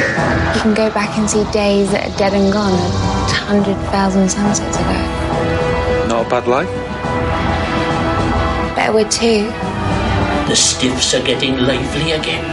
You 0.00 0.60
can 0.62 0.74
go 0.74 0.90
back 0.92 1.16
and 1.18 1.28
see 1.28 1.44
days 1.52 1.90
that 1.92 2.08
are 2.08 2.16
dead 2.16 2.32
and 2.32 2.52
gone, 2.52 2.72
a 2.72 3.34
hundred 3.44 3.76
thousand 3.92 4.30
sunsets 4.30 4.76
ago. 4.76 5.00
Not 6.08 6.26
a 6.26 6.28
bad 6.28 6.46
life. 6.48 6.68
Better 8.74 8.92
with 8.92 9.10
two. 9.10 9.44
The 10.48 10.56
stiffs 10.56 11.12
are 11.14 11.22
getting 11.22 11.58
lively 11.58 12.12
again. 12.12 12.44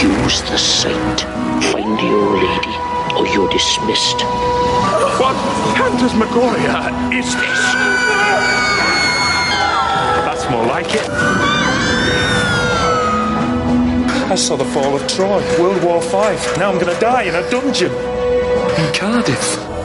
Use 0.00 0.42
the 0.42 0.56
sight. 0.56 1.20
Find 1.72 1.98
the 1.98 2.08
old 2.08 2.38
lady, 2.38 2.76
or 3.18 3.26
you're 3.26 3.50
dismissed. 3.50 4.22
What 5.18 5.34
phantasmagoria 5.76 6.88
is 7.12 7.34
this? 7.34 7.62
That's 10.24 10.48
more 10.50 10.64
like 10.64 10.94
it. 10.94 11.47
I 14.30 14.34
saw 14.34 14.56
the 14.56 14.64
fall 14.66 14.94
of 14.94 15.06
Troy, 15.08 15.40
World 15.58 15.82
War 15.82 16.02
Five. 16.02 16.58
Now 16.58 16.70
I'm 16.70 16.78
gonna 16.78 17.00
die 17.00 17.22
in 17.22 17.34
a 17.34 17.50
dungeon. 17.50 17.90
In 17.90 18.92
Cardiff. 18.92 19.77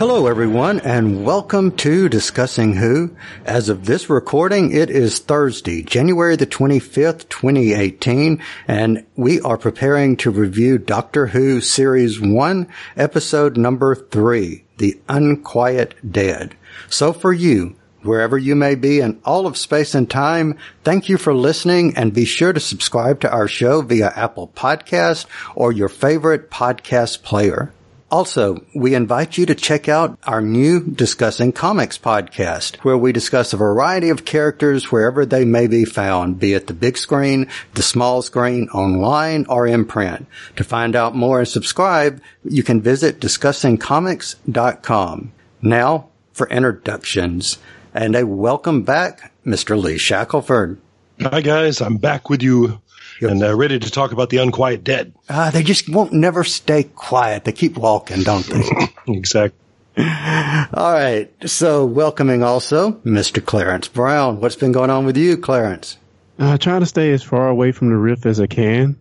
Hello, 0.00 0.26
everyone, 0.26 0.80
and 0.80 1.26
welcome 1.26 1.76
to 1.76 2.08
Discussing 2.08 2.72
Who. 2.72 3.14
As 3.44 3.68
of 3.68 3.84
this 3.84 4.08
recording, 4.08 4.72
it 4.72 4.88
is 4.88 5.18
Thursday, 5.18 5.82
January 5.82 6.36
the 6.36 6.46
25th, 6.46 7.28
2018, 7.28 8.42
and 8.66 9.04
we 9.16 9.42
are 9.42 9.58
preparing 9.58 10.16
to 10.16 10.30
review 10.30 10.78
Doctor 10.78 11.26
Who 11.26 11.60
Series 11.60 12.18
1, 12.18 12.66
Episode 12.96 13.58
number 13.58 13.94
3, 13.94 14.64
The 14.78 14.98
Unquiet 15.06 15.94
Dead. 16.10 16.56
So 16.88 17.12
for 17.12 17.34
you, 17.34 17.76
wherever 18.00 18.38
you 18.38 18.56
may 18.56 18.76
be 18.76 19.00
in 19.00 19.20
all 19.22 19.46
of 19.46 19.58
space 19.58 19.94
and 19.94 20.08
time, 20.08 20.56
thank 20.82 21.10
you 21.10 21.18
for 21.18 21.34
listening 21.34 21.94
and 21.94 22.14
be 22.14 22.24
sure 22.24 22.54
to 22.54 22.60
subscribe 22.60 23.20
to 23.20 23.30
our 23.30 23.48
show 23.48 23.82
via 23.82 24.14
Apple 24.16 24.50
Podcast 24.56 25.26
or 25.54 25.72
your 25.72 25.90
favorite 25.90 26.50
podcast 26.50 27.22
player. 27.22 27.74
Also, 28.10 28.64
we 28.74 28.96
invite 28.96 29.38
you 29.38 29.46
to 29.46 29.54
check 29.54 29.88
out 29.88 30.18
our 30.24 30.40
new 30.40 30.80
Discussing 30.80 31.52
Comics 31.52 31.96
podcast, 31.96 32.74
where 32.78 32.98
we 32.98 33.12
discuss 33.12 33.52
a 33.52 33.56
variety 33.56 34.08
of 34.08 34.24
characters 34.24 34.90
wherever 34.90 35.24
they 35.24 35.44
may 35.44 35.68
be 35.68 35.84
found, 35.84 36.40
be 36.40 36.54
it 36.54 36.66
the 36.66 36.74
big 36.74 36.98
screen, 36.98 37.46
the 37.74 37.82
small 37.82 38.20
screen, 38.20 38.68
online, 38.70 39.46
or 39.48 39.64
in 39.64 39.84
print. 39.84 40.26
To 40.56 40.64
find 40.64 40.96
out 40.96 41.14
more 41.14 41.38
and 41.38 41.46
subscribe, 41.46 42.20
you 42.42 42.64
can 42.64 42.80
visit 42.80 43.20
discussingcomics.com. 43.20 45.32
Now, 45.62 46.08
for 46.32 46.48
introductions, 46.48 47.58
and 47.94 48.16
a 48.16 48.26
welcome 48.26 48.82
back, 48.82 49.32
Mr. 49.46 49.80
Lee 49.80 49.98
Shackelford. 49.98 50.80
Hi 51.20 51.42
guys, 51.42 51.80
I'm 51.80 51.98
back 51.98 52.28
with 52.30 52.42
you 52.42 52.80
and 53.22 53.42
uh, 53.42 53.54
ready 53.54 53.78
to 53.78 53.90
talk 53.90 54.12
about 54.12 54.30
the 54.30 54.38
unquiet 54.38 54.84
dead. 54.84 55.12
Uh, 55.28 55.50
they 55.50 55.62
just 55.62 55.88
won't 55.88 56.12
never 56.12 56.44
stay 56.44 56.84
quiet. 56.84 57.44
They 57.44 57.52
keep 57.52 57.76
walking, 57.76 58.22
don't 58.22 58.46
they? 58.46 58.62
exactly. 59.12 59.58
All 59.98 60.92
right. 60.92 61.28
So 61.46 61.84
welcoming 61.84 62.42
also 62.42 62.92
Mr. 63.04 63.44
Clarence 63.44 63.88
Brown. 63.88 64.40
What's 64.40 64.56
been 64.56 64.72
going 64.72 64.90
on 64.90 65.04
with 65.04 65.16
you, 65.16 65.36
Clarence? 65.36 65.98
Uh, 66.38 66.56
trying 66.56 66.80
to 66.80 66.86
stay 66.86 67.12
as 67.12 67.22
far 67.22 67.48
away 67.48 67.72
from 67.72 67.90
the 67.90 67.96
rift 67.96 68.24
as 68.24 68.40
I 68.40 68.46
can. 68.46 68.98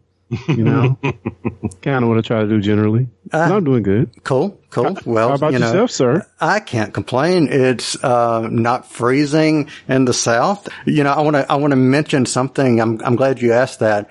You 0.47 0.63
know, 0.63 0.97
kind 1.81 2.03
of 2.03 2.09
what 2.09 2.17
I 2.17 2.21
try 2.21 2.41
to 2.41 2.47
do 2.47 2.59
generally. 2.61 3.07
Uh, 3.31 3.37
I'm 3.37 3.63
doing 3.63 3.83
good. 3.83 4.23
Cool, 4.23 4.59
cool. 4.71 4.97
Well, 5.05 5.29
how 5.29 5.35
about 5.35 5.53
you 5.53 5.59
know, 5.59 5.67
yourself, 5.67 5.91
sir? 5.91 6.25
I 6.39 6.59
can't 6.59 6.93
complain. 6.93 7.47
It's 7.51 8.01
uh, 8.03 8.47
not 8.49 8.89
freezing 8.89 9.69
in 9.87 10.05
the 10.05 10.13
south. 10.13 10.67
You 10.85 11.03
know, 11.03 11.11
I 11.11 11.21
want 11.21 11.35
to 11.35 11.51
I 11.51 11.55
want 11.55 11.71
to 11.71 11.77
mention 11.77 12.25
something. 12.25 12.81
I'm 12.81 13.01
I'm 13.03 13.15
glad 13.15 13.41
you 13.41 13.53
asked 13.53 13.79
that. 13.79 14.09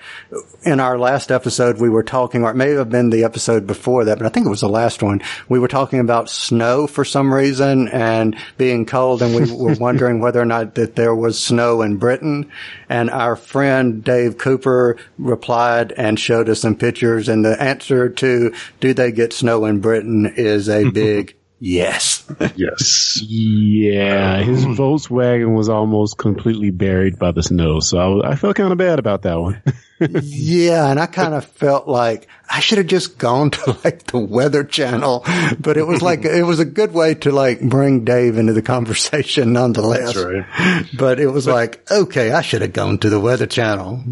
In 0.63 0.79
our 0.79 0.97
last 0.97 1.31
episode, 1.31 1.79
we 1.79 1.89
were 1.89 2.03
talking, 2.03 2.43
or 2.43 2.51
it 2.51 2.55
may 2.55 2.71
have 2.71 2.89
been 2.89 3.09
the 3.09 3.23
episode 3.23 3.65
before 3.65 4.05
that, 4.05 4.17
but 4.17 4.25
I 4.25 4.29
think 4.29 4.45
it 4.45 4.49
was 4.49 4.61
the 4.61 4.69
last 4.69 5.01
one. 5.01 5.21
We 5.47 5.59
were 5.59 5.67
talking 5.67 5.99
about 5.99 6.29
snow 6.29 6.87
for 6.87 7.03
some 7.05 7.33
reason 7.33 7.87
and 7.89 8.37
being 8.57 8.85
cold, 8.85 9.21
and 9.21 9.35
we 9.35 9.51
were 9.55 9.75
wondering 9.75 10.19
whether 10.19 10.41
or 10.41 10.45
not 10.45 10.75
that 10.75 10.95
there 10.95 11.15
was 11.15 11.41
snow 11.41 11.81
in 11.81 11.97
Britain. 11.97 12.51
And 12.89 13.09
our 13.09 13.35
friend 13.35 14.03
Dave 14.03 14.37
Cooper 14.37 14.97
replied 15.17 15.93
and 15.93 16.19
showed 16.19 16.49
us 16.49 16.61
some 16.61 16.75
pictures, 16.75 17.29
and 17.29 17.43
the 17.43 17.61
answer 17.61 18.09
to 18.09 18.53
do 18.79 18.93
they 18.93 19.08
get 19.11 19.33
snow 19.33 19.65
in 19.65 19.79
Britain 19.79 20.25
is 20.35 20.69
a 20.69 20.89
big 20.91 21.35
yes. 21.59 22.25
yes. 22.55 23.21
Yeah, 23.21 24.41
his 24.41 24.65
mm. 24.65 24.75
Volkswagen 24.75 25.55
was 25.55 25.69
almost 25.69 26.17
completely 26.17 26.71
buried 26.71 27.19
by 27.19 27.31
the 27.31 27.43
snow, 27.43 27.79
so 27.79 28.21
I, 28.21 28.31
I 28.31 28.35
felt 28.35 28.55
kind 28.55 28.71
of 28.71 28.77
bad 28.77 28.99
about 28.99 29.23
that 29.23 29.39
one. 29.39 29.61
yeah, 29.99 30.89
and 30.89 30.99
I 30.99 31.05
kind 31.05 31.33
of 31.33 31.45
felt 31.45 31.87
like 31.87 32.27
I 32.49 32.61
should 32.61 32.77
have 32.77 32.87
just 32.87 33.17
gone 33.17 33.51
to 33.51 33.77
like 33.83 34.03
the 34.03 34.19
Weather 34.19 34.63
Channel, 34.63 35.25
but 35.59 35.77
it 35.77 35.85
was 35.85 36.01
like 36.01 36.23
it 36.23 36.43
was 36.43 36.59
a 36.59 36.65
good 36.65 36.93
way 36.93 37.15
to 37.15 37.31
like 37.31 37.59
bring 37.61 38.05
Dave 38.05 38.37
into 38.37 38.53
the 38.53 38.61
conversation, 38.61 39.53
nonetheless. 39.53 40.13
That's 40.13 40.25
right. 40.25 40.85
But 40.97 41.19
it 41.19 41.27
was 41.27 41.45
but, 41.45 41.53
like, 41.53 41.91
okay, 41.91 42.31
I 42.31 42.41
should 42.41 42.61
have 42.61 42.73
gone 42.73 42.99
to 42.99 43.09
the 43.09 43.19
Weather 43.19 43.47
Channel 43.47 44.03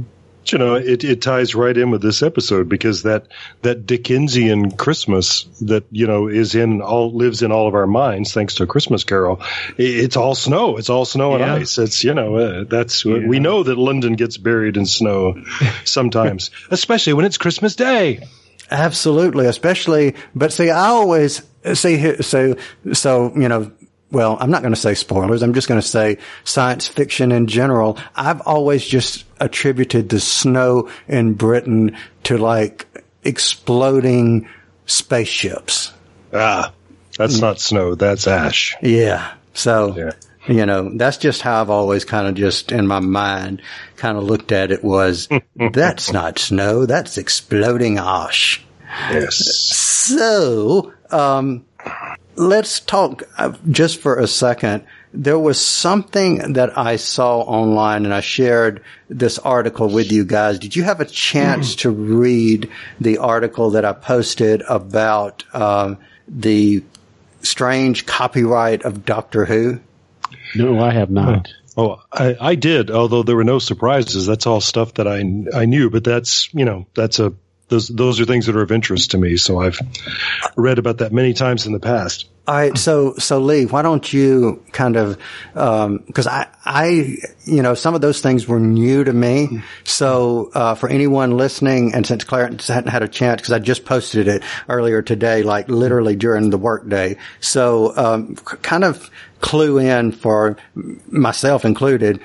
you 0.51 0.57
know, 0.57 0.75
it, 0.75 1.03
it 1.03 1.21
ties 1.21 1.55
right 1.55 1.75
in 1.75 1.91
with 1.91 2.01
this 2.01 2.23
episode 2.23 2.69
because 2.69 3.03
that 3.03 3.27
that 3.61 3.85
Dickensian 3.85 4.71
Christmas 4.71 5.43
that 5.61 5.85
you 5.91 6.07
know 6.07 6.27
is 6.27 6.55
in 6.55 6.81
all 6.81 7.11
lives 7.11 7.41
in 7.41 7.51
all 7.51 7.67
of 7.67 7.75
our 7.75 7.87
minds 7.87 8.33
thanks 8.33 8.55
to 8.55 8.63
a 8.63 8.67
Christmas 8.67 9.03
Carol. 9.03 9.41
it's 9.77 10.17
all 10.17 10.35
snow. 10.35 10.77
It's 10.77 10.89
all 10.89 11.05
snow 11.05 11.37
yeah. 11.37 11.43
and 11.43 11.51
ice. 11.61 11.77
It's 11.77 12.03
you 12.03 12.13
know 12.13 12.35
uh, 12.35 12.63
that's 12.63 13.05
yeah. 13.05 13.25
we 13.25 13.39
know 13.39 13.63
that 13.63 13.77
London 13.77 14.13
gets 14.13 14.37
buried 14.37 14.77
in 14.77 14.85
snow 14.85 15.41
sometimes, 15.85 16.51
especially 16.69 17.13
when 17.13 17.25
it's 17.25 17.37
Christmas 17.37 17.75
Day. 17.75 18.27
Absolutely, 18.69 19.45
especially. 19.45 20.15
But 20.35 20.51
see, 20.51 20.69
I 20.69 20.87
always 20.87 21.41
see 21.73 22.21
so 22.21 22.55
so 22.93 23.31
you 23.35 23.47
know 23.47 23.71
well, 24.11 24.37
I'm 24.39 24.51
not 24.51 24.61
going 24.61 24.73
to 24.73 24.79
say 24.79 24.93
spoilers. 24.93 25.43
I'm 25.43 25.53
just 25.53 25.67
going 25.67 25.81
to 25.81 25.87
say 25.87 26.17
science 26.43 26.87
fiction 26.87 27.31
in 27.31 27.47
general. 27.47 27.97
I've 28.15 28.41
always 28.41 28.85
just 28.85 29.25
attributed 29.39 30.09
the 30.09 30.19
snow 30.19 30.89
in 31.07 31.33
Britain 31.33 31.97
to 32.23 32.37
like 32.37 32.87
exploding 33.23 34.47
spaceships. 34.85 35.93
Ah, 36.33 36.73
that's 37.17 37.39
not 37.39 37.59
snow. 37.59 37.95
That's 37.95 38.27
ash. 38.27 38.75
Yeah. 38.81 39.33
So, 39.53 39.95
yeah. 39.97 40.11
you 40.47 40.65
know, 40.65 40.95
that's 40.95 41.17
just 41.17 41.41
how 41.41 41.61
I've 41.61 41.69
always 41.69 42.05
kind 42.05 42.27
of 42.27 42.35
just 42.35 42.71
in 42.71 42.87
my 42.87 42.99
mind 42.99 43.61
kind 43.97 44.17
of 44.17 44.23
looked 44.23 44.51
at 44.51 44.71
it 44.71 44.83
was 44.83 45.27
that's 45.55 46.13
not 46.13 46.39
snow. 46.39 46.85
That's 46.85 47.17
exploding 47.17 47.97
ash. 47.97 48.63
Yes. 49.11 49.35
So, 49.35 50.93
um, 51.11 51.65
let's 52.37 52.79
talk 52.79 53.23
uh, 53.37 53.53
just 53.69 53.99
for 53.99 54.17
a 54.17 54.27
second. 54.27 54.85
There 55.13 55.39
was 55.39 55.59
something 55.59 56.53
that 56.53 56.77
I 56.77 56.97
saw 56.97 57.39
online 57.39 58.05
and 58.05 58.13
I 58.13 58.21
shared 58.21 58.83
this 59.09 59.39
article 59.39 59.89
with 59.89 60.11
you 60.11 60.25
guys. 60.25 60.59
Did 60.59 60.75
you 60.75 60.83
have 60.83 61.01
a 61.01 61.05
chance 61.05 61.75
mm. 61.75 61.79
to 61.79 61.89
read 61.89 62.69
the 62.99 63.17
article 63.17 63.71
that 63.71 63.85
I 63.85 63.93
posted 63.93 64.61
about 64.67 65.43
um, 65.55 65.97
the 66.27 66.83
strange 67.41 68.05
copyright 68.05 68.83
of 68.83 69.05
Doctor 69.05 69.45
Who? 69.45 69.79
No, 70.55 70.79
I 70.79 70.91
have 70.91 71.09
not. 71.09 71.49
Oh, 71.75 72.01
I, 72.11 72.35
I 72.39 72.55
did, 72.55 72.89
although 72.89 73.23
there 73.23 73.35
were 73.35 73.43
no 73.43 73.59
surprises. 73.59 74.25
That's 74.25 74.47
all 74.47 74.61
stuff 74.61 74.95
that 74.95 75.07
I 75.07 75.17
I 75.55 75.65
knew, 75.65 75.89
but 75.91 76.03
that's 76.03 76.51
you 76.53 76.65
know 76.65 76.87
that's 76.95 77.19
a 77.19 77.33
those 77.69 77.87
those 77.87 78.19
are 78.19 78.25
things 78.25 78.45
that 78.45 78.55
are 78.55 78.61
of 78.61 78.71
interest 78.71 79.11
to 79.11 79.17
me. 79.17 79.37
So 79.37 79.59
I've 79.59 79.79
read 80.55 80.79
about 80.79 80.99
that 80.99 81.11
many 81.11 81.33
times 81.33 81.65
in 81.65 81.73
the 81.73 81.79
past. 81.79 82.27
All 82.47 82.55
right, 82.55 82.77
so 82.77 83.15
so 83.15 83.39
Lee, 83.39 83.65
why 83.65 83.81
don't 83.81 84.13
you 84.13 84.63
kind 84.71 84.95
of 84.95 85.17
because 85.53 86.27
um, 86.27 86.33
I 86.33 86.47
I 86.63 87.17
you 87.43 87.61
know 87.61 87.73
some 87.73 87.93
of 87.93 87.99
those 87.99 88.21
things 88.21 88.47
were 88.47 88.59
new 88.59 89.03
to 89.03 89.11
me. 89.11 89.61
So 89.83 90.49
uh, 90.53 90.75
for 90.75 90.87
anyone 90.87 91.35
listening, 91.35 91.93
and 91.93 92.07
since 92.07 92.23
Clarence 92.23 92.69
hadn't 92.69 92.91
had 92.91 93.03
a 93.03 93.09
chance, 93.09 93.41
because 93.41 93.51
I 93.51 93.59
just 93.59 93.83
posted 93.83 94.29
it 94.29 94.43
earlier 94.69 95.01
today, 95.01 95.43
like 95.43 95.67
literally 95.67 96.15
during 96.15 96.49
the 96.49 96.57
workday. 96.57 97.17
So 97.41 97.93
um, 97.97 98.35
kind 98.35 98.85
of 98.85 99.11
clue 99.41 99.79
in 99.79 100.13
for 100.13 100.55
myself 101.07 101.65
included. 101.65 102.21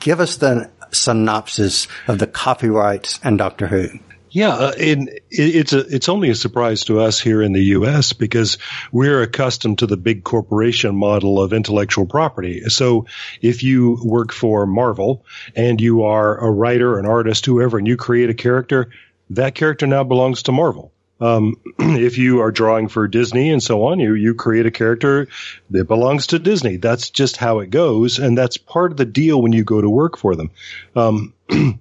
Give 0.00 0.18
us 0.18 0.38
the 0.38 0.68
synopsis 0.90 1.86
of 2.08 2.18
the 2.18 2.26
copyrights 2.26 3.20
and 3.22 3.38
Doctor 3.38 3.68
Who. 3.68 3.88
Yeah, 4.32 4.54
uh, 4.54 4.72
and 4.78 5.20
it's 5.28 5.72
a 5.72 5.80
it's 5.80 6.08
only 6.08 6.30
a 6.30 6.34
surprise 6.36 6.84
to 6.84 7.00
us 7.00 7.18
here 7.18 7.42
in 7.42 7.52
the 7.52 7.62
U.S. 7.78 8.12
because 8.12 8.58
we're 8.92 9.22
accustomed 9.22 9.80
to 9.80 9.86
the 9.86 9.96
big 9.96 10.22
corporation 10.22 10.94
model 10.94 11.42
of 11.42 11.52
intellectual 11.52 12.06
property. 12.06 12.62
So 12.68 13.06
if 13.42 13.64
you 13.64 13.98
work 14.04 14.32
for 14.32 14.66
Marvel 14.66 15.24
and 15.56 15.80
you 15.80 16.04
are 16.04 16.38
a 16.38 16.50
writer, 16.50 16.98
an 16.98 17.06
artist, 17.06 17.44
whoever, 17.44 17.78
and 17.78 17.88
you 17.88 17.96
create 17.96 18.30
a 18.30 18.34
character, 18.34 18.90
that 19.30 19.56
character 19.56 19.88
now 19.88 20.04
belongs 20.04 20.44
to 20.44 20.52
Marvel. 20.52 20.92
Um, 21.20 21.56
if 21.78 22.16
you 22.16 22.40
are 22.40 22.52
drawing 22.52 22.88
for 22.88 23.08
Disney 23.08 23.50
and 23.50 23.62
so 23.62 23.84
on, 23.86 23.98
you 23.98 24.14
you 24.14 24.34
create 24.34 24.66
a 24.66 24.70
character 24.70 25.26
that 25.70 25.88
belongs 25.88 26.28
to 26.28 26.38
Disney. 26.38 26.76
That's 26.76 27.10
just 27.10 27.36
how 27.36 27.58
it 27.58 27.70
goes, 27.70 28.20
and 28.20 28.38
that's 28.38 28.56
part 28.56 28.92
of 28.92 28.96
the 28.96 29.04
deal 29.04 29.42
when 29.42 29.52
you 29.52 29.64
go 29.64 29.80
to 29.80 29.90
work 29.90 30.16
for 30.16 30.36
them. 30.36 30.52
Um, 30.94 31.34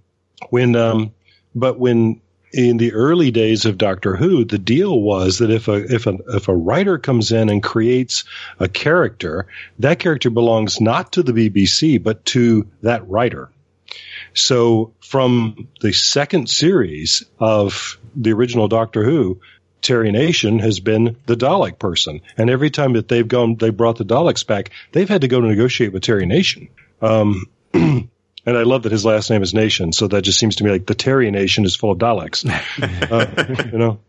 when, 0.49 0.75
um, 0.75 1.13
but 1.53 1.77
when 1.79 2.21
in 2.51 2.77
the 2.77 2.93
early 2.93 3.31
days 3.31 3.65
of 3.65 3.77
Doctor 3.77 4.15
Who, 4.15 4.43
the 4.43 4.57
deal 4.57 4.99
was 4.99 5.39
that 5.39 5.51
if 5.51 5.67
a 5.67 5.93
if 5.93 6.07
a 6.07 6.17
if 6.29 6.47
a 6.47 6.55
writer 6.55 6.97
comes 6.97 7.31
in 7.31 7.49
and 7.49 7.61
creates 7.61 8.23
a 8.59 8.67
character, 8.67 9.47
that 9.79 9.99
character 9.99 10.29
belongs 10.29 10.81
not 10.81 11.13
to 11.13 11.23
the 11.23 11.33
BBC 11.33 12.01
but 12.01 12.25
to 12.25 12.67
that 12.81 13.07
writer. 13.07 13.49
So 14.33 14.93
from 15.01 15.67
the 15.81 15.91
second 15.91 16.49
series 16.49 17.23
of 17.39 17.97
the 18.15 18.33
original 18.33 18.67
Doctor 18.67 19.03
Who, 19.03 19.39
Terry 19.81 20.11
Nation 20.11 20.59
has 20.59 20.79
been 20.79 21.17
the 21.25 21.35
Dalek 21.35 21.79
person, 21.79 22.21
and 22.37 22.49
every 22.49 22.69
time 22.69 22.93
that 22.93 23.07
they've 23.07 23.27
gone, 23.27 23.55
they 23.55 23.69
brought 23.69 23.97
the 23.97 24.05
Daleks 24.05 24.45
back, 24.45 24.71
they've 24.91 25.09
had 25.09 25.21
to 25.21 25.27
go 25.27 25.41
to 25.41 25.47
negotiate 25.47 25.93
with 25.93 26.03
Terry 26.03 26.25
Nation. 26.25 26.67
Um, 27.01 27.45
And 28.45 28.57
I 28.57 28.63
love 28.63 28.83
that 28.83 28.91
his 28.91 29.05
last 29.05 29.29
name 29.29 29.43
is 29.43 29.53
Nation, 29.53 29.91
so 29.91 30.07
that 30.07 30.21
just 30.21 30.39
seems 30.39 30.57
to 30.57 30.63
me 30.63 30.71
like 30.71 30.85
the 30.85 30.95
Terry 30.95 31.29
Nation 31.29 31.65
is 31.65 31.75
full 31.75 31.91
of 31.91 31.97
Daleks. 31.97 32.45
uh, 33.11 33.65
you 33.71 33.77
know, 33.77 33.99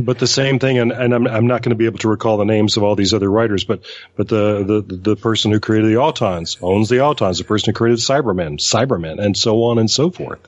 but 0.00 0.18
the 0.18 0.26
same 0.26 0.58
thing, 0.58 0.78
and, 0.78 0.92
and 0.92 1.12
I'm, 1.12 1.26
I'm 1.26 1.46
not 1.46 1.62
going 1.62 1.70
to 1.70 1.76
be 1.76 1.86
able 1.86 1.98
to 1.98 2.08
recall 2.08 2.36
the 2.36 2.44
names 2.44 2.76
of 2.76 2.84
all 2.84 2.94
these 2.94 3.12
other 3.12 3.30
writers, 3.30 3.64
but 3.64 3.84
but 4.14 4.28
the 4.28 4.82
the, 4.86 4.96
the 4.96 5.16
person 5.16 5.50
who 5.50 5.58
created 5.58 5.90
the 5.90 5.96
Autons 5.96 6.58
owns 6.62 6.88
the 6.88 6.96
Autons. 6.96 7.38
The 7.38 7.44
person 7.44 7.72
who 7.72 7.76
created 7.76 7.98
Cybermen, 7.98 8.58
Cybermen, 8.58 9.18
and 9.18 9.36
so 9.36 9.64
on 9.64 9.78
and 9.78 9.90
so 9.90 10.10
forth. 10.10 10.46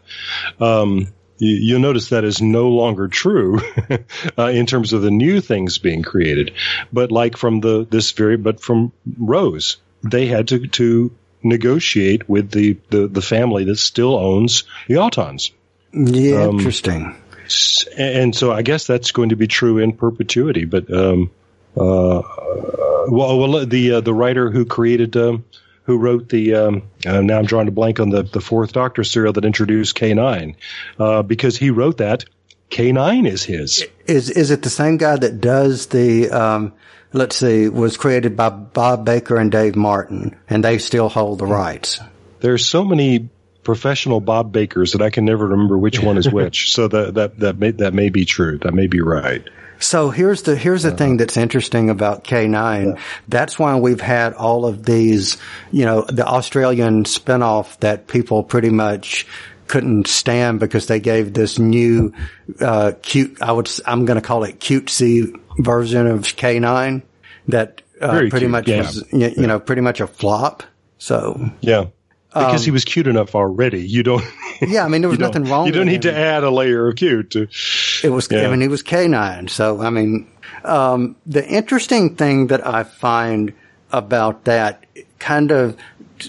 Um, 0.60 1.08
you, 1.38 1.56
you'll 1.56 1.80
notice 1.80 2.10
that 2.10 2.24
is 2.24 2.40
no 2.40 2.68
longer 2.68 3.08
true 3.08 3.60
uh, 4.38 4.46
in 4.46 4.66
terms 4.66 4.92
of 4.92 5.02
the 5.02 5.10
new 5.10 5.40
things 5.40 5.78
being 5.78 6.02
created. 6.02 6.52
But 6.92 7.10
like 7.10 7.36
from 7.36 7.60
the 7.60 7.86
this 7.88 8.12
very, 8.12 8.36
but 8.36 8.60
from 8.60 8.92
Rose, 9.18 9.78
they 10.02 10.26
had 10.26 10.48
to 10.48 10.68
to 10.68 11.10
negotiate 11.42 12.28
with 12.28 12.50
the, 12.50 12.76
the, 12.90 13.06
the 13.06 13.22
family 13.22 13.64
that 13.64 13.76
still 13.76 14.16
owns 14.16 14.64
the 14.86 14.94
Autons. 14.94 15.52
Yeah, 15.92 16.44
um, 16.44 16.58
interesting. 16.58 17.16
And 17.96 18.34
so 18.36 18.52
I 18.52 18.62
guess 18.62 18.86
that's 18.86 19.10
going 19.12 19.30
to 19.30 19.36
be 19.36 19.46
true 19.46 19.78
in 19.78 19.92
perpetuity. 19.92 20.66
But 20.66 20.92
um, 20.92 21.30
uh, 21.76 22.22
well, 23.08 23.38
well, 23.38 23.66
the 23.66 23.92
uh, 23.92 24.00
the 24.00 24.12
writer 24.12 24.50
who 24.50 24.66
created 24.66 25.16
um, 25.16 25.44
who 25.84 25.96
wrote 25.96 26.28
the 26.28 26.54
um, 26.54 26.82
uh, 27.06 27.22
now 27.22 27.38
I'm 27.38 27.46
drawing 27.46 27.68
a 27.68 27.70
blank 27.70 28.00
on 28.00 28.10
the 28.10 28.22
the 28.22 28.42
fourth 28.42 28.72
Doctor 28.72 29.02
serial 29.02 29.32
that 29.32 29.46
introduced 29.46 29.96
K9 29.96 30.56
uh, 30.98 31.22
because 31.22 31.56
he 31.56 31.70
wrote 31.70 31.96
that 31.98 32.26
K9 32.70 33.26
is 33.26 33.44
his. 33.44 33.86
Is 34.06 34.28
is 34.30 34.50
it 34.50 34.62
the 34.62 34.70
same 34.70 34.98
guy 34.98 35.16
that 35.16 35.40
does 35.40 35.86
the 35.86 36.30
um, 36.30 36.74
let's 37.12 37.36
see, 37.36 37.68
was 37.68 37.96
created 37.96 38.36
by 38.36 38.50
Bob 38.50 39.04
Baker 39.04 39.36
and 39.36 39.50
Dave 39.50 39.76
Martin, 39.76 40.36
and 40.48 40.64
they 40.64 40.78
still 40.78 41.08
hold 41.08 41.38
the 41.38 41.46
rights. 41.46 42.00
There's 42.40 42.66
so 42.66 42.84
many 42.84 43.28
professional 43.62 44.20
Bob 44.20 44.52
Bakers 44.52 44.92
that 44.92 45.02
I 45.02 45.10
can 45.10 45.24
never 45.24 45.46
remember 45.48 45.76
which 45.76 46.00
one 46.00 46.16
is 46.16 46.28
which. 46.32 46.72
so 46.72 46.88
that 46.88 47.14
that 47.14 47.38
that 47.38 47.58
may, 47.58 47.70
that 47.72 47.94
may 47.94 48.08
be 48.08 48.24
true. 48.24 48.58
That 48.58 48.74
may 48.74 48.86
be 48.86 49.00
right. 49.00 49.42
So 49.80 50.10
here's 50.10 50.42
the 50.42 50.56
here's 50.56 50.82
the 50.82 50.92
uh, 50.92 50.96
thing 50.96 51.18
that's 51.18 51.36
interesting 51.36 51.90
about 51.90 52.24
K9. 52.24 52.94
Yeah. 52.94 53.02
That's 53.28 53.58
why 53.58 53.76
we've 53.78 54.00
had 54.00 54.34
all 54.34 54.66
of 54.66 54.84
these, 54.84 55.36
you 55.70 55.84
know, 55.84 56.02
the 56.02 56.26
Australian 56.26 57.04
spinoff 57.04 57.78
that 57.80 58.08
people 58.08 58.42
pretty 58.42 58.70
much 58.70 59.26
couldn't 59.68 60.08
stand 60.08 60.58
because 60.58 60.86
they 60.86 60.98
gave 60.98 61.32
this 61.32 61.58
new 61.58 62.12
uh, 62.60 62.92
cute. 63.02 63.40
I 63.40 63.52
would 63.52 63.70
I'm 63.86 64.04
going 64.04 64.20
to 64.20 64.26
call 64.26 64.44
it 64.44 64.58
cutesy 64.58 65.38
version 65.58 66.06
of 66.06 66.22
K9 66.22 67.02
that 67.48 67.82
uh, 68.00 68.18
pretty 68.18 68.38
cute, 68.38 68.50
much 68.50 68.68
yeah. 68.68 68.78
was 68.78 69.04
you, 69.12 69.28
you, 69.36 69.46
know 69.46 69.58
pretty 69.58 69.82
much 69.82 70.00
a 70.00 70.06
flop. 70.06 70.62
So 70.98 71.50
yeah. 71.60 71.86
Because 72.28 72.60
um, 72.60 72.64
he 72.64 72.70
was 72.70 72.84
cute 72.84 73.06
enough 73.06 73.34
already. 73.34 73.86
You 73.86 74.02
don't. 74.02 74.24
Yeah, 74.60 74.84
I 74.84 74.88
mean 74.88 75.02
there 75.02 75.08
was 75.08 75.20
nothing 75.20 75.44
wrong. 75.44 75.66
You 75.66 75.72
don't 75.72 75.86
need 75.86 76.04
him. 76.04 76.12
to 76.12 76.16
add 76.16 76.42
a 76.42 76.50
layer 76.50 76.88
of 76.88 76.96
cute. 76.96 77.30
To, 77.30 77.46
it 78.02 78.08
was. 78.08 78.26
Yeah. 78.28 78.48
I 78.48 78.50
mean, 78.50 78.60
he 78.60 78.66
was 78.66 78.82
K9. 78.82 79.48
So 79.50 79.80
I 79.80 79.88
mean, 79.88 80.28
um, 80.64 81.14
the 81.26 81.46
interesting 81.46 82.16
thing 82.16 82.48
that 82.48 82.66
I 82.66 82.82
find 82.82 83.52
about 83.92 84.46
that 84.46 84.84
kind 85.20 85.52
of 85.52 85.76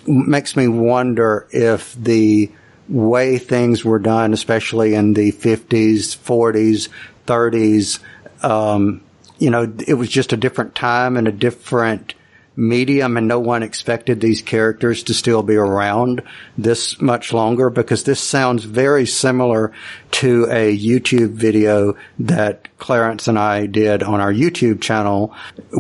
makes 0.06 0.56
me 0.56 0.68
wonder 0.68 1.48
if 1.52 1.96
the 1.96 2.52
way 2.88 3.38
things 3.38 3.84
were 3.84 4.00
done, 4.00 4.34
especially 4.34 4.94
in 4.94 5.14
the 5.14 5.31
50s, 5.31 6.18
40s, 6.18 6.90
30s, 7.26 8.00
um, 8.44 9.02
you 9.39 9.50
know, 9.50 9.74
it 9.88 9.95
was 9.95 10.09
just 10.09 10.33
a 10.33 10.38
different 10.38 10.75
time 10.75 11.18
and 11.18 11.27
a 11.27 11.31
different 11.31 12.13
medium 12.59 13.18
and 13.18 13.27
no 13.27 13.39
one 13.39 13.63
expected 13.63 14.19
these 14.19 14.41
characters 14.41 15.03
to 15.03 15.13
still 15.13 15.41
be 15.41 15.56
around 15.56 16.21
this 16.57 17.00
much 17.00 17.31
longer 17.31 17.69
because 17.69 18.03
this 18.03 18.19
sounds 18.19 18.65
very 18.65 19.06
similar 19.06 19.71
to 20.12 20.44
a 20.51 20.77
YouTube 20.77 21.31
video 21.31 21.95
that 22.19 22.68
Clarence 22.77 23.30
and 23.30 23.39
I 23.39 23.65
did 23.65 24.03
on 24.03 24.19
our 24.19 24.33
YouTube 24.33 24.81
channel, 24.81 25.33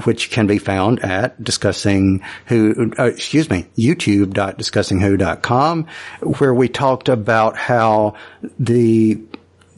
which 0.05 0.31
can 0.31 0.47
be 0.47 0.57
found 0.57 1.03
at 1.03 1.43
discussing 1.43 2.23
who, 2.45 2.93
uh, 2.97 3.03
excuse 3.05 3.49
me, 3.49 3.65
youtube.discussingwho.com, 3.77 5.87
where 6.21 6.53
we 6.53 6.69
talked 6.69 7.09
about 7.09 7.57
how 7.57 8.13
the 8.57 9.19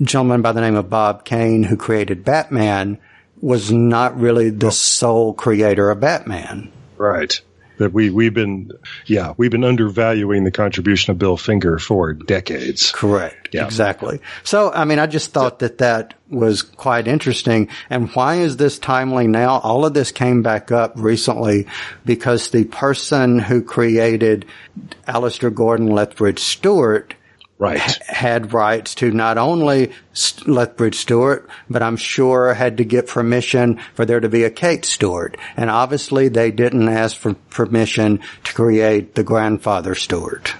gentleman 0.03 0.43
by 0.43 0.51
the 0.51 0.61
name 0.61 0.75
of 0.75 0.87
Bob 0.89 1.25
Kane 1.25 1.63
who 1.63 1.77
created 1.77 2.23
Batman 2.23 2.99
was 3.41 3.71
not 3.71 4.19
really 4.19 4.51
the 4.51 4.71
sole 4.71 5.33
creator 5.33 5.89
of 5.89 5.99
Batman. 5.99 6.71
Right. 6.97 7.41
That 7.77 7.93
we 7.93 8.11
we've 8.11 8.33
been 8.33 8.71
yeah 9.07 9.33
we've 9.37 9.49
been 9.49 9.63
undervaluing 9.63 10.43
the 10.43 10.51
contribution 10.51 11.11
of 11.11 11.17
Bill 11.17 11.35
Finger 11.35 11.79
for 11.79 12.13
decades. 12.13 12.91
Correct. 12.91 13.49
Yeah. 13.53 13.65
Exactly. 13.65 14.19
So 14.43 14.71
I 14.71 14.85
mean 14.85 14.99
I 14.99 15.07
just 15.07 15.31
thought 15.31 15.59
that 15.59 15.79
that 15.79 16.13
was 16.29 16.61
quite 16.61 17.07
interesting. 17.07 17.69
And 17.89 18.11
why 18.11 18.35
is 18.35 18.57
this 18.57 18.77
timely 18.77 19.25
now? 19.25 19.59
All 19.61 19.83
of 19.83 19.95
this 19.95 20.11
came 20.11 20.43
back 20.43 20.71
up 20.71 20.93
recently 20.95 21.65
because 22.05 22.49
the 22.49 22.65
person 22.65 23.39
who 23.39 23.63
created 23.63 24.45
Alistair 25.07 25.49
Gordon 25.49 25.87
Lethbridge 25.87 26.39
Stewart 26.39 27.15
right. 27.61 27.79
had 28.07 28.53
rights 28.53 28.95
to 28.95 29.11
not 29.11 29.37
only 29.37 29.91
Lethbridge 30.45 30.95
Stewart, 30.95 31.47
but 31.69 31.83
I'm 31.83 31.95
sure 31.95 32.53
had 32.53 32.77
to 32.77 32.83
get 32.83 33.07
permission 33.07 33.79
for 33.93 34.05
there 34.05 34.19
to 34.19 34.29
be 34.29 34.43
a 34.43 34.49
Kate 34.49 34.83
Stewart. 34.83 35.37
And 35.55 35.69
obviously 35.69 36.27
they 36.27 36.51
didn't 36.51 36.89
ask 36.89 37.15
for 37.15 37.35
permission 37.51 38.19
to 38.43 38.53
create 38.53 39.15
the 39.15 39.23
grandfather 39.23 39.95
Stewart. 39.95 40.53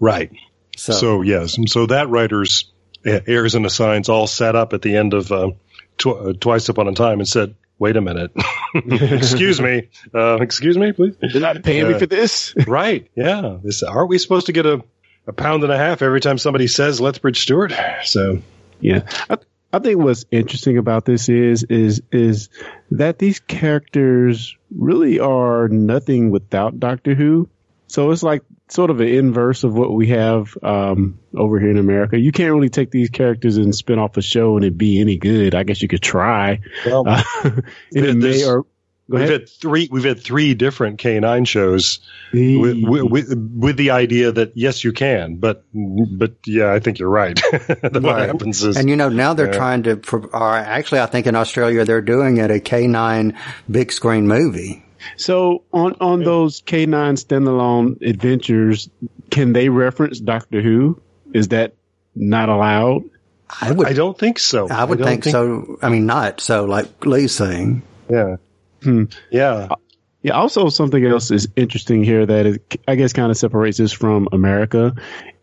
Right. 0.00 0.30
So, 0.76 0.92
so 0.92 1.22
yes. 1.22 1.56
So 1.66 1.86
that 1.86 2.08
writer's 2.08 2.70
heirs 3.04 3.54
and 3.56 3.66
assigns 3.66 4.08
all 4.08 4.26
sat 4.26 4.54
up 4.54 4.72
at 4.72 4.82
the 4.82 4.96
end 4.96 5.14
of 5.14 5.32
uh, 5.32 5.50
tw- 5.98 6.06
uh, 6.06 6.32
Twice 6.34 6.68
Upon 6.68 6.86
a 6.86 6.94
Time 6.94 7.18
and 7.18 7.28
said, 7.28 7.56
wait 7.80 7.96
a 7.96 8.00
minute. 8.00 8.30
excuse 8.74 9.60
me. 9.60 9.88
Uh, 10.14 10.38
excuse 10.40 10.78
me, 10.78 10.92
please. 10.92 11.16
You're 11.20 11.42
not 11.42 11.62
paying 11.64 11.84
uh, 11.84 11.88
me 11.88 11.98
for 11.98 12.06
this. 12.06 12.54
right. 12.66 13.08
Yeah. 13.16 13.58
This, 13.62 13.82
aren't 13.82 14.08
we 14.08 14.18
supposed 14.18 14.46
to 14.46 14.52
get 14.52 14.66
a 14.66 14.84
a 15.28 15.32
pound 15.32 15.62
and 15.62 15.72
a 15.72 15.76
half 15.76 16.02
every 16.02 16.20
time 16.20 16.38
somebody 16.38 16.66
says 16.66 17.00
Lethbridge 17.00 17.42
Stewart. 17.42 17.72
So 18.04 18.42
yeah, 18.80 19.06
I, 19.28 19.36
I 19.72 19.78
think 19.78 19.98
what's 19.98 20.24
interesting 20.30 20.78
about 20.78 21.04
this 21.04 21.28
is 21.28 21.64
is 21.64 22.02
is 22.10 22.48
that 22.90 23.18
these 23.18 23.38
characters 23.38 24.56
really 24.74 25.20
are 25.20 25.68
nothing 25.68 26.30
without 26.30 26.80
Doctor 26.80 27.14
Who. 27.14 27.48
So 27.86 28.10
it's 28.10 28.22
like 28.22 28.42
sort 28.68 28.90
of 28.90 29.00
an 29.00 29.08
inverse 29.08 29.64
of 29.64 29.74
what 29.74 29.92
we 29.92 30.08
have 30.08 30.56
um, 30.62 31.18
over 31.34 31.58
here 31.58 31.70
in 31.70 31.78
America. 31.78 32.18
You 32.18 32.32
can't 32.32 32.52
really 32.52 32.68
take 32.68 32.90
these 32.90 33.08
characters 33.08 33.56
and 33.56 33.74
spin 33.74 33.98
off 33.98 34.16
a 34.16 34.22
show 34.22 34.56
and 34.56 34.64
it 34.64 34.76
be 34.76 35.00
any 35.00 35.16
good. 35.16 35.54
I 35.54 35.62
guess 35.62 35.80
you 35.80 35.88
could 35.88 36.02
try. 36.02 36.60
Well, 36.84 37.04
uh, 37.06 37.22
it 37.92 38.16
may 38.16 38.44
or 38.44 38.66
we've 39.08 39.28
had 39.28 39.48
three. 39.48 39.88
We've 39.90 40.04
had 40.04 40.20
three 40.22 40.54
different 40.54 41.00
K9 41.00 41.46
shows 41.46 42.00
with, 42.32 42.78
with, 42.82 43.34
with, 43.34 43.76
the 43.76 43.90
idea 43.90 44.32
that 44.32 44.52
yes, 44.54 44.84
you 44.84 44.92
can, 44.92 45.36
but 45.36 45.64
but 45.72 46.34
yeah, 46.46 46.72
I 46.72 46.78
think 46.78 46.98
you're 46.98 47.08
right. 47.08 47.40
what 47.52 48.02
right. 48.02 48.26
happens 48.28 48.62
is, 48.62 48.76
and 48.76 48.88
you 48.88 48.96
know, 48.96 49.08
now 49.08 49.34
they're 49.34 49.46
yeah. 49.46 49.52
trying 49.52 49.82
to. 49.84 50.00
Or 50.12 50.36
uh, 50.36 50.62
actually, 50.62 51.00
I 51.00 51.06
think 51.06 51.26
in 51.26 51.34
Australia 51.34 51.84
they're 51.84 52.02
doing 52.02 52.36
it 52.36 52.50
a 52.50 52.60
K9 52.60 53.36
big 53.70 53.92
screen 53.92 54.26
movie. 54.28 54.84
So 55.16 55.64
on 55.72 55.94
on 56.00 56.22
those 56.22 56.60
K9 56.62 57.24
standalone 57.24 58.02
adventures, 58.02 58.90
can 59.30 59.52
they 59.52 59.68
reference 59.68 60.20
Doctor 60.20 60.60
Who? 60.60 61.00
Is 61.32 61.48
that 61.48 61.74
not 62.14 62.48
allowed? 62.48 63.04
I 63.60 63.72
would. 63.72 63.86
I 63.86 63.92
don't 63.94 64.18
think 64.18 64.38
so. 64.38 64.68
I 64.68 64.84
would 64.84 65.00
I 65.00 65.04
think, 65.06 65.24
think, 65.24 65.32
so. 65.32 65.78
I 65.80 65.88
mean, 65.88 66.06
not 66.06 66.40
so. 66.40 66.64
Like 66.66 67.06
Lee's 67.06 67.34
saying. 67.34 67.82
Yeah. 68.10 68.36
Hmm. 68.82 69.04
Yeah. 69.30 69.68
Yeah. 70.22 70.32
Also, 70.32 70.68
something 70.68 71.04
else 71.04 71.30
is 71.30 71.48
interesting 71.56 72.02
here 72.04 72.26
that 72.26 72.46
it, 72.46 72.80
I 72.86 72.96
guess 72.96 73.12
kind 73.12 73.30
of 73.30 73.36
separates 73.36 73.78
this 73.78 73.92
from 73.92 74.28
America 74.32 74.94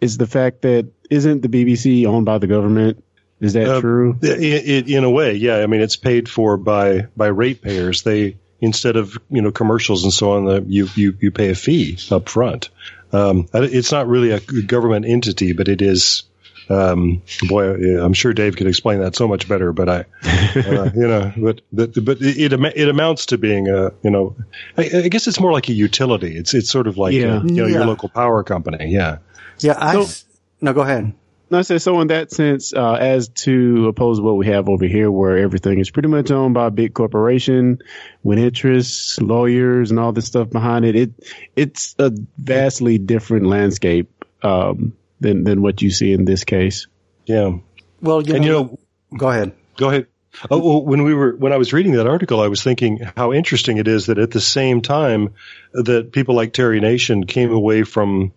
is 0.01 0.17
the 0.17 0.27
fact 0.27 0.61
that 0.63 0.87
isn't 1.09 1.41
the 1.41 1.47
BBC 1.49 2.05
owned 2.05 2.25
by 2.25 2.37
the 2.39 2.47
government? 2.47 3.03
Is 3.39 3.53
that 3.53 3.67
Uh, 3.67 3.81
true? 3.81 4.17
i 4.23 4.27
i 4.27 4.83
in 4.87 5.03
a 5.03 5.09
way, 5.09 5.33
yeah. 5.33 5.57
I 5.57 5.67
mean, 5.67 5.81
it's 5.81 5.95
paid 5.97 6.29
for 6.29 6.57
by 6.57 7.07
by 7.17 7.27
ratepayers. 7.27 8.03
They 8.03 8.37
instead 8.61 8.95
of 8.95 9.17
you 9.29 9.41
know 9.41 9.51
commercials 9.51 10.03
and 10.03 10.13
so 10.13 10.31
on, 10.31 10.45
the, 10.45 10.63
you 10.67 10.87
you 10.95 11.17
you 11.19 11.31
pay 11.31 11.49
a 11.49 11.55
fee 11.55 11.97
up 12.11 12.29
front. 12.29 12.69
Um, 13.11 13.47
it's 13.53 13.91
not 13.91 14.07
really 14.07 14.31
a 14.31 14.39
government 14.39 15.05
entity, 15.05 15.53
but 15.53 15.67
it 15.67 15.81
is. 15.81 16.23
Um, 16.69 17.21
boy, 17.47 17.99
I'm 18.01 18.13
sure 18.13 18.33
Dave 18.33 18.55
could 18.55 18.67
explain 18.67 18.99
that 18.99 19.15
so 19.15 19.27
much 19.27 19.47
better. 19.47 19.71
But 19.73 19.89
I, 19.89 20.05
uh, 20.23 20.89
you 20.95 21.07
know, 21.07 21.31
but 21.37 21.61
but, 21.71 21.93
but 22.03 22.17
it 22.21 22.51
it 22.51 22.53
it 22.53 22.89
amounts 22.89 23.27
to 23.27 23.37
being 23.37 23.67
a 23.69 23.91
you 24.03 24.09
know, 24.11 24.35
I, 24.77 24.89
I 25.05 25.07
guess 25.09 25.27
it's 25.27 25.39
more 25.39 25.51
like 25.51 25.69
a 25.69 25.73
utility. 25.73 26.35
It's 26.35 26.53
it's 26.53 26.69
sort 26.69 26.87
of 26.87 26.97
like 26.97 27.13
Yeah. 27.13 27.37
uh, 27.37 27.43
you 27.43 27.51
know 27.51 27.65
Yeah. 27.67 27.75
your 27.77 27.85
local 27.85 28.09
power 28.09 28.43
company. 28.43 28.87
Yeah. 28.91 29.17
Yeah, 29.59 29.75
I. 29.79 29.93
So- 29.93 30.01
s- 30.01 30.25
no, 30.61 30.73
go 30.73 30.81
ahead. 30.81 31.13
No, 31.51 31.59
I 31.59 31.61
said 31.61 31.79
so 31.83 32.01
in 32.01 32.07
that 32.07 32.31
sense, 32.31 32.73
uh, 32.73 32.93
as 32.93 33.27
to 33.45 33.87
oppose 33.87 34.19
what 34.19 34.35
we 34.35 34.47
have 34.47 34.67
over 34.67 34.85
here, 34.85 35.11
where 35.11 35.37
everything 35.37 35.77
is 35.77 35.91
pretty 35.91 36.07
much 36.09 36.31
owned 36.31 36.55
by 36.55 36.65
a 36.67 36.71
big 36.71 36.95
corporation 36.95 37.77
with 38.23 38.39
interests, 38.39 39.21
lawyers, 39.21 39.91
and 39.91 39.99
all 39.99 40.11
this 40.11 40.25
stuff 40.25 40.49
behind 40.49 40.85
it. 40.85 40.95
It 40.95 41.11
it's 41.55 41.93
a 41.99 42.11
vastly 42.39 42.97
different 42.97 43.45
landscape 43.45 44.25
um, 44.41 44.93
than 45.25 45.43
than 45.43 45.61
what 45.61 45.81
you 45.81 45.91
see 45.91 46.13
in 46.13 46.25
this 46.25 46.43
case. 46.43 46.87
Yeah. 47.25 47.57
Well, 48.01 48.21
you 48.21 48.35
And 48.35 48.45
know, 48.45 48.47
you 48.47 48.53
know, 48.53 48.79
go 49.17 49.29
ahead. 49.29 49.53
Go 49.77 49.89
ahead. 49.89 50.07
Oh, 50.49 50.59
well, 50.59 50.85
when 50.85 51.03
we 51.03 51.13
were 51.13 51.35
when 51.35 51.53
I 51.53 51.57
was 51.57 51.73
reading 51.73 51.93
that 51.93 52.07
article, 52.07 52.41
I 52.41 52.47
was 52.47 52.61
thinking 52.61 52.99
how 53.15 53.33
interesting 53.33 53.77
it 53.77 53.87
is 53.87 54.07
that 54.07 54.17
at 54.17 54.31
the 54.31 54.41
same 54.41 54.81
time 54.81 55.33
that 55.73 56.11
people 56.11 56.35
like 56.35 56.53
Terry 56.53 56.79
Nation 56.79 57.25
came 57.25 57.51
away 57.51 57.83
from 57.83 58.33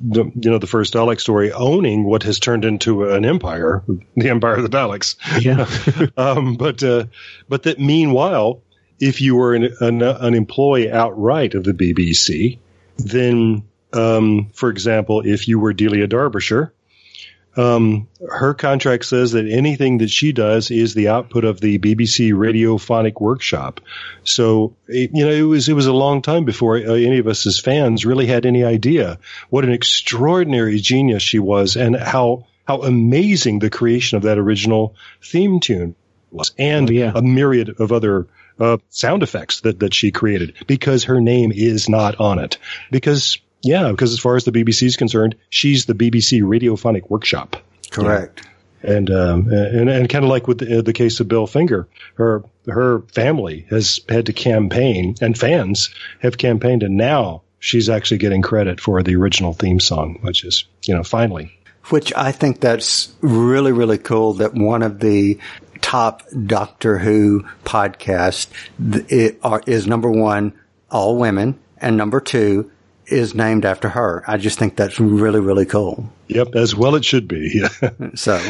the 0.00 0.24
you 0.34 0.50
know 0.50 0.58
the 0.58 0.66
first 0.66 0.94
Dalek 0.94 1.20
story 1.20 1.52
owning 1.52 2.04
what 2.04 2.24
has 2.24 2.38
turned 2.38 2.64
into 2.64 3.08
an 3.08 3.24
empire, 3.24 3.82
the 4.16 4.28
empire 4.28 4.56
of 4.56 4.62
the 4.62 4.68
Daleks. 4.68 5.16
Yeah. 5.40 5.66
um, 6.16 6.56
but 6.56 6.82
uh, 6.82 7.06
but 7.48 7.62
that 7.62 7.78
meanwhile, 7.78 8.62
if 8.98 9.20
you 9.20 9.36
were 9.36 9.54
an, 9.54 9.70
an, 9.80 10.02
an 10.02 10.34
employee 10.34 10.90
outright 10.90 11.54
of 11.54 11.64
the 11.64 11.72
BBC, 11.72 12.58
then 12.98 13.62
um, 13.92 14.50
for 14.54 14.70
example, 14.70 15.22
if 15.24 15.48
you 15.48 15.58
were 15.58 15.72
Delia 15.72 16.06
Derbyshire, 16.06 16.72
um, 17.56 18.08
her 18.28 18.54
contract 18.54 19.04
says 19.04 19.32
that 19.32 19.48
anything 19.48 19.98
that 19.98 20.10
she 20.10 20.32
does 20.32 20.70
is 20.70 20.94
the 20.94 21.08
output 21.08 21.44
of 21.44 21.60
the 21.60 21.78
BBC 21.78 22.32
Radiophonic 22.32 23.20
Workshop. 23.20 23.80
So, 24.22 24.76
it, 24.86 25.10
you 25.12 25.24
know, 25.24 25.32
it 25.32 25.42
was 25.42 25.68
it 25.68 25.72
was 25.72 25.86
a 25.86 25.92
long 25.92 26.22
time 26.22 26.44
before 26.44 26.76
uh, 26.76 26.94
any 26.94 27.18
of 27.18 27.26
us 27.26 27.46
as 27.46 27.58
fans 27.58 28.06
really 28.06 28.26
had 28.26 28.46
any 28.46 28.64
idea 28.64 29.18
what 29.48 29.64
an 29.64 29.72
extraordinary 29.72 30.78
genius 30.78 31.22
she 31.22 31.40
was, 31.40 31.76
and 31.76 31.96
how 31.96 32.46
how 32.66 32.82
amazing 32.82 33.58
the 33.58 33.70
creation 33.70 34.16
of 34.16 34.22
that 34.22 34.38
original 34.38 34.94
theme 35.22 35.58
tune 35.58 35.96
was, 36.30 36.52
and 36.56 36.88
Oh, 36.88 36.92
yeah. 36.92 37.12
a 37.14 37.22
myriad 37.22 37.80
of 37.80 37.92
other. 37.92 38.26
Uh, 38.58 38.76
sound 38.90 39.22
effects 39.22 39.62
that, 39.62 39.80
that 39.80 39.94
she 39.94 40.10
created 40.10 40.52
because 40.66 41.04
her 41.04 41.18
name 41.18 41.50
is 41.50 41.88
not 41.88 42.20
on 42.20 42.38
it. 42.38 42.58
Because, 42.90 43.38
yeah, 43.62 43.90
because 43.90 44.12
as 44.12 44.18
far 44.18 44.36
as 44.36 44.44
the 44.44 44.52
BBC 44.52 44.84
is 44.84 44.96
concerned, 44.96 45.36
she's 45.50 45.86
the 45.86 45.94
BBC 45.94 46.42
Radiophonic 46.42 47.10
Workshop 47.10 47.56
Correct. 47.90 48.46
and 48.82 49.10
um, 49.10 49.48
and 49.52 49.90
and 49.90 50.08
kind 50.08 50.24
of 50.24 50.30
like 50.30 50.48
with 50.48 50.58
the, 50.58 50.82
the 50.82 50.92
case 50.92 51.20
of 51.20 51.28
Bill 51.28 51.46
Finger, 51.46 51.88
her 52.14 52.42
her 52.66 53.00
family 53.12 53.66
has 53.70 54.00
had 54.08 54.26
to 54.26 54.32
campaign, 54.32 55.16
and 55.20 55.36
fans 55.36 55.94
have 56.20 56.38
campaigned, 56.38 56.82
and 56.82 56.96
now 56.96 57.42
she's 57.58 57.88
actually 57.88 58.18
getting 58.18 58.42
credit 58.42 58.80
for 58.80 59.02
the 59.02 59.16
original 59.16 59.52
theme 59.52 59.80
song, 59.80 60.18
which 60.22 60.44
is 60.44 60.64
you 60.84 60.94
know 60.94 61.04
finally. 61.04 61.56
Which 61.88 62.12
I 62.14 62.32
think 62.32 62.60
that's 62.60 63.12
really, 63.20 63.72
really 63.72 63.98
cool 63.98 64.34
that 64.34 64.54
one 64.54 64.82
of 64.82 65.00
the 65.00 65.38
top 65.80 66.22
Doctor 66.46 66.98
Who 66.98 67.46
podcasts 67.64 68.48
is 69.66 69.86
number 69.86 70.10
one, 70.10 70.52
all 70.90 71.16
women, 71.16 71.58
and 71.78 71.96
number 71.96 72.20
two 72.20 72.70
is 73.10 73.34
named 73.34 73.64
after 73.64 73.88
her. 73.88 74.24
I 74.26 74.36
just 74.36 74.58
think 74.58 74.76
that's 74.76 75.00
really, 75.00 75.40
really 75.40 75.66
cool. 75.66 76.10
Yep, 76.28 76.54
as 76.54 76.74
well 76.74 76.94
it 76.94 77.04
should 77.04 77.28
be. 77.28 77.64
So, 78.14 78.40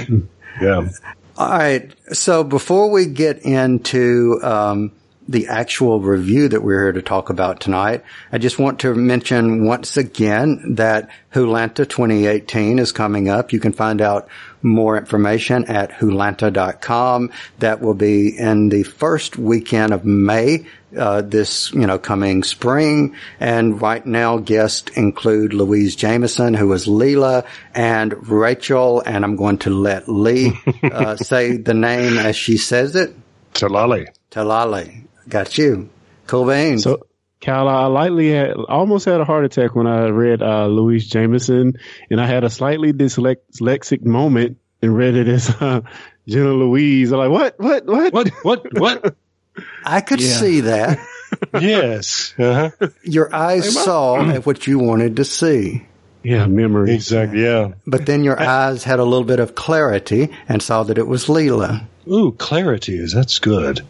yeah. 0.61 0.88
all 1.37 1.49
right. 1.49 1.90
So 2.12 2.45
before 2.45 2.90
we 2.90 3.07
get 3.07 3.38
into, 3.38 4.38
um, 4.43 4.93
the 5.30 5.46
actual 5.46 6.00
review 6.00 6.49
that 6.49 6.60
we're 6.60 6.87
here 6.87 6.92
to 6.92 7.02
talk 7.02 7.30
about 7.30 7.60
tonight, 7.60 8.02
I 8.32 8.38
just 8.38 8.58
want 8.58 8.80
to 8.80 8.92
mention 8.96 9.64
once 9.64 9.96
again 9.96 10.75
that 10.75 11.08
WHOlanta 11.32 11.88
2018 11.88 12.80
is 12.80 12.90
coming 12.90 13.28
up. 13.28 13.52
You 13.52 13.60
can 13.60 13.72
find 13.72 14.00
out 14.00 14.28
more 14.60 14.99
information 14.99 15.66
at 15.66 15.92
wholanta.com. 15.92 17.30
That 17.60 17.80
will 17.80 17.94
be 17.94 18.37
in 18.37 18.70
the 18.70 18.82
first 18.82 19.37
weekend 19.37 19.94
of 19.94 20.04
May, 20.04 20.66
uh, 20.99 21.22
this, 21.22 21.72
you 21.72 21.87
know, 21.87 22.00
coming 22.00 22.42
spring. 22.42 23.14
And 23.38 23.80
right 23.80 24.04
now 24.04 24.38
guests 24.38 24.90
include 24.96 25.52
Louise 25.54 25.94
Jameson, 25.94 26.54
who 26.54 26.72
is 26.72 26.87
Leela, 26.87 27.46
and 27.72 28.28
Rachel, 28.28 29.00
and 29.06 29.25
I'm 29.25 29.37
going 29.37 29.58
to 29.58 29.70
let 29.70 30.08
Lee, 30.08 30.58
uh, 30.82 31.14
say 31.16 31.56
the 31.56 31.75
name 31.75 32.18
as 32.18 32.34
she 32.34 32.56
says 32.56 32.96
it. 32.96 33.14
Talalay. 33.54 34.08
Talalay. 34.32 35.04
Got 35.30 35.56
you. 35.56 35.88
Cool 36.26 36.46
beans. 36.46 36.82
So, 36.84 37.06
Cal, 37.40 37.68
I 37.68 37.87
lightly 37.87 38.32
had, 38.32 38.50
almost 38.68 39.06
had 39.06 39.20
a 39.20 39.25
heart 39.25 39.44
attack 39.46 39.75
when 39.75 39.87
I 39.87 40.08
read 40.08 40.42
uh, 40.42 40.66
Louise 40.66 41.08
Jameson, 41.08 41.75
and 42.10 42.20
I 42.20 42.26
had 42.26 42.44
a 42.44 42.50
slightly 42.50 42.92
dyslexic 42.92 44.04
moment 44.04 44.58
and 44.82 44.94
read 44.94 45.14
it 45.14 45.26
as 45.28 45.49
uh, 45.49 45.80
Jenna 46.28 46.52
Louise. 46.52 47.12
I'm 47.12 47.18
like, 47.18 47.30
what, 47.30 47.58
what, 47.58 47.87
what? 47.87 48.12
What? 48.12 48.28
What? 48.42 48.78
What? 48.78 49.14
I 49.84 50.00
could 50.02 50.20
Yeah. 50.20 50.37
see 50.37 50.60
that. 50.62 50.99
yes. 51.60 52.34
Uh-huh. 52.38 52.88
Your 53.02 53.34
eyes 53.34 53.75
saw 53.82 54.40
what 54.42 54.66
you 54.66 54.78
wanted 54.78 55.16
to 55.16 55.25
see. 55.25 55.87
Yeah, 56.23 56.47
memory. 56.47 56.93
Exactly. 56.95 57.43
Yeah. 57.43 57.73
But 57.87 58.07
then 58.07 58.25
your 58.25 58.41
eyes 58.41 58.85
had 58.85 58.99
a 58.99 59.05
little 59.05 59.25
bit 59.25 59.41
of 59.41 59.55
clarity 59.55 60.29
and 60.49 60.62
saw 60.62 60.83
that 60.83 60.99
it 60.99 61.07
was 61.07 61.27
Leela. 61.27 61.85
Ooh, 62.11 62.33
clarity 62.33 62.99
is 62.99 63.12
that's 63.12 63.39
good. 63.39 63.81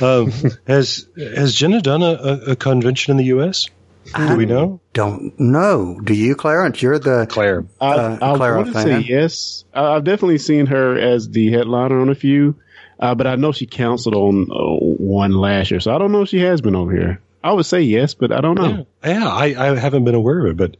Um, 0.00 0.32
has 0.66 1.06
has 1.16 1.54
Jenna 1.54 1.80
done 1.82 2.02
a, 2.02 2.12
a, 2.12 2.32
a 2.52 2.56
convention 2.56 3.12
in 3.12 3.16
the 3.16 3.24
U.S.? 3.26 3.68
Do 4.16 4.36
we 4.36 4.46
know? 4.46 4.80
Don't 4.94 5.38
know. 5.38 6.00
Do 6.02 6.14
you, 6.14 6.34
Clarence? 6.34 6.80
You're 6.80 6.98
the 6.98 7.26
Claire. 7.28 7.66
I, 7.78 7.86
Uh, 7.94 8.18
I 8.22 8.36
Clara 8.36 8.62
want 8.62 8.72
to 8.74 8.82
say 8.82 8.98
yes. 9.00 9.64
I- 9.74 9.96
I've 9.96 10.04
definitely 10.04 10.38
seen 10.38 10.64
her 10.66 10.98
as 10.98 11.28
the 11.28 11.50
headliner 11.52 12.00
on 12.00 12.08
a 12.08 12.14
few, 12.14 12.54
uh, 12.98 13.14
but 13.14 13.26
I 13.26 13.36
know 13.36 13.52
she 13.52 13.66
counseled 13.66 14.14
on 14.14 14.44
uh, 14.50 14.76
one 14.96 15.32
last 15.32 15.70
year, 15.70 15.80
so 15.80 15.94
I 15.94 15.98
don't 15.98 16.10
know 16.10 16.22
if 16.22 16.30
she 16.30 16.38
has 16.40 16.62
been 16.62 16.74
over 16.74 16.92
here. 16.96 17.20
I 17.42 17.52
would 17.52 17.66
say 17.66 17.82
yes, 17.82 18.14
but 18.14 18.32
I 18.32 18.40
don't 18.40 18.56
know. 18.56 18.86
Yeah, 19.04 19.18
yeah 19.20 19.28
I, 19.28 19.44
I 19.70 19.76
haven't 19.76 20.04
been 20.04 20.16
aware 20.16 20.46
of 20.46 20.50
it, 20.52 20.56
but 20.56 20.76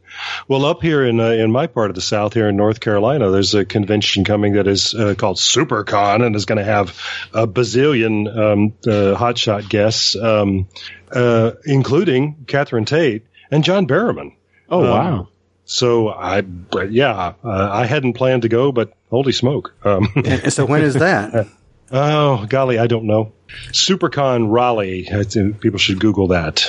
well, 0.47 0.65
up 0.65 0.81
here 0.81 1.05
in 1.05 1.19
uh, 1.19 1.29
in 1.29 1.51
my 1.51 1.67
part 1.67 1.89
of 1.89 1.95
the 1.95 2.01
South, 2.01 2.33
here 2.33 2.49
in 2.49 2.57
North 2.57 2.79
Carolina, 2.81 3.29
there's 3.31 3.53
a 3.55 3.63
convention 3.63 4.23
coming 4.25 4.53
that 4.53 4.67
is 4.67 4.93
uh, 4.93 5.15
called 5.17 5.37
SuperCon 5.37 6.25
and 6.25 6.35
is 6.35 6.45
going 6.45 6.57
to 6.57 6.63
have 6.65 6.97
a 7.33 7.47
bazillion 7.47 8.27
um, 8.27 8.73
uh, 8.85 9.17
hotshot 9.17 9.69
guests, 9.69 10.15
um, 10.17 10.67
uh, 11.11 11.51
including 11.65 12.43
Catherine 12.47 12.85
Tate 12.85 13.25
and 13.51 13.63
John 13.63 13.87
Barrowman. 13.87 14.33
Oh 14.69 14.83
Um, 14.83 14.89
wow! 14.89 15.27
So 15.65 16.09
I, 16.09 16.41
but 16.41 16.91
yeah, 16.91 17.33
uh, 17.43 17.69
I 17.71 17.85
hadn't 17.85 18.13
planned 18.13 18.41
to 18.41 18.49
go, 18.49 18.71
but 18.71 18.93
holy 19.09 19.31
smoke! 19.31 19.73
Um, 19.85 20.09
And 20.25 20.51
so 20.51 20.65
when 20.65 20.81
is 20.81 20.95
that? 20.95 21.47
oh 21.91 22.45
golly, 22.47 22.79
I 22.79 22.87
don't 22.87 23.05
know. 23.05 23.33
SuperCon 23.71 24.51
Raleigh. 24.51 25.09
I 25.11 25.23
think 25.23 25.59
people 25.59 25.79
should 25.79 25.99
Google 25.99 26.27
that. 26.27 26.65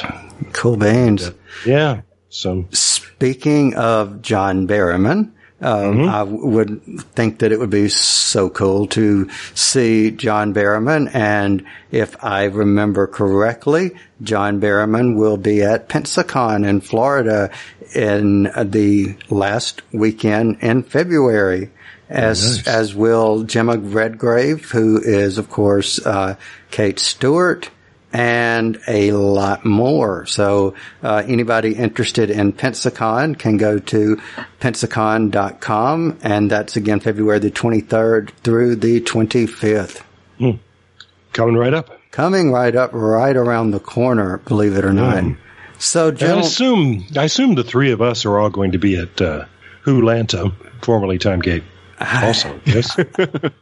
Cool 0.52 0.76
beans. 0.76 1.30
Yeah. 1.66 2.02
So 2.30 2.66
Speaking 2.70 3.74
of 3.74 4.22
John 4.22 4.66
Barrowman, 4.66 5.32
um, 5.60 6.08
I 6.08 6.20
w- 6.20 6.46
would 6.46 7.00
think 7.14 7.40
that 7.40 7.52
it 7.52 7.58
would 7.58 7.68
be 7.68 7.88
so 7.90 8.48
cool 8.48 8.86
to 8.88 9.28
see 9.54 10.10
John 10.10 10.54
Barrowman. 10.54 11.14
And 11.14 11.66
if 11.90 12.24
I 12.24 12.44
remember 12.44 13.06
correctly, 13.06 13.90
John 14.22 14.58
Barrowman 14.60 15.16
will 15.16 15.36
be 15.36 15.62
at 15.62 15.88
Pensacon 15.90 16.66
in 16.66 16.80
Florida 16.80 17.50
in 17.94 18.46
uh, 18.46 18.64
the 18.64 19.16
last 19.28 19.82
weekend 19.92 20.58
in 20.62 20.82
February. 20.82 21.68
As, 22.10 22.66
as 22.66 22.94
will 22.94 23.44
Jemma 23.44 23.94
Redgrave, 23.94 24.68
who 24.70 25.00
is, 25.00 25.38
of 25.38 25.48
course, 25.48 26.04
uh, 26.04 26.34
Kate 26.70 26.98
Stewart 26.98 27.70
and 28.12 28.78
a 28.88 29.12
lot 29.12 29.64
more. 29.64 30.26
So 30.26 30.74
uh, 31.02 31.22
anybody 31.26 31.74
interested 31.74 32.30
in 32.30 32.52
Pensacon 32.52 33.38
can 33.38 33.56
go 33.56 33.78
to 33.78 34.20
pensacon.com 34.60 36.18
and 36.22 36.50
that's 36.50 36.76
again 36.76 37.00
February 37.00 37.38
the 37.38 37.50
23rd 37.50 38.30
through 38.42 38.76
the 38.76 39.00
25th. 39.00 40.02
coming 41.32 41.56
right 41.56 41.74
up. 41.74 41.96
Coming 42.10 42.50
right 42.50 42.74
up, 42.74 42.90
right 42.92 43.36
around 43.36 43.70
the 43.70 43.78
corner, 43.78 44.38
believe 44.38 44.76
it 44.76 44.84
or 44.84 44.92
not. 44.92 45.36
So, 45.78 46.08
And 46.08 46.22
I 46.22 46.40
assume 46.40 47.06
I 47.16 47.24
assume 47.24 47.54
the 47.54 47.62
three 47.64 47.92
of 47.92 48.02
us 48.02 48.26
are 48.26 48.38
all 48.38 48.50
going 48.50 48.72
to 48.72 48.78
be 48.78 48.96
at 48.96 49.20
uh, 49.22 49.46
WHOlanta, 49.84 50.52
formerly 50.82 51.18
Timegate. 51.18 51.62
Also, 52.00 52.60
yes. 52.64 52.96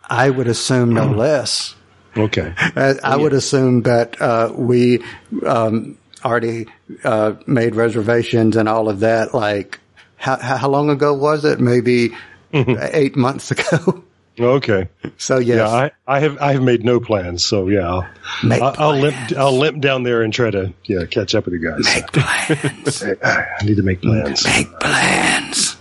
I 0.09 0.31
would 0.31 0.47
assume 0.47 0.95
no 0.95 1.07
less. 1.11 1.75
Okay. 2.17 2.53
I, 2.57 2.95
I 3.03 3.17
would 3.17 3.33
assume 3.33 3.83
that 3.83 4.21
uh, 4.21 4.53
we 4.55 5.03
um, 5.47 5.99
already 6.25 6.67
uh, 7.05 7.35
made 7.47 7.75
reservations 7.75 8.57
and 8.57 8.69
all 8.69 8.89
of 8.89 9.01
that. 9.01 9.35
Like, 9.35 9.81
how, 10.17 10.37
how 10.37 10.69
long 10.69 10.91
ago 10.91 11.15
was 11.15 11.45
it? 11.45 11.61
Maybe 11.61 12.15
eight 12.53 13.17
months 13.17 13.51
ago. 13.53 14.05
Okay. 14.41 14.89
so 15.17 15.39
yes, 15.39 15.57
Yeah, 15.57 15.69
I, 15.69 15.91
I 16.07 16.21
have 16.21 16.39
I 16.39 16.53
have 16.53 16.63
made 16.63 16.85
no 16.85 17.01
plans, 17.01 17.45
so 17.45 17.69
yeah, 17.69 17.89
I'll, 17.89 18.07
Make 18.45 18.63
I'll, 18.63 18.75
I'll 18.79 18.99
limp 18.99 19.17
I'll 19.37 19.59
limp 19.59 19.81
down 19.81 20.03
there 20.03 20.23
and 20.23 20.33
try 20.33 20.51
to 20.51 20.73
yeah 20.85 21.05
catch 21.07 21.35
up 21.35 21.45
with 21.47 21.55
you 21.55 21.71
guys. 21.71 21.85
make 21.85 22.13
plans. 22.13 23.05
Ah, 23.23 23.45
I 23.61 23.65
need 23.65 23.77
to 23.77 23.83
make 23.83 24.01
plans. 24.03 24.45
make 24.45 24.81
plans. 24.81 25.77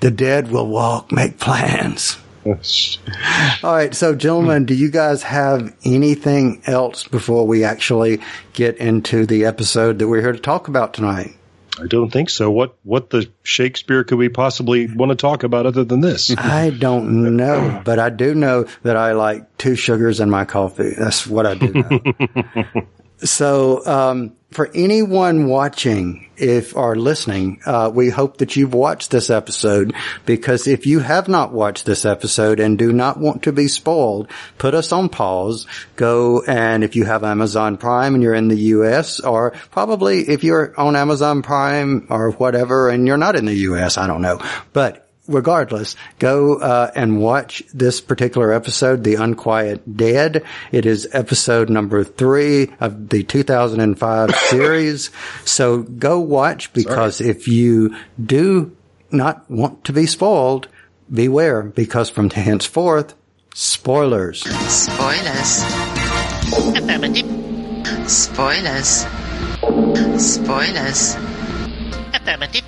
the 0.00 0.10
dead 0.10 0.50
will 0.50 0.68
walk. 0.68 1.10
Make 1.12 1.38
plans. 1.38 2.18
All 2.46 3.72
right, 3.74 3.92
so 3.92 4.14
gentlemen, 4.14 4.66
do 4.66 4.74
you 4.74 4.88
guys 4.88 5.24
have 5.24 5.74
anything 5.84 6.62
else 6.66 7.02
before 7.08 7.44
we 7.44 7.64
actually 7.64 8.20
get 8.52 8.76
into 8.76 9.26
the 9.26 9.44
episode 9.46 9.98
that 9.98 10.06
we're 10.06 10.20
here 10.20 10.30
to 10.32 10.38
talk 10.38 10.68
about 10.68 10.94
tonight? 10.94 11.34
I 11.80 11.86
don't 11.86 12.10
think 12.10 12.30
so. 12.30 12.50
What 12.50 12.76
what 12.82 13.10
the 13.10 13.30
Shakespeare 13.42 14.04
could 14.04 14.18
we 14.18 14.28
possibly 14.28 14.86
want 14.86 15.10
to 15.10 15.16
talk 15.16 15.42
about 15.42 15.66
other 15.66 15.84
than 15.84 16.00
this? 16.00 16.34
I 16.38 16.70
don't 16.70 17.36
know, 17.36 17.82
but 17.84 17.98
I 17.98 18.10
do 18.10 18.34
know 18.34 18.66
that 18.82 18.96
I 18.96 19.12
like 19.12 19.58
two 19.58 19.76
sugars 19.76 20.20
in 20.20 20.30
my 20.30 20.44
coffee. 20.44 20.94
That's 20.96 21.26
what 21.26 21.46
I 21.46 21.54
do 21.54 21.72
know. 21.72 22.86
so, 23.18 23.84
um, 23.86 24.36
for 24.50 24.70
anyone 24.74 25.48
watching, 25.48 26.30
if 26.36 26.76
or 26.76 26.96
listening, 26.96 27.60
uh, 27.66 27.90
we 27.92 28.10
hope 28.10 28.38
that 28.38 28.56
you've 28.56 28.74
watched 28.74 29.10
this 29.10 29.28
episode 29.28 29.94
because 30.24 30.66
if 30.66 30.86
you 30.86 31.00
have 31.00 31.28
not 31.28 31.52
watched 31.52 31.84
this 31.84 32.04
episode 32.04 32.60
and 32.60 32.78
do 32.78 32.92
not 32.92 33.18
want 33.18 33.42
to 33.42 33.52
be 33.52 33.68
spoiled, 33.68 34.30
put 34.58 34.74
us 34.74 34.92
on 34.92 35.08
pause. 35.08 35.66
Go 35.96 36.42
and 36.42 36.84
if 36.84 36.94
you 36.96 37.04
have 37.04 37.24
Amazon 37.24 37.76
Prime 37.76 38.14
and 38.14 38.22
you're 38.22 38.34
in 38.34 38.48
the 38.48 38.56
U.S. 38.56 39.20
or 39.20 39.50
probably 39.70 40.20
if 40.28 40.44
you're 40.44 40.78
on 40.78 40.96
Amazon 40.96 41.42
Prime 41.42 42.06
or 42.08 42.30
whatever 42.32 42.88
and 42.88 43.06
you're 43.06 43.16
not 43.16 43.36
in 43.36 43.46
the 43.46 43.54
U.S., 43.54 43.98
I 43.98 44.06
don't 44.06 44.22
know, 44.22 44.40
but 44.72 45.05
regardless, 45.28 45.96
go 46.18 46.56
uh, 46.56 46.90
and 46.94 47.20
watch 47.20 47.62
this 47.72 48.00
particular 48.00 48.52
episode, 48.52 49.04
The 49.04 49.16
Unquiet 49.16 49.96
Dead. 49.96 50.44
It 50.72 50.86
is 50.86 51.08
episode 51.12 51.70
number 51.70 52.04
three 52.04 52.72
of 52.80 53.08
the 53.08 53.22
2005 53.22 54.34
series. 54.50 55.10
So 55.44 55.82
go 55.82 56.20
watch 56.20 56.72
because 56.72 57.20
if 57.20 57.48
you 57.48 57.96
do 58.22 58.76
not 59.10 59.48
want 59.50 59.84
to 59.84 59.92
be 59.92 60.06
spoiled, 60.06 60.68
beware 61.12 61.62
because 61.62 62.08
from 62.08 62.30
henceforth, 62.30 63.14
spoilers. 63.54 64.40
Spoilers. 64.42 65.62
Affirmative. 66.76 68.10
Spoilers. 68.10 69.06
Spoilers. 70.18 71.35
Affirmative. 72.16 72.64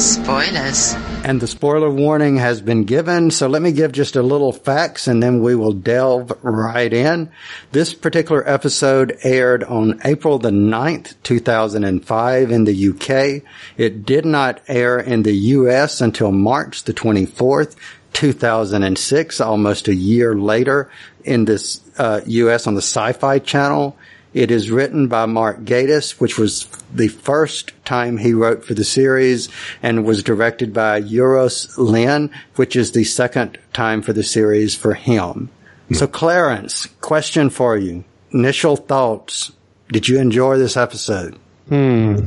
Spoilers. 0.00 0.94
And 1.24 1.40
the 1.40 1.46
spoiler 1.46 1.90
warning 1.90 2.36
has 2.36 2.60
been 2.60 2.84
given. 2.84 3.30
So 3.30 3.46
let 3.48 3.62
me 3.62 3.72
give 3.72 3.92
just 3.92 4.16
a 4.16 4.22
little 4.22 4.52
facts 4.52 5.06
and 5.06 5.22
then 5.22 5.42
we 5.42 5.54
will 5.54 5.72
delve 5.72 6.32
right 6.42 6.92
in. 6.92 7.30
This 7.72 7.94
particular 7.94 8.48
episode 8.48 9.18
aired 9.22 9.62
on 9.64 10.00
April 10.04 10.38
the 10.38 10.50
9th, 10.50 11.14
2005 11.22 12.50
in 12.50 12.64
the 12.64 12.88
UK. 12.88 13.42
It 13.76 14.04
did 14.04 14.24
not 14.24 14.60
air 14.66 14.98
in 14.98 15.22
the 15.22 15.34
US 15.34 16.00
until 16.00 16.32
March 16.32 16.84
the 16.84 16.94
24th, 16.94 17.76
2006, 18.12 19.40
almost 19.40 19.88
a 19.88 19.94
year 19.94 20.34
later 20.34 20.90
in 21.24 21.44
this 21.44 21.80
uh, 21.98 22.20
US 22.26 22.66
on 22.66 22.74
the 22.74 22.82
Sci-Fi 22.82 23.38
Channel. 23.38 23.96
It 24.34 24.50
is 24.50 24.70
written 24.70 25.08
by 25.08 25.26
Mark 25.26 25.64
Gatiss, 25.64 26.20
which 26.20 26.38
was 26.38 26.66
the 26.92 27.08
first 27.08 27.72
time 27.84 28.18
he 28.18 28.34
wrote 28.34 28.64
for 28.64 28.74
the 28.74 28.84
series 28.84 29.48
and 29.82 30.04
was 30.04 30.22
directed 30.22 30.74
by 30.74 31.00
Euros 31.00 31.76
Lyn, 31.78 32.30
which 32.56 32.76
is 32.76 32.92
the 32.92 33.04
second 33.04 33.58
time 33.72 34.02
for 34.02 34.12
the 34.12 34.22
series 34.22 34.74
for 34.74 34.94
him. 34.94 35.48
So 35.92 36.06
Clarence, 36.06 36.86
question 37.00 37.48
for 37.48 37.76
you. 37.76 38.04
Initial 38.30 38.76
thoughts. 38.76 39.52
Did 39.90 40.06
you 40.06 40.18
enjoy 40.18 40.58
this 40.58 40.76
episode? 40.76 41.38
Hmm. 41.68 42.26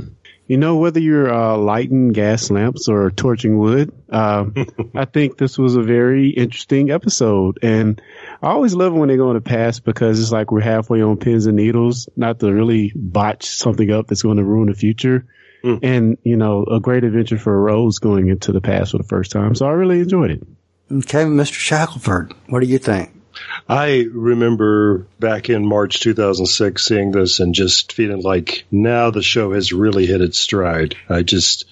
You 0.52 0.58
know, 0.58 0.76
whether 0.76 1.00
you're 1.00 1.34
uh, 1.34 1.56
lighting 1.56 2.10
gas 2.10 2.52
lamps 2.52 2.90
or 2.90 3.10
torching 3.10 3.58
wood, 3.58 3.94
um, 4.10 4.54
I 4.94 5.06
think 5.06 5.38
this 5.38 5.58
was 5.58 5.78
a 5.78 5.82
very 5.82 6.28
interesting 6.28 6.92
episode. 6.92 7.60
And 7.62 8.02
I 8.42 8.48
always 8.48 8.74
love 8.74 8.92
when 8.92 9.08
they 9.08 9.16
go 9.16 9.30
in 9.30 9.36
the 9.36 9.42
past 9.42 9.86
because 9.86 10.20
it's 10.20 10.34
like 10.34 10.52
we're 10.52 10.60
halfway 10.60 11.02
on 11.04 11.16
pins 11.16 11.46
and 11.46 11.56
needles, 11.56 12.10
not 12.18 12.42
to 12.42 12.52
really 12.52 12.92
botch 12.94 13.46
something 13.46 13.90
up 13.92 14.08
that's 14.08 14.24
going 14.24 14.40
to 14.40 14.44
ruin 14.44 14.68
the 14.68 14.76
future. 14.76 15.26
And, 15.64 16.18
you 16.24 16.36
know, 16.36 16.66
a 16.66 16.82
great 16.82 17.06
adventure 17.06 17.38
for 17.38 17.58
Rose 17.58 18.00
going 18.00 18.28
into 18.28 18.52
the 18.52 18.60
past 18.60 18.92
for 18.92 18.98
the 18.98 19.06
first 19.06 19.32
time. 19.32 19.56
So 19.56 19.68
I 19.68 19.72
really 19.72 20.02
enjoyed 20.02 20.32
it. 20.32 20.44
Okay, 20.92 21.24
Mr. 21.24 21.54
Shackelford, 21.54 22.34
what 22.50 22.60
do 22.60 22.68
you 22.68 22.78
think? 22.78 23.21
I 23.68 24.08
remember 24.12 25.08
back 25.20 25.50
in 25.50 25.66
March 25.66 26.00
2006 26.02 26.84
seeing 26.84 27.12
this 27.12 27.40
and 27.40 27.54
just 27.56 27.94
feeling 27.94 28.22
like 28.22 28.66
now 28.72 29.12
the 29.12 29.24
show 29.24 29.54
has 29.54 29.74
really 29.74 30.06
hit 30.06 30.22
its 30.22 30.40
stride. 30.40 30.96
I 31.10 31.24
just, 31.24 31.66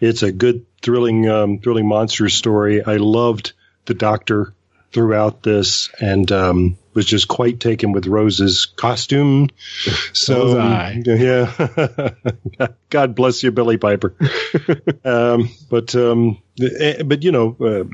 it's 0.00 0.22
a 0.22 0.32
good, 0.32 0.66
thrilling, 0.82 1.28
um, 1.28 1.58
thrilling 1.58 1.86
monster 1.86 2.28
story. 2.28 2.84
I 2.84 2.96
loved 2.96 3.52
the 3.84 3.94
doctor 3.94 4.54
throughout 4.92 5.42
this 5.42 5.90
and, 6.00 6.30
um, 6.32 6.78
was 6.94 7.06
just 7.06 7.26
quite 7.26 7.58
taken 7.58 7.92
with 7.92 8.06
Rose's 8.06 8.66
costume. 8.66 9.48
So, 10.14 10.44
was 10.44 10.54
I. 10.56 11.02
yeah. 11.06 12.66
God 12.90 13.14
bless 13.14 13.42
you, 13.42 13.50
Billie 13.50 13.78
Piper. 13.78 14.14
um, 15.04 15.48
but, 15.70 15.94
um, 15.96 16.42
eh, 16.60 17.02
but 17.02 17.22
you 17.22 17.32
know, 17.32 17.56
uh, 17.58 17.84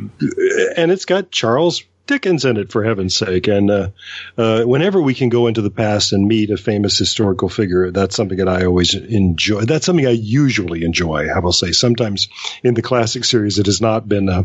and 0.76 0.90
it's 0.90 1.04
got 1.04 1.30
Charles 1.30 1.84
Dickens 2.08 2.44
in 2.44 2.56
it 2.56 2.72
for 2.72 2.82
heaven's 2.82 3.14
sake. 3.14 3.46
And 3.46 3.70
uh, 3.70 3.90
uh, 4.36 4.64
whenever 4.64 5.00
we 5.00 5.14
can 5.14 5.28
go 5.28 5.46
into 5.46 5.62
the 5.62 5.70
past 5.70 6.12
and 6.12 6.26
meet 6.26 6.50
a 6.50 6.56
famous 6.56 6.98
historical 6.98 7.48
figure, 7.48 7.92
that's 7.92 8.16
something 8.16 8.38
that 8.38 8.48
I 8.48 8.64
always 8.64 8.94
enjoy. 8.94 9.60
That's 9.60 9.86
something 9.86 10.06
I 10.06 10.10
usually 10.10 10.82
enjoy. 10.82 11.28
I 11.28 11.38
will 11.38 11.52
say 11.52 11.70
sometimes 11.70 12.28
in 12.64 12.74
the 12.74 12.82
classic 12.82 13.24
series 13.24 13.60
it 13.60 13.66
has 13.66 13.80
not 13.80 14.08
been 14.08 14.28
a 14.28 14.44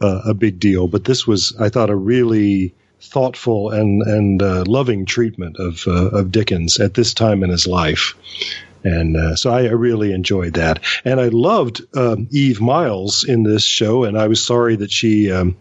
a, 0.00 0.34
big 0.34 0.58
deal, 0.58 0.88
but 0.88 1.04
this 1.04 1.26
was 1.26 1.54
I 1.58 1.68
thought 1.68 1.90
a 1.90 1.96
really 1.96 2.74
thoughtful 3.00 3.70
and 3.70 4.02
and 4.02 4.42
uh, 4.42 4.64
loving 4.66 5.06
treatment 5.06 5.56
of 5.58 5.84
uh, 5.86 6.08
of 6.08 6.32
Dickens 6.32 6.80
at 6.80 6.94
this 6.94 7.14
time 7.14 7.42
in 7.42 7.50
his 7.50 7.66
life. 7.66 8.14
And 8.82 9.16
uh, 9.16 9.36
so 9.36 9.50
I 9.50 9.66
really 9.66 10.12
enjoyed 10.12 10.54
that. 10.54 10.80
And 11.04 11.20
I 11.20 11.28
loved 11.28 11.82
um, 11.96 12.28
Eve 12.30 12.60
Myles 12.60 13.24
in 13.24 13.42
this 13.42 13.64
show. 13.64 14.04
And 14.04 14.18
I 14.18 14.28
was 14.28 14.44
sorry 14.44 14.76
that 14.76 14.90
she, 14.90 15.30
um, 15.30 15.56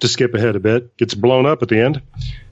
to 0.00 0.08
skip 0.08 0.34
ahead 0.34 0.56
a 0.56 0.60
bit, 0.60 0.96
gets 0.96 1.14
blown 1.14 1.46
up 1.46 1.62
at 1.62 1.68
the 1.68 1.80
end. 1.80 2.02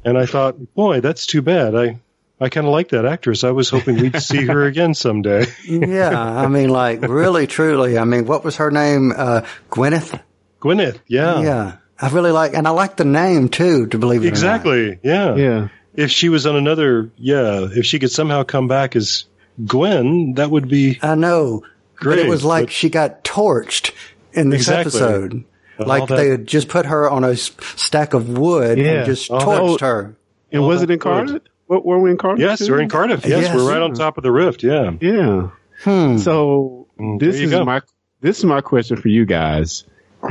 And 0.04 0.16
I 0.16 0.26
thought, 0.26 0.74
boy, 0.74 1.00
that's 1.00 1.26
too 1.26 1.42
bad. 1.42 1.74
I, 1.74 1.98
I 2.40 2.48
kind 2.48 2.66
of 2.66 2.72
like 2.72 2.90
that 2.90 3.06
actress. 3.06 3.44
I 3.44 3.50
was 3.50 3.70
hoping 3.70 3.96
we'd 3.96 4.20
see 4.22 4.44
her 4.44 4.64
again 4.66 4.94
someday. 4.94 5.46
Yeah, 5.64 6.18
I 6.18 6.48
mean, 6.48 6.68
like, 6.68 7.02
really, 7.02 7.46
truly. 7.46 7.98
I 7.98 8.04
mean, 8.04 8.26
what 8.26 8.44
was 8.44 8.56
her 8.56 8.70
name? 8.70 9.12
Uh, 9.16 9.42
Gwyneth? 9.70 10.20
Gwyneth, 10.60 11.00
yeah. 11.06 11.40
Yeah. 11.40 11.76
I 11.98 12.10
really 12.10 12.32
like, 12.32 12.54
and 12.54 12.68
I 12.68 12.70
like 12.70 12.96
the 12.96 13.06
name 13.06 13.48
too, 13.48 13.86
to 13.86 13.98
believe 13.98 14.20
it 14.20 14.24
or 14.24 14.30
not. 14.30 14.32
Exactly. 14.32 14.98
Yeah. 15.02 15.34
Yeah. 15.34 15.68
If 15.94 16.10
she 16.10 16.28
was 16.28 16.46
on 16.46 16.56
another, 16.56 17.10
yeah, 17.16 17.68
if 17.70 17.86
she 17.86 17.98
could 17.98 18.10
somehow 18.10 18.42
come 18.44 18.68
back 18.68 18.96
as 18.96 19.24
Gwen, 19.64 20.34
that 20.34 20.50
would 20.50 20.68
be 20.68 20.98
I 21.02 21.14
know. 21.14 21.62
But 21.98 22.00
Great, 22.04 22.18
it 22.26 22.28
was 22.28 22.44
like 22.44 22.66
but- 22.66 22.72
she 22.72 22.90
got 22.90 23.24
torched 23.24 23.92
in 24.32 24.50
this 24.50 24.62
Exactly. 24.62 25.00
episode. 25.00 25.44
All 25.78 25.86
Like 25.86 26.08
that- 26.08 26.16
they 26.16 26.28
had 26.28 26.46
just 26.46 26.68
put 26.68 26.86
her 26.86 27.08
on 27.08 27.24
a 27.24 27.36
stack 27.36 28.12
of 28.14 28.28
wood 28.38 28.78
Yeah. 28.78 28.86
and 28.86 29.06
just 29.06 29.30
All 29.30 29.38
that- 29.40 29.60
torched 29.60 29.80
her. 29.80 30.16
And 30.52 30.62
was 30.62 30.82
it 30.82 30.90
in 30.90 30.98
that's. 30.98 31.02
Cardiff? 31.02 31.42
What, 31.66 31.84
were 31.84 31.98
we 31.98 32.10
in 32.10 32.16
Cardiff? 32.16 32.40
Yes, 32.40 32.58
too? 32.64 32.70
we're 32.72 32.80
in 32.80 32.88
Cardiff. 32.88 33.26
Yes, 33.26 33.42
Yes. 33.44 33.54
we're 33.56 33.68
right 33.68 33.80
on 33.82 33.92
top 33.94 34.16
of 34.18 34.22
the 34.22 34.30
rift. 34.30 34.62
Yeah. 34.62 34.92
Yeah. 35.00 35.48
Hmm. 35.82 36.16
So 36.18 36.86
Mm, 36.98 37.18
this 37.20 37.36
is 37.36 37.50
go. 37.50 37.64
my 37.64 37.82
this 38.22 38.38
is 38.38 38.44
my 38.46 38.60
question 38.62 38.96
for 38.96 39.08
you 39.08 39.26
guys. 39.26 39.84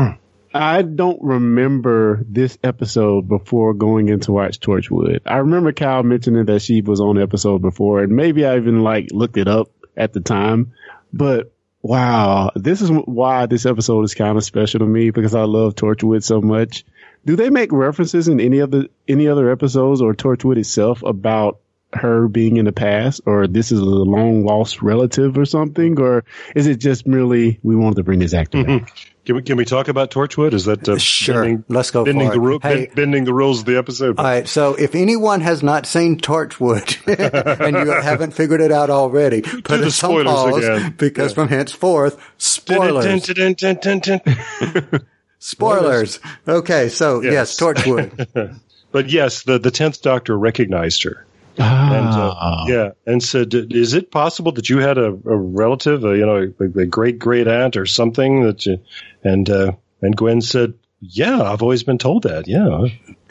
I 0.55 0.83
don't 0.83 1.21
remember 1.21 2.23
this 2.29 2.57
episode 2.63 3.27
before 3.27 3.73
going 3.73 4.07
in 4.07 4.21
to 4.21 4.31
watch 4.31 4.61
Torchwood. 4.61 5.19
I 5.25 5.39
remember 5.39 5.73
Kyle 5.73 6.01
mentioning 6.01 6.45
that 6.45 6.61
she 6.61 6.81
was 6.81 7.01
on 7.01 7.17
the 7.17 7.23
episode 7.23 7.61
before, 7.61 8.01
and 8.01 8.15
maybe 8.15 8.45
I 8.45 8.55
even 8.55 8.81
like 8.81 9.09
looked 9.11 9.35
it 9.35 9.49
up 9.49 9.69
at 9.97 10.13
the 10.13 10.21
time. 10.21 10.71
But 11.11 11.51
wow, 11.81 12.51
this 12.55 12.81
is 12.81 12.89
why 12.89 13.47
this 13.47 13.65
episode 13.65 14.03
is 14.03 14.15
kind 14.15 14.37
of 14.37 14.45
special 14.45 14.79
to 14.79 14.85
me 14.85 15.09
because 15.09 15.35
I 15.35 15.43
love 15.43 15.75
Torchwood 15.75 16.23
so 16.23 16.39
much. 16.39 16.85
Do 17.25 17.35
they 17.35 17.49
make 17.49 17.73
references 17.73 18.29
in 18.29 18.39
any 18.39 18.61
other 18.61 18.85
any 19.09 19.27
other 19.27 19.51
episodes 19.51 20.01
or 20.01 20.13
Torchwood 20.13 20.57
itself 20.57 21.03
about 21.03 21.59
her 21.93 22.27
being 22.27 22.57
in 22.57 22.65
the 22.65 22.71
past, 22.73 23.21
or 23.25 23.47
this 23.47 23.71
is 23.71 23.79
a 23.79 23.85
long 23.85 24.45
lost 24.45 24.81
relative 24.81 25.37
or 25.37 25.45
something, 25.45 25.99
or 25.99 26.25
is 26.55 26.67
it 26.67 26.77
just 26.79 27.07
merely 27.07 27.59
we 27.63 27.75
wanted 27.75 27.95
to 27.97 28.03
bring 28.03 28.19
this 28.19 28.33
actor 28.33 28.63
back? 28.63 28.93
Can 29.25 29.35
we 29.37 29.41
can 29.41 29.57
we 29.57 29.65
talk 29.65 29.87
about 29.87 30.11
Torchwood? 30.11 30.53
Is 30.53 30.65
that 30.65 30.87
uh, 30.87 30.97
Sure. 30.99 31.41
bending, 31.43 31.63
Let's 31.67 31.89
go 31.91 32.03
bending 32.05 32.29
the 32.29 32.39
ru- 32.39 32.59
Hey. 32.61 32.91
bending 32.93 33.23
the 33.23 33.33
rules 33.33 33.61
of 33.61 33.65
the 33.65 33.77
episode? 33.77 34.19
All 34.19 34.25
right. 34.25 34.47
So 34.47 34.75
if 34.75 34.93
anyone 34.93 35.41
has 35.41 35.63
not 35.63 35.85
seen 35.87 36.19
Torchwood 36.19 36.97
and 37.65 37.75
you 37.75 37.91
haven't 38.01 38.31
figured 38.35 38.61
it 38.61 38.71
out 38.71 38.89
already, 38.91 39.41
put 39.41 39.63
the 39.63 39.87
us 39.87 40.03
on 40.03 40.11
spoilers 40.11 40.25
pause 40.27 40.57
again. 40.57 40.95
because 40.97 41.33
from 41.33 41.47
henceforth, 41.47 42.19
spoilers. 42.37 43.05
Dun, 43.05 43.19
dun, 43.19 43.53
dun, 43.53 43.77
dun, 43.79 43.99
dun, 43.99 44.19
dun. 44.19 45.05
Spoilers. 45.39 46.19
Okay. 46.47 46.89
So 46.89 47.21
yes, 47.21 47.33
Yes. 47.33 47.59
Torchwood. 47.59 48.59
but 48.91 49.09
yes, 49.09 49.43
the 49.43 49.59
the 49.59 49.71
tenth 49.71 50.01
Doctor 50.01 50.37
recognized 50.37 51.03
her. 51.03 51.25
And, 51.57 52.07
uh, 52.07 52.35
Ah, 52.37 52.65
yeah, 52.67 52.89
and 53.05 53.23
said, 53.23 53.53
"Is 53.53 53.93
it 53.93 54.11
possible 54.11 54.51
that 54.53 54.69
you 54.69 54.79
had 54.79 54.97
a, 54.97 55.07
a 55.07 55.37
relative, 55.37 56.03
a, 56.03 56.17
you 56.17 56.25
know, 56.25 56.51
a, 56.59 56.79
a 56.79 56.85
great 56.85 57.17
great 57.19 57.47
aunt 57.47 57.77
or 57.77 57.85
something 57.85 58.43
that 58.43 58.65
you?" 58.65 58.79
And 59.23 59.49
uh, 59.49 59.71
and 60.01 60.15
Gwen 60.15 60.41
said, 60.41 60.73
"Yeah, 60.99 61.41
I've 61.41 61.61
always 61.61 61.83
been 61.83 61.97
told 61.97 62.23
that. 62.23 62.47
Yeah, 62.47 62.87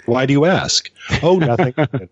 why 0.06 0.26
do 0.26 0.32
you 0.32 0.44
ask? 0.44 0.90
Oh, 1.22 1.38
nothing. 1.38 1.74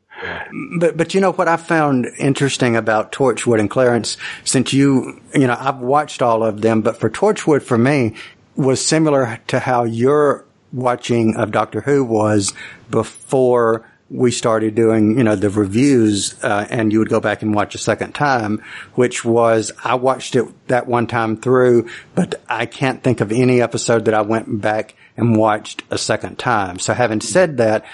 But 0.78 0.96
but 0.96 1.14
you 1.14 1.20
know 1.20 1.32
what 1.32 1.48
I 1.48 1.56
found 1.56 2.06
interesting 2.16 2.76
about 2.76 3.10
Torchwood 3.10 3.58
and 3.58 3.68
Clarence, 3.68 4.16
since 4.44 4.72
you 4.72 5.20
you 5.34 5.48
know 5.48 5.56
I've 5.58 5.78
watched 5.78 6.22
all 6.22 6.44
of 6.44 6.60
them, 6.60 6.80
but 6.80 6.96
for 6.96 7.10
Torchwood 7.10 7.62
for 7.62 7.76
me 7.76 8.14
was 8.54 8.84
similar 8.84 9.40
to 9.48 9.58
how 9.58 9.82
your 9.82 10.44
watching 10.72 11.34
of 11.36 11.50
Doctor 11.50 11.80
Who 11.80 12.04
was 12.04 12.52
before 12.88 13.84
we 14.12 14.30
started 14.30 14.74
doing 14.74 15.16
you 15.16 15.24
know 15.24 15.36
the 15.36 15.50
reviews, 15.50 16.42
uh, 16.44 16.66
and 16.70 16.92
you 16.92 16.98
would 16.98 17.08
go 17.08 17.20
back 17.20 17.42
and 17.42 17.54
watch 17.54 17.74
a 17.74 17.78
second 17.78 18.14
time, 18.14 18.62
which 18.94 19.24
was 19.24 19.72
I 19.82 19.94
watched 19.94 20.36
it 20.36 20.46
that 20.68 20.86
one 20.86 21.06
time 21.06 21.36
through, 21.36 21.88
but 22.14 22.40
I 22.48 22.66
can't 22.66 23.02
think 23.02 23.20
of 23.20 23.32
any 23.32 23.62
episode 23.62 24.04
that 24.04 24.14
I 24.14 24.22
went 24.22 24.60
back 24.60 24.94
and 25.16 25.36
watched 25.36 25.82
a 25.90 25.98
second 25.98 26.38
time. 26.38 26.78
So 26.78 26.94
having 26.94 27.20
said 27.20 27.56
that, 27.56 27.84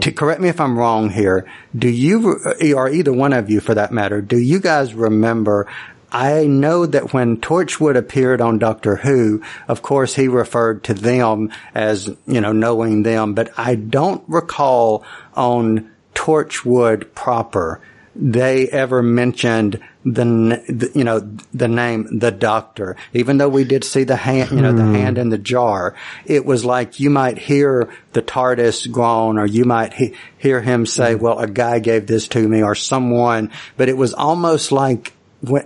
to 0.00 0.12
correct 0.12 0.40
me 0.40 0.48
if 0.48 0.60
I'm 0.60 0.78
wrong 0.78 1.08
here, 1.08 1.48
do 1.76 1.88
you, 1.88 2.38
or 2.76 2.90
either 2.90 3.12
one 3.12 3.32
of 3.32 3.48
you 3.48 3.60
for 3.60 3.74
that 3.74 3.90
matter, 3.90 4.20
do 4.20 4.36
you 4.36 4.60
guys 4.60 4.92
remember? 4.94 5.66
I 6.12 6.46
know 6.46 6.84
that 6.84 7.14
when 7.14 7.38
Torchwood 7.38 7.96
appeared 7.96 8.42
on 8.42 8.58
Doctor 8.58 8.96
Who, 8.96 9.42
of 9.66 9.80
course 9.80 10.14
he 10.14 10.28
referred 10.28 10.84
to 10.84 10.94
them 10.94 11.50
as, 11.74 12.14
you 12.26 12.40
know, 12.40 12.52
knowing 12.52 13.02
them, 13.02 13.34
but 13.34 13.50
I 13.58 13.76
don't 13.76 14.22
recall 14.28 15.04
on 15.34 15.90
Torchwood 16.14 17.14
proper 17.14 17.80
they 18.14 18.68
ever 18.68 19.02
mentioned 19.02 19.80
the, 20.04 20.62
the 20.68 20.90
you 20.94 21.04
know 21.04 21.20
the 21.54 21.68
name 21.68 22.18
the 22.18 22.30
doctor. 22.30 22.96
Even 23.14 23.38
though 23.38 23.48
we 23.48 23.64
did 23.64 23.84
see 23.84 24.04
the 24.04 24.16
hand 24.16 24.50
you 24.50 24.60
know 24.60 24.72
the 24.72 24.82
hmm. 24.82 24.94
hand 24.94 25.16
in 25.16 25.30
the 25.30 25.38
jar 25.38 25.94
it 26.26 26.44
was 26.44 26.64
like 26.64 27.00
you 27.00 27.08
might 27.08 27.38
hear 27.38 27.88
the 28.12 28.20
TARDIS 28.20 28.90
groan 28.90 29.38
or 29.38 29.46
you 29.46 29.64
might 29.64 29.94
he- 29.94 30.14
hear 30.36 30.60
him 30.60 30.84
say 30.84 31.14
hmm. 31.14 31.22
well 31.22 31.38
a 31.38 31.46
guy 31.46 31.78
gave 31.78 32.06
this 32.06 32.28
to 32.28 32.46
me 32.46 32.62
or 32.62 32.74
someone 32.74 33.50
but 33.76 33.88
it 33.88 33.96
was 33.96 34.12
almost 34.12 34.72
like 34.72 35.14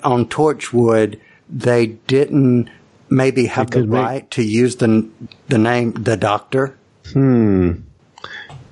on 0.02 0.26
Torchwood 0.26 1.20
they 1.48 1.86
didn't 1.86 2.68
maybe 3.08 3.46
have 3.46 3.70
the 3.70 3.80
could 3.80 3.88
make- 3.88 4.02
right 4.02 4.30
to 4.32 4.42
use 4.42 4.76
the 4.76 5.08
the 5.48 5.58
name 5.58 5.92
the 5.92 6.16
doctor 6.16 6.76
Hmm. 7.12 7.72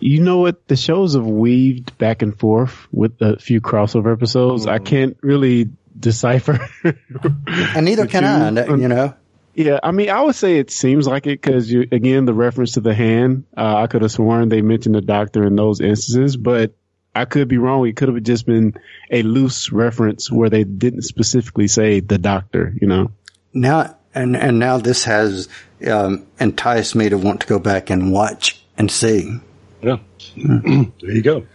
You 0.00 0.20
know 0.20 0.38
what? 0.38 0.66
The 0.66 0.76
shows 0.76 1.14
have 1.14 1.24
weaved 1.24 1.96
back 1.98 2.20
and 2.22 2.38
forth 2.38 2.86
with 2.92 3.22
a 3.22 3.38
few 3.38 3.60
crossover 3.60 4.12
episodes. 4.12 4.66
I 4.66 4.78
can't 4.80 5.16
really 5.22 5.70
decipher. 5.98 6.68
and 6.84 7.84
neither 7.86 8.06
can 8.14 8.24
I 8.24 8.66
you 8.74 8.88
know 8.88 9.14
yeah, 9.54 9.78
I 9.82 9.92
mean, 9.92 10.10
I 10.10 10.20
would 10.20 10.34
say 10.34 10.58
it 10.58 10.72
seems 10.72 11.06
like 11.06 11.26
it 11.26 11.40
because 11.40 11.70
you 11.70 11.86
again 11.92 12.24
the 12.24 12.34
reference 12.34 12.72
to 12.72 12.80
the 12.80 12.92
hand. 12.92 13.44
Uh, 13.56 13.76
I 13.76 13.86
could 13.86 14.02
have 14.02 14.10
sworn 14.10 14.48
they 14.48 14.62
mentioned 14.62 14.96
the 14.96 15.00
doctor 15.00 15.44
in 15.44 15.54
those 15.54 15.80
instances, 15.80 16.36
but 16.36 16.74
I 17.14 17.24
could 17.24 17.48
be 17.48 17.58
wrong. 17.58 17.86
It 17.86 17.96
could 17.96 18.08
have 18.08 18.22
just 18.22 18.46
been 18.46 18.74
a 19.10 19.22
loose 19.22 19.70
reference 19.70 20.30
where 20.30 20.50
they 20.50 20.64
didn't 20.64 21.02
specifically 21.02 21.68
say 21.68 22.00
the 22.00 22.18
doctor. 22.18 22.74
You 22.80 22.88
know. 22.88 23.10
now 23.52 23.96
and 24.14 24.36
and 24.36 24.58
now 24.58 24.78
this 24.78 25.04
has 25.04 25.48
um, 25.86 26.26
enticed 26.38 26.94
me 26.94 27.08
to 27.08 27.18
want 27.18 27.40
to 27.40 27.46
go 27.46 27.58
back 27.58 27.90
and 27.90 28.12
watch 28.12 28.64
and 28.76 28.90
see. 28.90 29.38
yeah, 29.82 29.98
there 30.36 30.92
you 31.02 31.22
go. 31.22 31.46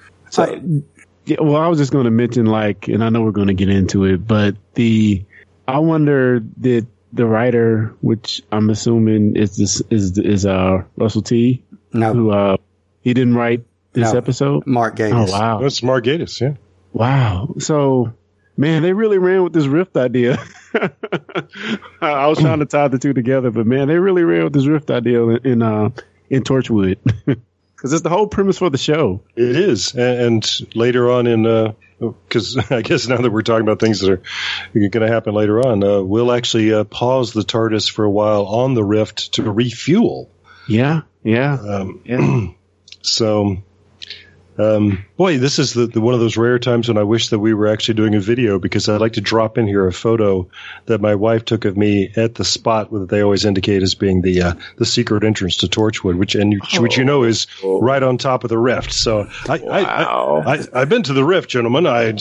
Yeah, 1.26 1.38
well, 1.42 1.58
I 1.58 1.68
was 1.68 1.78
just 1.78 1.92
going 1.92 2.06
to 2.06 2.12
mention 2.12 2.48
like, 2.48 2.88
and 2.88 3.04
I 3.04 3.10
know 3.10 3.22
we're 3.22 3.32
going 3.32 3.50
to 3.50 3.54
get 3.54 3.70
into 3.70 4.06
it, 4.06 4.26
but 4.26 4.56
the 4.74 5.24
I 5.68 5.78
wonder 5.80 6.40
did 6.40 6.88
the 7.14 7.26
writer, 7.26 7.96
which 8.02 8.42
I'm 8.52 8.70
assuming 8.70 9.36
is 9.36 9.56
this 9.56 9.82
is 9.90 10.18
is 10.18 10.46
uh 10.46 10.84
Russell 10.96 11.22
T, 11.22 11.64
No, 11.94 12.14
who 12.14 12.32
uh 12.32 12.58
he 13.02 13.14
didn't 13.14 13.36
write 13.36 13.64
this 13.94 14.12
No. 14.12 14.18
episode. 14.18 14.66
Mark 14.68 15.00
Oh 15.00 15.04
Gatiss. 15.04 15.32
wow, 15.32 15.60
That's 15.62 15.82
Mark 15.84 16.06
Gatiss. 16.06 16.40
Yeah, 16.42 16.54
wow. 16.94 17.56
So 17.60 18.14
man, 18.58 18.82
they 18.84 18.94
really 18.94 19.18
ran 19.18 19.44
with 19.44 19.54
this 19.54 19.66
rift 19.68 19.96
idea. 19.98 20.38
I 20.74 20.90
I 22.02 22.28
was 22.28 22.40
trying 22.40 22.60
to 22.60 22.66
tie 22.66 22.88
the 22.88 23.00
two 23.00 23.14
together, 23.14 23.52
but 23.52 23.66
man, 23.66 23.88
they 23.88 23.98
really 23.98 24.24
ran 24.24 24.44
with 24.46 24.54
this 24.54 24.66
rift 24.68 24.92
idea 24.92 25.24
in, 25.26 25.46
in 25.48 25.62
uh 25.62 25.90
in 26.30 26.44
Torchwood 26.44 26.98
because 27.26 27.94
it's 27.94 28.02
the 28.04 28.10
whole 28.10 28.28
premise 28.28 28.58
for 28.60 28.70
the 28.70 28.78
show. 28.78 29.22
it 29.36 29.56
is. 29.56 29.94
And, 29.96 30.20
and 30.46 30.76
later 30.76 31.10
on 31.10 31.26
in, 31.28 31.74
because 32.00 32.58
I 32.72 32.82
guess 32.82 33.08
now 33.08 33.18
that 33.18 33.32
we're 33.32 33.42
talking 33.42 33.64
about 33.64 33.80
things 33.80 34.02
that 34.02 34.12
are 34.12 34.22
going 34.74 34.92
to 34.92 35.08
happen 35.08 35.34
later 35.34 35.60
on, 35.66 35.84
uh, 35.84 36.02
we'll 36.02 36.32
actually 36.32 36.72
uh, 36.74 36.84
pause 36.84 37.34
the 37.34 37.42
TARDIS 37.42 37.90
for 37.90 38.06
a 38.06 38.10
while 38.12 38.46
on 38.46 38.74
the 38.76 38.84
Rift 38.84 39.34
to 39.36 39.50
refuel. 39.50 40.30
Yeah, 40.68 41.02
yeah, 41.24 41.54
Um, 41.54 42.02
yeah. 42.06 42.48
So, 43.02 43.64
um, 44.60 45.06
boy, 45.16 45.38
this 45.38 45.58
is 45.58 45.74
the, 45.74 45.88
the 45.88 46.02
one 46.02 46.14
of 46.14 46.20
those 46.20 46.36
rare 46.38 46.60
times 46.60 46.88
when 46.90 46.98
I 46.98 47.04
wish 47.04 47.30
that 47.30 47.40
we 47.40 47.54
were 47.54 47.68
actually 47.68 47.94
doing 47.96 48.14
a 48.16 48.20
video 48.20 48.60
because 48.60 48.90
I'd 48.90 49.00
like 49.00 49.14
to 49.14 49.22
drop 49.22 49.58
in 49.58 49.68
here 49.68 49.88
a 49.88 49.94
photo 49.94 50.48
that 50.88 51.00
my 51.00 51.16
wife 51.16 51.46
took 51.46 51.64
of 51.66 51.78
me 51.78 52.12
at 52.18 52.36
the 52.36 52.44
spot 52.44 52.92
that 52.92 53.10
they 53.10 53.22
always 53.22 53.46
indicate 53.46 53.82
as 53.84 53.96
being 53.96 54.22
the 54.22 54.42
uh, 54.42 54.54
the 54.78 54.86
secret 54.86 55.24
entrance 55.24 55.58
to 55.58 55.68
Torchwood, 55.68 56.18
which 56.18 56.36
and 56.36 56.54
you, 56.54 56.60
which 56.80 56.98
you 56.98 57.06
know 57.06 57.24
is 57.24 57.48
right 57.64 58.04
on 58.04 58.18
top 58.18 58.44
of 58.44 58.50
the 58.50 58.58
rift. 58.58 58.92
So 58.92 59.30
I, 59.48 59.60
I, 59.60 59.82
I, 59.82 60.56
I 60.56 60.60
I've 60.74 60.90
been 60.90 61.04
to 61.04 61.14
the 61.14 61.24
rift, 61.24 61.50
gentlemen. 61.50 61.88
I 61.88 62.10
All 62.12 62.14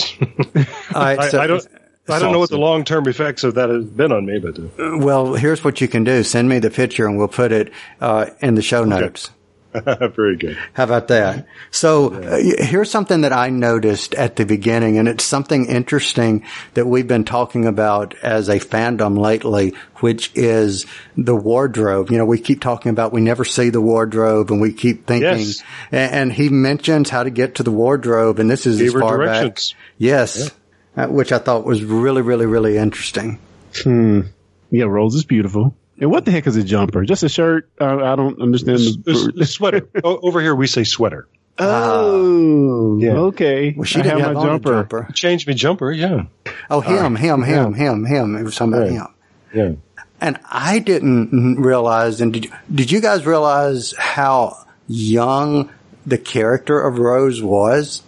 right, 0.95 1.19
I, 1.19 1.29
so- 1.29 1.41
I 1.41 1.47
don't. 1.47 1.67
I 2.11 2.19
don't 2.19 2.33
know 2.33 2.39
what 2.39 2.49
the 2.49 2.57
long 2.59 2.85
term 2.85 3.07
effects 3.07 3.45
of 3.45 3.57
that 3.57 3.69
has 3.69 3.85
been 3.85 4.13
on 4.13 4.25
me, 4.25 4.39
but 4.39 4.59
uh, 4.59 4.97
Well, 4.97 5.35
here's 5.35 5.63
what 5.63 5.83
you 5.83 5.89
can 5.89 6.05
do. 6.05 6.23
Send 6.23 6.49
me 6.49 6.59
the 6.59 6.71
picture 6.71 7.07
and 7.07 7.19
we'll 7.19 7.29
put 7.29 7.53
it 7.53 7.71
uh, 8.01 8.31
in 8.41 8.55
the 8.55 8.63
show 8.63 8.83
notes. 8.85 9.29
very 10.17 10.37
good. 10.37 10.57
How 10.73 10.85
about 10.85 11.09
that? 11.09 11.47
So 11.71 12.15
uh, 12.15 12.39
here's 12.39 12.91
something 12.91 13.21
that 13.21 13.33
I 13.33 13.51
noticed 13.51 14.15
at 14.15 14.37
the 14.37 14.47
beginning, 14.47 14.99
and 14.99 15.07
it's 15.07 15.25
something 15.25 15.67
interesting 15.67 16.45
that 16.75 16.87
we've 16.87 17.07
been 17.07 17.25
talking 17.25 17.67
about 17.67 18.15
as 18.23 18.49
a 18.49 18.59
fandom 18.59 19.19
lately, 19.19 19.75
which 19.97 20.31
is 20.35 20.87
the 21.17 21.37
wardrobe. 21.37 22.11
You 22.11 22.17
know, 22.17 22.25
we 22.25 22.39
keep 22.41 22.63
talking 22.63 22.91
about 22.91 23.13
we 23.13 23.21
never 23.21 23.45
see 23.45 23.69
the 23.69 23.81
wardrobe, 23.81 24.51
and 24.51 24.61
we 24.61 24.73
keep 24.73 25.07
thinking. 25.07 25.39
Yes. 25.39 25.63
And, 25.93 26.13
and 26.13 26.33
he 26.33 26.49
mentions 26.49 27.11
how 27.11 27.23
to 27.23 27.31
get 27.31 27.57
to 27.57 27.63
the 27.63 27.73
wardrobe, 27.73 28.39
and 28.39 28.51
this 28.51 28.67
is 28.67 28.79
Gave 28.79 28.95
as 28.95 29.01
far 29.01 29.19
directions. 29.19 29.73
back. 29.73 29.81
Yes, 29.99 30.51
uh, 30.97 31.07
which 31.09 31.31
I 31.31 31.39
thought 31.39 31.65
was 31.65 31.85
really, 31.85 32.23
really, 32.23 32.47
really 32.47 32.79
interesting. 32.79 33.39
Hmm. 33.83 34.23
Yeah, 34.71 34.85
Rose 34.85 35.15
is 35.15 35.25
beautiful. 35.25 35.77
And 36.01 36.11
what 36.11 36.25
the 36.25 36.31
heck 36.31 36.47
is 36.47 36.57
a 36.57 36.63
jumper? 36.63 37.05
Just 37.05 37.23
a 37.25 37.29
shirt? 37.29 37.69
Uh, 37.81 37.97
I 38.05 38.15
don't 38.17 38.41
understand. 38.41 38.79
The, 38.79 39.03
The, 39.05 39.33
the 39.39 39.47
sweater. 39.47 39.89
o- 40.05 40.19
over 40.23 40.41
here, 40.41 40.55
we 40.55 40.67
say 40.67 40.85
sweater. 40.85 41.27
oh, 41.59 42.99
Yeah. 43.01 43.13
okay. 43.15 43.75
Well, 43.77 43.85
she 43.85 43.99
I 44.01 44.03
didn't 44.03 44.19
have 44.21 44.27
have 44.29 44.37
my 44.37 44.43
a 44.43 44.47
jumper. 44.47 44.71
jumper. 44.73 45.09
Change 45.13 45.47
me 45.47 45.55
jumper. 45.55 45.91
Yeah. 45.93 46.25
Oh, 46.71 46.81
him, 46.81 47.17
him, 47.17 47.43
him, 47.43 47.75
him, 47.75 48.05
him. 48.05 48.37
It 48.37 48.43
was 48.45 48.57
talking 48.57 48.75
about 48.75 48.83
Right. 48.89 48.93
him. 48.93 49.07
Yeah. 49.55 49.71
And 50.21 50.39
I 50.51 50.79
didn't 50.81 51.57
realize, 51.61 52.21
and 52.21 52.33
did, 52.33 52.49
did 52.73 52.91
you 52.91 53.01
guys 53.01 53.25
realize 53.27 53.95
how 53.99 54.57
young 54.89 55.71
the 56.07 56.19
character 56.19 56.81
of 56.81 56.99
Rose 56.99 57.41
was? 57.43 58.03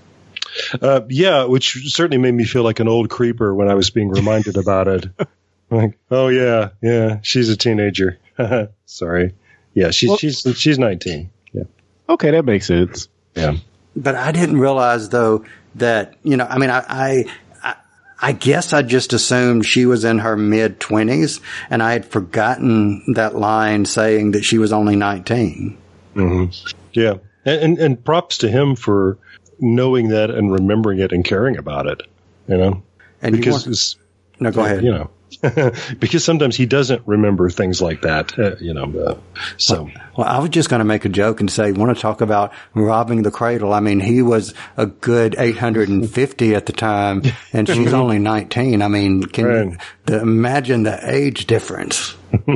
Uh, 0.80 1.02
yeah, 1.08 1.44
which 1.44 1.92
certainly 1.92 2.18
made 2.18 2.34
me 2.34 2.44
feel 2.44 2.64
like 2.64 2.80
an 2.80 2.88
old 2.88 3.08
creeper 3.10 3.54
when 3.54 3.68
I 3.68 3.74
was 3.74 3.90
being 3.90 4.08
reminded 4.08 4.56
about 4.56 4.88
it. 4.88 5.06
Like, 5.70 5.98
oh 6.10 6.28
yeah, 6.28 6.70
yeah, 6.82 7.20
she's 7.22 7.48
a 7.48 7.56
teenager. 7.56 8.18
Sorry. 8.86 9.34
Yeah, 9.74 9.90
she's 9.90 10.08
Well- 10.08 10.18
she's 10.18 10.44
she's 10.56 10.78
nineteen. 10.78 11.30
Yeah. 11.52 11.64
Okay, 12.08 12.30
that 12.32 12.44
makes 12.44 12.66
sense. 12.66 13.08
Yeah. 13.36 13.56
But 13.96 14.14
I 14.16 14.32
didn't 14.32 14.58
realize 14.58 15.08
though 15.10 15.44
that, 15.76 16.14
you 16.24 16.36
know, 16.36 16.46
I 16.48 16.58
mean, 16.58 16.70
I, 16.70 16.84
I, 16.88 17.24
I, 17.62 17.74
I 18.20 18.32
guess 18.32 18.72
I 18.72 18.82
just 18.82 19.12
assumed 19.12 19.64
she 19.66 19.86
was 19.86 20.04
in 20.04 20.18
her 20.18 20.36
mid 20.36 20.80
twenties 20.80 21.40
and 21.70 21.82
I 21.82 21.92
had 21.92 22.04
forgotten 22.06 23.14
that 23.14 23.36
line 23.36 23.84
saying 23.84 24.32
that 24.32 24.44
she 24.44 24.58
was 24.58 24.72
only 24.72 24.96
19. 24.96 25.78
Mm-hmm. 26.16 26.76
Yeah. 26.92 27.14
And, 27.44 27.62
and 27.62 27.78
and 27.78 28.04
props 28.04 28.38
to 28.38 28.48
him 28.48 28.74
for 28.76 29.18
knowing 29.60 30.08
that 30.08 30.30
and 30.30 30.52
remembering 30.52 30.98
it 30.98 31.12
and 31.12 31.24
caring 31.24 31.56
about 31.56 31.86
it. 31.86 32.02
You 32.48 32.56
know, 32.58 32.82
And 33.22 33.36
you 33.36 33.40
because 33.42 33.66
want- 33.66 34.40
No, 34.40 34.50
go 34.50 34.64
ahead. 34.64 34.82
you 34.84 34.90
know, 34.90 35.10
because 35.98 36.24
sometimes 36.24 36.56
he 36.56 36.66
doesn't 36.66 37.02
remember 37.06 37.50
things 37.50 37.80
like 37.80 38.02
that. 38.02 38.38
Uh, 38.38 38.56
you 38.60 38.74
know, 38.74 38.84
uh, 38.98 39.14
so 39.56 39.88
Well, 40.16 40.26
I 40.26 40.38
was 40.38 40.50
just 40.50 40.68
going 40.68 40.80
to 40.80 40.84
make 40.84 41.04
a 41.04 41.08
joke 41.08 41.40
and 41.40 41.50
say, 41.50 41.72
want 41.72 41.94
to 41.96 42.00
talk 42.00 42.20
about 42.20 42.52
robbing 42.74 43.22
the 43.22 43.30
cradle? 43.30 43.72
I 43.72 43.80
mean, 43.80 44.00
he 44.00 44.22
was 44.22 44.54
a 44.76 44.86
good 44.86 45.34
850 45.38 46.54
at 46.54 46.66
the 46.66 46.72
time, 46.72 47.22
and 47.52 47.68
she's 47.68 47.92
only 47.92 48.18
19. 48.18 48.82
I 48.82 48.88
mean, 48.88 49.22
can 49.24 49.44
you 49.46 49.76
the, 50.06 50.20
imagine 50.20 50.82
the 50.84 50.98
age 51.10 51.46
difference? 51.46 52.14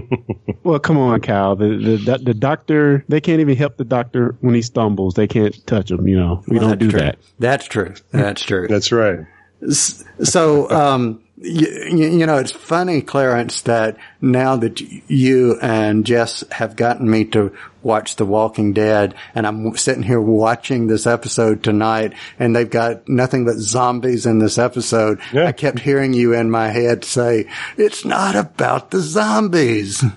Well, 0.63 0.79
come 0.79 0.97
on, 0.97 1.21
Cal. 1.21 1.57
The, 1.57 1.99
the 2.03 2.19
the 2.23 2.33
doctor 2.33 3.05
they 3.07 3.21
can't 3.21 3.41
even 3.41 3.55
help 3.55 3.77
the 3.77 3.85
doctor 3.85 4.35
when 4.41 4.55
he 4.55 4.63
stumbles. 4.63 5.13
They 5.13 5.27
can't 5.27 5.55
touch 5.67 5.91
him. 5.91 6.09
You 6.09 6.17
know, 6.19 6.43
we 6.49 6.59
Well, 6.59 6.71
don't 6.71 6.79
do 6.79 6.91
true. 6.91 7.01
that. 7.01 7.19
That's 7.39 7.67
true. 7.67 7.93
That's 8.13 8.43
true. 8.43 8.67
that's 8.67 8.91
right. 8.91 9.27
So, 9.69 10.71
um, 10.71 11.23
you, 11.37 11.67
you 11.95 12.27
know, 12.27 12.39
it's 12.39 12.53
funny, 12.53 13.03
Clarence, 13.03 13.63
that 13.63 13.97
now 14.25 14.57
that 14.57 14.81
you 14.81 15.59
and 15.61 16.05
Jess 16.07 16.45
have 16.51 16.77
gotten 16.77 17.09
me 17.09 17.25
to 17.27 17.53
watch 17.83 18.17
The 18.17 18.25
Walking 18.25 18.73
Dead, 18.73 19.15
and 19.35 19.47
I'm 19.47 19.77
sitting 19.77 20.03
here 20.03 20.21
watching 20.21 20.87
this 20.87 21.07
episode 21.07 21.63
tonight, 21.63 22.15
and 22.39 22.57
they've 22.57 22.69
got 22.69 23.09
nothing 23.09 23.45
but 23.45 23.57
zombies 23.57 24.25
in 24.27 24.39
this 24.39 24.57
episode. 24.57 25.21
Yeah. 25.33 25.47
I 25.47 25.53
kept 25.53 25.79
hearing 25.79 26.15
you 26.15 26.33
in 26.33 26.51
my 26.51 26.69
head 26.69 27.05
say, 27.05 27.49
"It's 27.77 28.05
not 28.05 28.35
about 28.35 28.91
the 28.91 29.01
zombies." 29.01 30.03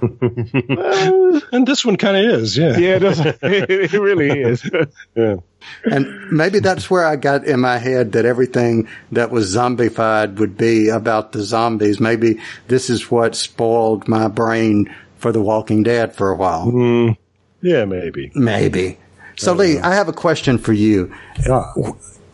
And 1.51 1.67
this 1.67 1.85
one 1.85 1.97
kind 1.97 2.17
of 2.17 2.41
is, 2.41 2.57
yeah. 2.57 2.77
Yeah, 2.77 2.99
it, 3.01 3.33
it 3.93 3.93
really 3.93 4.41
is. 4.41 4.69
yeah. 5.15 5.37
And 5.83 6.31
maybe 6.31 6.59
that's 6.59 6.89
where 6.89 7.05
I 7.05 7.15
got 7.15 7.45
in 7.45 7.59
my 7.59 7.77
head 7.77 8.13
that 8.13 8.25
everything 8.25 8.87
that 9.11 9.31
was 9.31 9.53
zombified 9.55 10.39
would 10.39 10.57
be 10.57 10.89
about 10.89 11.31
the 11.31 11.43
zombies. 11.43 11.99
Maybe 11.99 12.39
this 12.67 12.89
is 12.89 13.11
what 13.11 13.35
spoiled 13.35 13.96
my 14.05 14.27
brain 14.27 14.93
for 15.17 15.31
The 15.31 15.41
Walking 15.41 15.83
Dead 15.83 16.15
for 16.15 16.29
a 16.29 16.35
while. 16.35 17.15
Yeah, 17.61 17.85
maybe. 17.85 18.31
Maybe. 18.35 18.97
So 19.37 19.53
Lee, 19.53 19.79
I 19.79 19.93
have 19.95 20.07
a 20.07 20.13
question 20.13 20.57
for 20.57 20.73
you. 20.73 21.13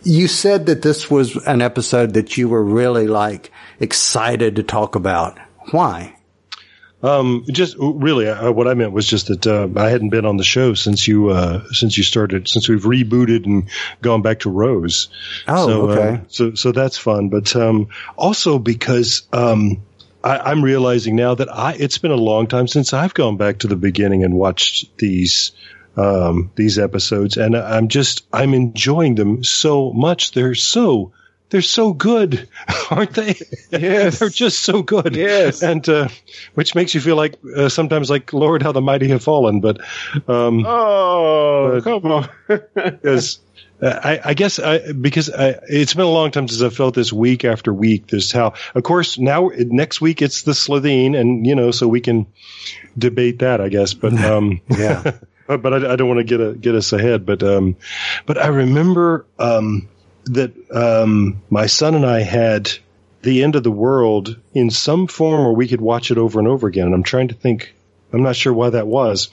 You 0.03 0.27
said 0.27 0.65
that 0.65 0.81
this 0.81 1.09
was 1.09 1.35
an 1.47 1.61
episode 1.61 2.13
that 2.13 2.37
you 2.37 2.49
were 2.49 2.63
really 2.63 3.07
like 3.07 3.51
excited 3.79 4.55
to 4.57 4.63
talk 4.63 4.95
about. 4.95 5.37
Why? 5.71 6.15
Um, 7.03 7.43
just 7.51 7.75
really, 7.77 8.29
uh, 8.29 8.53
what 8.53 8.65
I 8.69 8.75
meant 8.75 8.93
was 8.93 9.05
just 9.05 9.27
that 9.27 9.45
uh, 9.45 9.67
I 9.75 9.89
hadn't 9.89 10.09
been 10.09 10.25
on 10.25 10.37
the 10.37 10.45
show 10.45 10.73
since 10.73 11.05
you 11.05 11.31
uh, 11.31 11.65
since 11.73 11.97
you 11.97 12.03
started 12.03 12.47
since 12.47 12.69
we've 12.69 12.83
rebooted 12.83 13.45
and 13.45 13.69
gone 14.01 14.21
back 14.21 14.39
to 14.41 14.49
Rose. 14.49 15.09
Oh, 15.45 15.67
so, 15.67 15.89
uh, 15.89 15.93
okay. 15.93 16.21
so 16.29 16.53
so 16.53 16.71
that's 16.71 16.97
fun, 16.97 17.27
but 17.27 17.53
um, 17.57 17.89
also 18.15 18.57
because 18.57 19.23
um, 19.33 19.83
I, 20.23 20.37
I'm 20.51 20.63
realizing 20.63 21.15
now 21.15 21.35
that 21.35 21.53
I 21.53 21.73
it's 21.73 21.97
been 21.97 22.11
a 22.11 22.15
long 22.15 22.47
time 22.47 22.67
since 22.67 22.93
I've 22.93 23.13
gone 23.13 23.37
back 23.37 23.59
to 23.59 23.67
the 23.67 23.75
beginning 23.75 24.23
and 24.23 24.33
watched 24.35 24.97
these 24.97 25.51
um, 25.97 26.51
these 26.55 26.79
episodes, 26.79 27.37
and 27.37 27.55
I'm 27.55 27.87
just 27.87 28.25
I'm 28.33 28.53
enjoying 28.53 29.15
them 29.15 29.43
so 29.43 29.91
much. 29.93 30.31
They're 30.31 30.55
so 30.55 31.11
they're 31.49 31.61
so 31.61 31.93
good, 31.93 32.49
aren't 32.89 33.13
they? 33.13 33.35
Yes. 33.71 34.17
they're 34.17 34.29
just 34.29 34.61
so 34.61 34.81
good. 34.81 35.15
Yes. 35.15 35.61
and 35.61 35.87
uh, 35.87 36.07
which 36.55 36.73
makes 36.73 36.95
you 36.95 37.01
feel 37.01 37.15
like 37.15 37.35
uh, 37.55 37.69
sometimes 37.69 38.09
like 38.09 38.33
Lord, 38.33 38.63
how 38.63 38.71
the 38.71 38.81
mighty 38.81 39.09
have 39.09 39.23
fallen. 39.23 39.61
But 39.61 39.81
um, 40.27 40.65
Oh, 40.65 41.79
But- 41.79 41.83
come 41.83 42.11
on. 42.11 42.29
uh, 43.05 43.19
I, 43.83 44.19
I 44.23 44.33
guess 44.33 44.59
I, 44.59 44.91
because 44.93 45.29
I, 45.29 45.59
it's 45.67 45.93
been 45.93 46.05
a 46.05 46.09
long 46.09 46.31
time 46.31 46.47
since 46.47 46.61
I 46.61 46.69
felt 46.69 46.95
this 46.95 47.11
week 47.11 47.43
after 47.43 47.73
week. 47.73 48.07
This 48.07 48.31
how, 48.31 48.53
of 48.75 48.83
course, 48.83 49.17
now 49.17 49.51
next 49.55 49.99
week 49.99 50.21
it's 50.21 50.43
the 50.43 50.53
Slitheen, 50.53 51.19
and 51.19 51.45
you 51.45 51.55
know, 51.55 51.71
so 51.71 51.87
we 51.87 52.01
can 52.01 52.27
debate 52.97 53.39
that, 53.39 53.61
I 53.61 53.69
guess. 53.69 53.93
But 53.93 54.13
um, 54.23 54.61
Yeah. 54.69 55.17
but 55.47 55.73
I 55.73 55.95
don't 55.95 56.07
want 56.07 56.19
to 56.19 56.23
get 56.23 56.39
a, 56.39 56.53
get 56.53 56.75
us 56.75 56.93
ahead. 56.93 57.25
But 57.25 57.43
um, 57.43 57.75
but 58.25 58.37
I 58.37 58.47
remember 58.47 59.25
um, 59.37 59.89
that 60.25 60.53
um, 60.71 61.41
my 61.49 61.65
son 61.65 61.95
and 61.95 62.05
I 62.05 62.21
had 62.21 62.71
the 63.21 63.43
end 63.43 63.55
of 63.55 63.63
the 63.63 63.71
world 63.71 64.39
in 64.53 64.69
some 64.69 65.07
form 65.07 65.43
where 65.43 65.53
we 65.53 65.67
could 65.67 65.81
watch 65.81 66.11
it 66.11 66.17
over 66.17 66.39
and 66.39 66.47
over 66.47 66.67
again. 66.67 66.85
And 66.85 66.95
I'm 66.95 67.03
trying 67.03 67.29
to 67.29 67.35
think. 67.35 67.73
I'm 68.11 68.21
not 68.21 68.35
sure 68.35 68.53
why 68.53 68.69
that 68.69 68.85
was, 68.85 69.29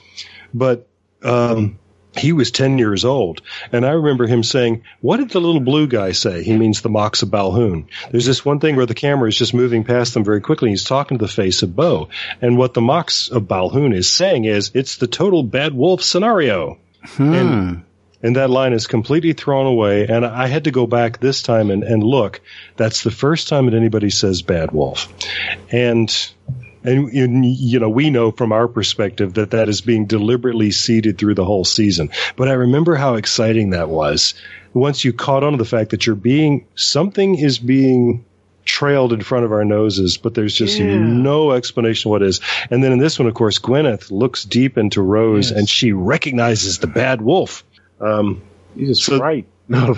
but 0.55 0.87
um, 1.23 1.77
he 2.15 2.33
was 2.33 2.51
10 2.51 2.77
years 2.77 3.05
old. 3.05 3.41
And 3.71 3.85
I 3.85 3.91
remember 3.91 4.27
him 4.27 4.43
saying, 4.43 4.83
What 4.99 5.17
did 5.17 5.29
the 5.29 5.39
little 5.39 5.61
blue 5.61 5.87
guy 5.87 6.11
say? 6.11 6.43
He 6.43 6.55
means 6.57 6.81
the 6.81 6.89
Moxx 6.89 7.23
of 7.23 7.29
Balhoon. 7.29 7.87
There's 8.11 8.25
this 8.25 8.43
one 8.43 8.59
thing 8.59 8.75
where 8.75 8.85
the 8.85 8.93
camera 8.93 9.29
is 9.29 9.37
just 9.37 9.53
moving 9.53 9.83
past 9.83 10.13
them 10.13 10.23
very 10.23 10.41
quickly. 10.41 10.69
He's 10.69 10.83
talking 10.83 11.17
to 11.17 11.25
the 11.25 11.31
face 11.31 11.63
of 11.63 11.75
Boe. 11.75 12.09
And 12.41 12.57
what 12.57 12.73
the 12.73 12.81
Moxx 12.81 13.29
of 13.29 13.43
Balhoon 13.43 13.95
is 13.95 14.09
saying 14.09 14.45
is, 14.45 14.71
It's 14.73 14.97
the 14.97 15.07
total 15.07 15.43
bad 15.43 15.73
wolf 15.73 16.03
scenario. 16.03 16.79
Hmm. 17.03 17.33
And, 17.33 17.83
and 18.23 18.35
that 18.35 18.49
line 18.49 18.73
is 18.73 18.87
completely 18.87 19.33
thrown 19.33 19.65
away. 19.65 20.07
And 20.07 20.25
I 20.25 20.47
had 20.47 20.65
to 20.65 20.71
go 20.71 20.85
back 20.85 21.19
this 21.19 21.41
time 21.41 21.71
and, 21.71 21.83
and 21.83 22.03
look. 22.03 22.41
That's 22.75 23.03
the 23.03 23.11
first 23.11 23.47
time 23.47 23.65
that 23.65 23.73
anybody 23.73 24.09
says 24.09 24.41
bad 24.41 24.71
wolf. 24.71 25.11
And 25.71 26.09
and, 26.83 27.09
and, 27.11 27.45
you 27.45 27.79
know, 27.79 27.89
we 27.89 28.09
know 28.09 28.31
from 28.31 28.51
our 28.51 28.67
perspective 28.67 29.35
that 29.35 29.51
that 29.51 29.69
is 29.69 29.81
being 29.81 30.05
deliberately 30.05 30.71
seeded 30.71 31.17
through 31.17 31.35
the 31.35 31.45
whole 31.45 31.65
season. 31.65 32.09
But 32.35 32.47
I 32.47 32.53
remember 32.53 32.95
how 32.95 33.15
exciting 33.15 33.71
that 33.71 33.89
was. 33.89 34.33
Once 34.73 35.03
you 35.03 35.13
caught 35.13 35.43
on 35.43 35.51
to 35.53 35.57
the 35.57 35.65
fact 35.65 35.91
that 35.91 36.05
you're 36.07 36.15
being, 36.15 36.65
something 36.75 37.35
is 37.37 37.59
being 37.59 38.25
trailed 38.63 39.11
in 39.11 39.21
front 39.21 39.43
of 39.43 39.51
our 39.51 39.65
noses, 39.65 40.17
but 40.17 40.33
there's 40.33 40.53
just 40.53 40.79
no 40.79 41.51
explanation 41.51 42.11
what 42.11 42.21
is. 42.21 42.39
And 42.69 42.83
then 42.83 42.91
in 42.93 42.99
this 42.99 43.17
one, 43.19 43.27
of 43.27 43.33
course, 43.33 43.59
Gwyneth 43.59 44.11
looks 44.11 44.43
deep 44.45 44.77
into 44.77 45.01
Rose 45.01 45.51
and 45.51 45.67
she 45.67 45.91
recognizes 45.93 46.77
the 46.79 46.87
bad 46.87 47.21
wolf. 47.21 47.63
Um, 47.99 48.41
just 48.77 49.03
So- 49.03 49.19
right. 49.19 49.45
No. 49.67 49.95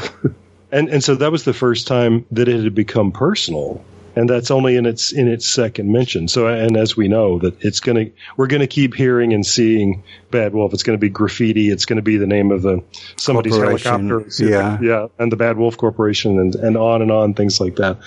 and 0.72 0.88
and 0.90 1.04
so 1.04 1.16
that 1.16 1.32
was 1.32 1.46
the 1.46 1.54
first 1.54 1.88
time 1.88 2.26
that 2.32 2.48
it 2.48 2.64
had 2.64 2.76
become 2.76 3.12
personal 3.12 3.84
and 4.16 4.30
that's 4.30 4.52
only 4.52 4.76
in 4.76 4.86
its 4.86 5.12
in 5.12 5.28
its 5.28 5.46
second 5.46 5.92
mention 5.92 6.28
so 6.28 6.48
and 6.48 6.78
as 6.78 6.96
we 6.96 7.08
know 7.08 7.40
that 7.40 7.64
it's 7.64 7.80
going 7.80 8.06
to 8.06 8.12
we're 8.38 8.48
going 8.48 8.62
to 8.62 8.68
keep 8.68 8.94
hearing 8.94 9.34
and 9.34 9.46
seeing 9.46 10.04
bad 10.32 10.54
wolf 10.54 10.74
it's 10.74 10.84
going 10.84 10.98
to 10.98 11.02
be 11.02 11.10
graffiti 11.10 11.70
it's 11.70 11.86
going 11.86 11.98
to 11.98 12.04
be 12.04 12.18
the 12.18 12.28
name 12.28 12.52
of 12.52 12.62
the 12.62 12.84
somebody's 13.18 13.56
helicopter 13.56 14.26
yeah. 14.40 14.78
yeah 14.82 15.08
and 15.20 15.32
the 15.32 15.38
bad 15.38 15.58
wolf 15.58 15.78
corporation 15.78 16.40
and 16.40 16.56
and 16.56 16.78
on 16.78 17.02
and 17.02 17.12
on 17.12 17.34
things 17.34 17.60
like 17.60 17.78
that 17.78 17.98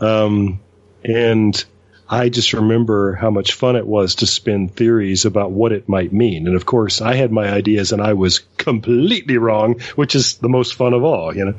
um 0.00 0.60
and 1.04 1.64
I 2.08 2.28
just 2.28 2.52
remember 2.52 3.14
how 3.14 3.30
much 3.30 3.54
fun 3.54 3.76
it 3.76 3.86
was 3.86 4.16
to 4.16 4.26
spin 4.26 4.68
theories 4.68 5.24
about 5.24 5.50
what 5.52 5.72
it 5.72 5.88
might 5.88 6.12
mean. 6.12 6.46
And 6.46 6.54
of 6.54 6.66
course, 6.66 7.00
I 7.00 7.14
had 7.14 7.32
my 7.32 7.48
ideas 7.48 7.92
and 7.92 8.02
I 8.02 8.12
was 8.12 8.40
completely 8.58 9.38
wrong, 9.38 9.80
which 9.96 10.14
is 10.14 10.34
the 10.34 10.50
most 10.50 10.74
fun 10.74 10.92
of 10.92 11.02
all, 11.02 11.34
you 11.34 11.46
know. 11.46 11.54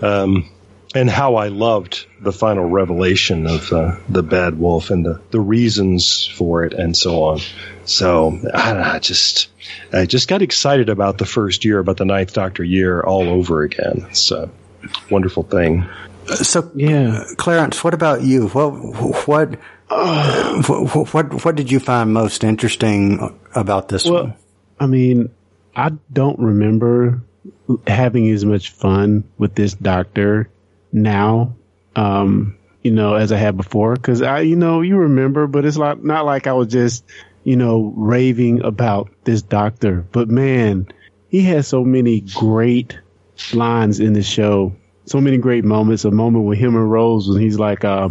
Um, 0.00 0.48
and 0.96 1.10
how 1.10 1.34
I 1.36 1.48
loved 1.48 2.06
the 2.20 2.32
final 2.32 2.64
revelation 2.64 3.46
of 3.46 3.72
uh, 3.72 3.96
the 4.08 4.22
bad 4.22 4.58
wolf 4.58 4.90
and 4.90 5.04
the, 5.04 5.20
the 5.30 5.40
reasons 5.40 6.26
for 6.26 6.64
it 6.64 6.72
and 6.72 6.96
so 6.96 7.22
on. 7.24 7.40
So 7.84 8.40
I, 8.52 8.94
I 8.94 8.98
just 8.98 9.48
I 9.92 10.06
just 10.06 10.26
got 10.26 10.42
excited 10.42 10.88
about 10.88 11.18
the 11.18 11.26
first 11.26 11.64
year, 11.64 11.78
about 11.78 11.98
the 11.98 12.06
Ninth 12.06 12.32
Doctor 12.32 12.64
year 12.64 13.02
all 13.02 13.28
over 13.28 13.62
again. 13.62 14.06
It's 14.10 14.30
a 14.30 14.50
wonderful 15.10 15.42
thing. 15.42 15.86
So, 16.26 16.70
Yeah. 16.74 17.24
Clarence, 17.36 17.84
what 17.84 17.94
about 17.94 18.22
you? 18.22 18.48
What 18.48 18.70
what 19.28 19.54
what 19.88 21.14
what, 21.14 21.44
what 21.44 21.54
did 21.56 21.70
you 21.70 21.78
find 21.78 22.12
most 22.12 22.42
interesting 22.42 23.38
about 23.54 23.88
this 23.88 24.06
one? 24.06 24.34
I 24.80 24.86
mean, 24.86 25.30
I 25.74 25.90
don't 26.12 26.38
remember 26.38 27.22
having 27.86 28.30
as 28.30 28.44
much 28.44 28.70
fun 28.70 29.24
with 29.38 29.54
this 29.54 29.74
doctor 29.74 30.48
now, 30.92 31.56
um, 31.94 32.56
you 32.82 32.90
know, 32.90 33.14
as 33.14 33.32
I 33.32 33.36
had 33.36 33.56
before. 33.56 33.96
Cause 33.96 34.22
I, 34.22 34.40
you 34.40 34.56
know, 34.56 34.80
you 34.80 34.96
remember, 34.96 35.46
but 35.46 35.64
it's 35.64 35.76
like, 35.76 36.02
not 36.02 36.24
like 36.24 36.46
I 36.46 36.52
was 36.52 36.68
just, 36.68 37.04
you 37.44 37.56
know, 37.56 37.92
raving 37.96 38.62
about 38.62 39.10
this 39.24 39.42
doctor, 39.42 40.06
but 40.12 40.28
man, 40.28 40.88
he 41.28 41.42
has 41.42 41.68
so 41.68 41.84
many 41.84 42.20
great 42.20 42.98
lines 43.52 44.00
in 44.00 44.12
the 44.12 44.22
show. 44.22 44.74
So 45.06 45.20
many 45.20 45.38
great 45.38 45.64
moments. 45.64 46.04
A 46.04 46.10
moment 46.10 46.46
with 46.46 46.58
him 46.58 46.74
and 46.74 46.90
Rose 46.90 47.28
when 47.28 47.40
he's 47.40 47.58
like, 47.58 47.84
uh, 47.84 48.08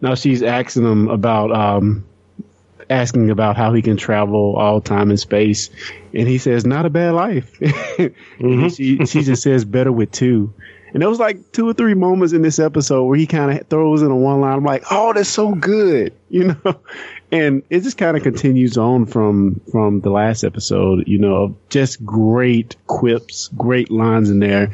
now 0.00 0.16
she's 0.16 0.42
asking 0.42 0.82
him 0.82 1.08
about, 1.08 1.52
um, 1.52 2.04
asking 2.90 3.30
about 3.30 3.56
how 3.56 3.72
he 3.72 3.82
can 3.82 3.96
travel 3.96 4.56
all 4.56 4.80
time 4.80 5.10
and 5.10 5.18
space, 5.18 5.70
and 6.12 6.28
he 6.28 6.38
says, 6.38 6.66
"Not 6.66 6.86
a 6.86 6.90
bad 6.90 7.14
life." 7.14 7.58
And 8.38 8.72
she 8.72 9.04
she 9.06 9.22
just 9.22 9.42
says, 9.42 9.64
"Better 9.64 9.92
with 9.92 10.10
two. 10.10 10.52
And 10.94 11.02
there 11.02 11.08
was 11.08 11.18
like 11.18 11.50
two 11.50 11.68
or 11.68 11.74
three 11.74 11.94
moments 11.94 12.32
in 12.32 12.42
this 12.42 12.60
episode 12.60 13.04
where 13.04 13.18
he 13.18 13.26
kind 13.26 13.50
of 13.50 13.66
throws 13.66 14.00
in 14.00 14.12
a 14.12 14.16
one 14.16 14.40
line. 14.40 14.58
I'm 14.58 14.64
like, 14.64 14.84
oh, 14.92 15.12
that's 15.12 15.28
so 15.28 15.52
good, 15.52 16.14
you 16.30 16.44
know. 16.44 16.80
And 17.32 17.64
it 17.68 17.80
just 17.80 17.98
kind 17.98 18.16
of 18.16 18.22
continues 18.22 18.78
on 18.78 19.06
from 19.06 19.60
from 19.72 20.00
the 20.00 20.10
last 20.10 20.44
episode, 20.44 21.08
you 21.08 21.18
know, 21.18 21.56
just 21.68 22.04
great 22.04 22.76
quips, 22.86 23.48
great 23.56 23.90
lines 23.90 24.30
in 24.30 24.38
there. 24.38 24.70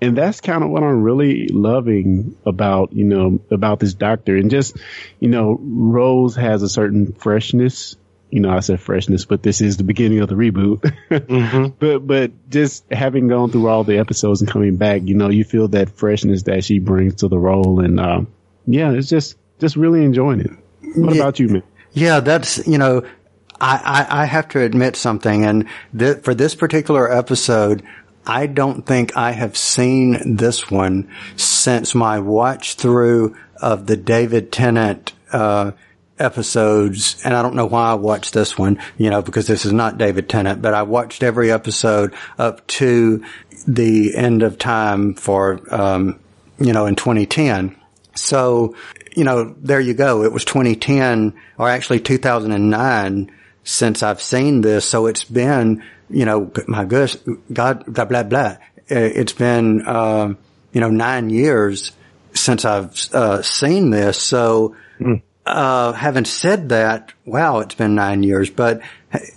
And 0.00 0.16
that's 0.16 0.40
kind 0.40 0.62
of 0.62 0.70
what 0.70 0.84
I'm 0.84 1.02
really 1.02 1.48
loving 1.48 2.36
about, 2.46 2.92
you 2.92 3.04
know, 3.04 3.40
about 3.50 3.80
this 3.80 3.94
doctor. 3.94 4.36
And 4.36 4.50
just, 4.50 4.76
you 5.18 5.28
know, 5.28 5.58
Rose 5.60 6.36
has 6.36 6.62
a 6.62 6.68
certain 6.68 7.14
freshness 7.14 7.96
you 8.34 8.40
know, 8.40 8.50
I 8.50 8.60
said 8.60 8.80
freshness, 8.80 9.24
but 9.24 9.42
this 9.42 9.60
is 9.60 9.76
the 9.76 9.84
beginning 9.84 10.18
of 10.20 10.28
the 10.28 10.34
reboot. 10.34 10.80
mm-hmm. 11.10 11.66
But 11.78 12.06
but 12.06 12.50
just 12.50 12.84
having 12.90 13.28
gone 13.28 13.50
through 13.50 13.68
all 13.68 13.84
the 13.84 13.98
episodes 13.98 14.42
and 14.42 14.50
coming 14.50 14.76
back, 14.76 15.02
you 15.04 15.14
know, 15.14 15.28
you 15.30 15.44
feel 15.44 15.68
that 15.68 15.90
freshness 15.90 16.42
that 16.44 16.64
she 16.64 16.78
brings 16.80 17.14
to 17.16 17.28
the 17.28 17.38
role, 17.38 17.80
and 17.80 18.00
uh, 18.00 18.22
yeah, 18.66 18.92
it's 18.92 19.08
just 19.08 19.36
just 19.60 19.76
really 19.76 20.04
enjoying 20.04 20.40
it. 20.40 20.50
What 20.96 21.14
Yeah. 21.14 21.20
about 21.22 21.38
you, 21.38 21.48
man? 21.48 21.62
Yeah, 21.92 22.18
that's, 22.20 22.66
you 22.66 22.76
know, 22.78 23.02
I, 23.60 24.06
I, 24.10 24.22
I 24.22 24.24
have 24.24 24.48
to 24.48 24.60
admit 24.60 24.96
something. 24.96 25.44
And 25.44 25.66
th- 25.96 26.22
for 26.24 26.34
this 26.34 26.56
particular 26.56 27.10
episode, 27.10 27.84
I 28.26 28.46
don't 28.48 28.84
think 28.84 29.16
I 29.16 29.30
have 29.30 29.56
seen 29.56 30.36
this 30.36 30.70
one 30.72 31.08
since 31.36 31.94
my 31.94 32.18
watch 32.18 32.74
through 32.74 33.36
of 33.62 33.86
the 33.86 33.96
David 33.96 34.50
Tennant, 34.50 35.12
uh, 35.32 35.70
episodes. 36.18 37.20
And 37.24 37.34
I 37.34 37.42
don't 37.42 37.54
know 37.54 37.66
why 37.66 37.90
I 37.90 37.94
watched 37.94 38.34
this 38.34 38.56
one, 38.58 38.78
you 38.98 39.10
know, 39.10 39.22
because 39.22 39.46
this 39.46 39.64
is 39.64 39.72
not 39.72 39.98
David 39.98 40.28
Tennant, 40.28 40.62
but 40.62 40.74
I 40.74 40.82
watched 40.82 41.22
every 41.22 41.50
episode 41.50 42.14
up 42.38 42.66
to 42.68 43.24
the 43.66 44.14
end 44.14 44.42
of 44.42 44.58
time 44.58 45.14
for, 45.14 45.60
um, 45.74 46.20
you 46.58 46.72
know, 46.72 46.86
in 46.86 46.94
2010. 46.94 47.76
So, 48.14 48.76
you 49.16 49.24
know, 49.24 49.54
there 49.58 49.80
you 49.80 49.94
go. 49.94 50.22
It 50.24 50.32
was 50.32 50.44
2010 50.44 51.34
or 51.58 51.68
actually 51.68 52.00
2009 52.00 53.30
since 53.64 54.02
I've 54.02 54.20
seen 54.22 54.60
this. 54.60 54.84
So 54.84 55.06
it's 55.06 55.24
been, 55.24 55.82
you 56.10 56.24
know, 56.24 56.52
my 56.68 56.84
gosh, 56.84 57.16
God, 57.52 57.84
blah, 57.86 58.04
blah, 58.04 58.22
blah. 58.22 58.56
Uh, 58.90 59.10
It's 59.18 59.32
been, 59.32 59.86
um, 59.88 60.36
you 60.72 60.80
know, 60.80 60.90
nine 60.90 61.30
years 61.30 61.92
since 62.34 62.64
I've, 62.64 62.92
uh, 63.12 63.42
seen 63.42 63.90
this. 63.90 64.18
So, 64.20 64.76
uh, 65.46 65.92
having 65.92 66.24
said 66.24 66.70
that, 66.70 67.12
wow, 67.24 67.60
it's 67.60 67.74
been 67.74 67.94
nine 67.94 68.22
years, 68.22 68.50
but, 68.50 68.80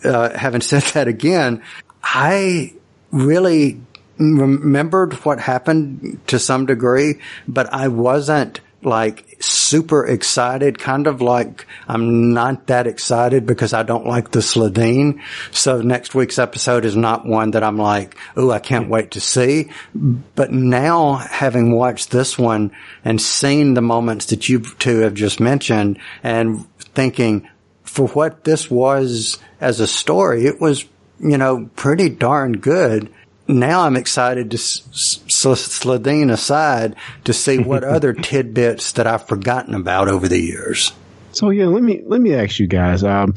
uh, 0.04 0.38
having 0.38 0.62
said 0.62 0.84
that 0.93 1.08
again, 1.08 1.63
I 2.04 2.74
really 3.12 3.82
remembered 4.17 5.13
what 5.26 5.39
happened 5.39 6.20
to 6.28 6.39
some 6.39 6.65
degree, 6.65 7.20
but 7.48 7.72
I 7.74 7.88
wasn't 7.88 8.62
like 8.88 9.38
super 9.39 10.06
excited, 10.06 10.80
kind 10.80 11.08
of 11.08 11.21
like 11.21 11.67
I'm 11.88 12.34
not 12.34 12.67
that 12.67 12.88
excited 12.88 13.45
because 13.45 13.73
I 13.73 13.84
don't 13.84 14.06
like 14.06 14.32
the 14.32 14.39
Slitheen. 14.39 15.21
So 15.52 15.82
next 15.82 16.15
week's 16.15 16.39
episode 16.39 16.86
is 16.86 16.95
not 16.95 17.26
one 17.26 17.52
that 17.52 17.63
I'm 17.63 17.78
like, 17.78 18.17
oh, 18.36 18.50
I 18.50 18.60
can't 18.60 18.89
wait 18.89 19.12
to 19.12 19.21
see. 19.21 19.69
But 19.93 20.52
now 20.52 21.15
having 21.15 21.71
watched 21.71 22.12
this 22.12 22.38
one 22.38 22.71
and 23.06 23.21
seen 23.21 23.73
the 23.73 23.82
moments 23.82 24.28
that 24.28 24.50
you 24.50 24.60
two 24.60 25.00
have 25.00 25.13
just 25.13 25.39
mentioned 25.39 26.00
and 26.23 26.65
thinking 26.80 27.47
for 27.84 28.08
what 28.10 28.43
this 28.43 28.69
was 28.69 29.38
as 29.62 29.80
a 29.80 29.88
story, 29.88 30.45
it 30.45 30.60
was, 30.60 30.86
you 31.19 31.38
know, 31.38 31.69
pretty 31.76 32.10
darn 32.10 32.54
good 32.54 33.10
now 33.47 33.81
I'm 33.81 33.95
excited 33.95 34.51
to 34.51 34.57
s- 34.57 34.88
s- 34.91 35.19
Slitheen 35.27 36.31
aside 36.31 36.95
to 37.25 37.33
see 37.33 37.57
what 37.57 37.83
other 37.86 38.13
tidbits 38.13 38.93
that 38.93 39.07
I've 39.07 39.27
forgotten 39.27 39.75
about 39.75 40.07
over 40.07 40.27
the 40.27 40.39
years. 40.39 40.91
So 41.31 41.49
yeah, 41.49 41.65
let 41.65 41.83
me 41.83 42.01
let 42.05 42.19
me 42.21 42.33
ask 42.33 42.60
you 42.60 42.67
guys. 42.67 43.03
Um, 43.03 43.36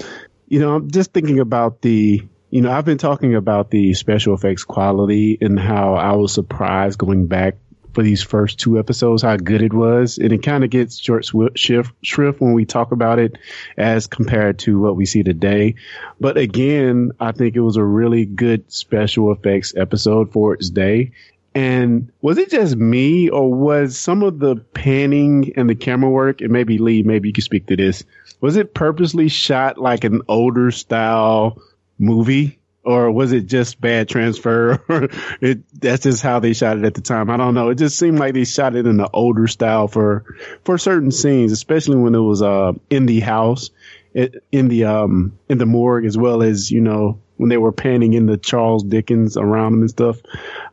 you 0.48 0.58
know, 0.58 0.74
I'm 0.76 0.90
just 0.90 1.12
thinking 1.12 1.40
about 1.40 1.82
the. 1.82 2.22
You 2.52 2.62
know, 2.62 2.72
I've 2.72 2.84
been 2.84 2.98
talking 2.98 3.36
about 3.36 3.70
the 3.70 3.94
special 3.94 4.34
effects 4.34 4.64
quality 4.64 5.38
and 5.40 5.56
how 5.56 5.94
I 5.94 6.14
was 6.16 6.32
surprised 6.32 6.98
going 6.98 7.28
back 7.28 7.58
for 7.92 8.02
these 8.02 8.22
first 8.22 8.58
two 8.58 8.78
episodes 8.78 9.22
how 9.22 9.36
good 9.36 9.62
it 9.62 9.72
was, 9.72 10.18
and 10.18 10.32
it 10.32 10.42
kind 10.42 10.64
of 10.64 10.70
gets 10.70 10.98
short 10.98 11.24
shrift 11.56 12.40
when 12.40 12.52
we 12.52 12.64
talk 12.64 12.92
about 12.92 13.18
it 13.18 13.36
as 13.76 14.06
compared 14.06 14.58
to 14.60 14.80
what 14.80 14.96
we 14.96 15.06
see 15.06 15.22
today. 15.22 15.74
But 16.20 16.36
again, 16.36 17.12
I 17.18 17.32
think 17.32 17.56
it 17.56 17.60
was 17.60 17.76
a 17.76 17.84
really 17.84 18.26
good 18.26 18.70
special 18.72 19.32
effects 19.32 19.74
episode 19.76 20.32
for 20.32 20.54
its 20.54 20.70
day. 20.70 21.12
And 21.52 22.12
was 22.20 22.38
it 22.38 22.50
just 22.50 22.76
me 22.76 23.28
or 23.28 23.52
was 23.52 23.98
some 23.98 24.22
of 24.22 24.38
the 24.38 24.54
panning 24.54 25.52
and 25.56 25.68
the 25.68 25.74
camera 25.74 26.08
work, 26.08 26.40
and 26.40 26.52
maybe 26.52 26.78
Lee, 26.78 27.02
maybe 27.02 27.28
you 27.28 27.32
can 27.32 27.42
speak 27.42 27.66
to 27.66 27.76
this, 27.76 28.04
was 28.40 28.56
it 28.56 28.72
purposely 28.72 29.28
shot 29.28 29.76
like 29.76 30.04
an 30.04 30.22
older 30.28 30.70
style 30.70 31.60
movie? 31.98 32.59
Or 32.90 33.10
was 33.10 33.32
it 33.32 33.46
just 33.46 33.80
bad 33.80 34.08
transfer? 34.08 34.82
It, 35.40 35.60
that's 35.80 36.02
just 36.02 36.22
how 36.22 36.40
they 36.40 36.52
shot 36.52 36.76
it 36.76 36.84
at 36.84 36.94
the 36.94 37.00
time. 37.00 37.30
I 37.30 37.36
don't 37.36 37.54
know. 37.54 37.70
It 37.70 37.76
just 37.76 37.98
seemed 37.98 38.18
like 38.18 38.34
they 38.34 38.44
shot 38.44 38.76
it 38.76 38.86
in 38.86 38.96
the 38.96 39.08
older 39.10 39.46
style 39.46 39.88
for, 39.88 40.24
for 40.64 40.76
certain 40.76 41.10
scenes, 41.10 41.52
especially 41.52 41.96
when 41.96 42.14
it 42.14 42.18
was, 42.18 42.42
uh, 42.42 42.72
in 42.90 43.06
the 43.06 43.20
house, 43.20 43.70
it, 44.12 44.44
in 44.52 44.68
the, 44.68 44.84
um, 44.84 45.38
in 45.48 45.58
the 45.58 45.66
morgue, 45.66 46.04
as 46.04 46.18
well 46.18 46.42
as, 46.42 46.70
you 46.70 46.80
know, 46.80 47.20
when 47.36 47.48
they 47.48 47.56
were 47.56 47.72
panning 47.72 48.12
in 48.12 48.26
the 48.26 48.36
Charles 48.36 48.82
Dickens 48.82 49.38
around 49.38 49.72
them 49.72 49.80
and 49.80 49.90
stuff. 49.90 50.20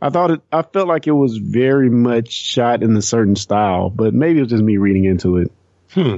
I 0.02 0.10
thought 0.10 0.32
it, 0.32 0.42
I 0.52 0.64
felt 0.64 0.90
like 0.90 1.08
it 1.08 1.12
was 1.12 1.38
very 1.38 1.90
much 1.90 2.32
shot 2.32 2.84
in 2.84 2.96
a 2.98 3.02
certain 3.02 3.38
style, 3.38 3.90
but 3.90 4.14
maybe 4.14 4.40
it 4.40 4.44
was 4.44 4.52
just 4.52 4.64
me 4.64 4.76
reading 4.76 5.06
into 5.06 5.38
it. 5.38 5.52
Hmm. 5.92 6.18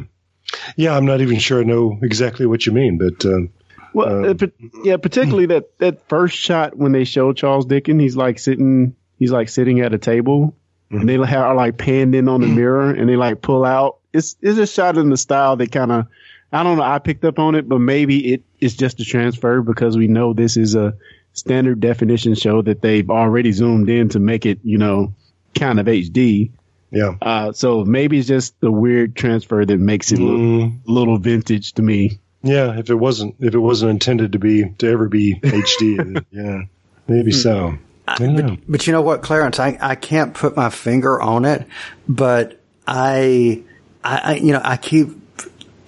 Yeah, 0.75 0.95
I'm 0.97 1.05
not 1.05 1.21
even 1.21 1.37
sure 1.37 1.59
I 1.59 1.63
know 1.63 1.99
exactly 2.01 2.47
what 2.47 2.65
you 2.65 2.71
mean, 2.71 2.97
but 2.97 3.25
uh, 3.25 3.41
Well, 3.93 4.29
uh, 4.29 4.33
pa- 4.33 4.45
yeah, 4.83 4.97
particularly 4.97 5.47
that, 5.47 5.77
that 5.79 6.07
first 6.09 6.37
shot 6.37 6.75
when 6.77 6.91
they 6.91 7.03
show 7.03 7.33
Charles 7.33 7.65
Dickens, 7.65 8.01
he's 8.01 8.15
like 8.15 8.39
sitting, 8.39 8.95
he's 9.17 9.31
like 9.31 9.49
sitting 9.49 9.81
at 9.81 9.93
a 9.93 9.97
table 9.97 10.55
and 10.91 11.07
they 11.07 11.17
are 11.17 11.55
like 11.55 11.77
panned 11.77 12.15
in 12.15 12.27
on 12.27 12.41
the 12.41 12.47
mirror 12.47 12.89
and 12.91 13.07
they 13.07 13.15
like 13.15 13.41
pull 13.41 13.63
out. 13.65 13.97
It's, 14.13 14.35
it's 14.41 14.57
a 14.57 14.65
shot 14.67 14.97
in 14.97 15.09
the 15.09 15.17
style 15.17 15.55
that 15.57 15.71
kind 15.71 15.91
of, 15.91 16.07
I 16.51 16.63
don't 16.63 16.77
know, 16.77 16.83
I 16.83 16.97
picked 16.99 17.23
up 17.25 17.37
on 17.37 17.53
it, 17.55 17.69
but 17.69 17.77
maybe 17.79 18.33
it 18.33 18.43
is 18.59 18.75
just 18.75 18.99
a 18.99 19.05
transfer 19.05 19.61
because 19.61 19.97
we 19.97 20.07
know 20.07 20.33
this 20.33 20.57
is 20.57 20.73
a 20.75 20.95
standard 21.33 21.79
definition 21.79 22.33
show 22.33 22.61
that 22.63 22.81
they've 22.81 23.07
already 23.09 23.51
zoomed 23.51 23.87
in 23.89 24.09
to 24.09 24.19
make 24.19 24.47
it, 24.47 24.59
you 24.63 24.79
know, 24.79 25.13
kind 25.53 25.79
of 25.79 25.85
HD. 25.85 26.51
yeah. 26.91 27.13
Uh, 27.21 27.51
so 27.51 27.85
maybe 27.85 28.17
it's 28.17 28.27
just 28.27 28.59
the 28.61 28.71
weird 28.71 29.15
transfer 29.15 29.63
that 29.63 29.77
makes 29.77 30.11
it 30.11 30.17
look 30.19 30.39
Mm, 30.39 30.87
a 30.87 30.91
little 30.91 31.19
vintage 31.19 31.73
to 31.73 31.83
me. 31.83 32.19
Yeah, 32.41 32.77
if 32.79 32.89
it 32.89 32.95
wasn't 32.95 33.35
if 33.39 33.53
it 33.53 33.59
wasn't 33.59 33.91
intended 33.91 34.33
to 34.33 34.39
be 34.39 34.69
to 34.77 34.89
ever 34.89 35.07
be 35.09 35.35
HD, 35.35 36.25
yeah, 36.31 36.63
maybe 37.07 37.31
so. 37.31 37.77
I 38.07 38.15
don't. 38.17 38.71
But 38.71 38.87
you 38.87 38.93
know 38.93 39.01
what, 39.01 39.21
Clarence, 39.21 39.59
I, 39.59 39.77
I 39.79 39.95
can't 39.95 40.33
put 40.33 40.55
my 40.55 40.69
finger 40.69 41.21
on 41.21 41.45
it, 41.45 41.67
but 42.07 42.59
I, 42.87 43.63
I, 44.03 44.17
I 44.17 44.35
you 44.35 44.53
know, 44.53 44.61
I 44.63 44.77
keep 44.77 45.09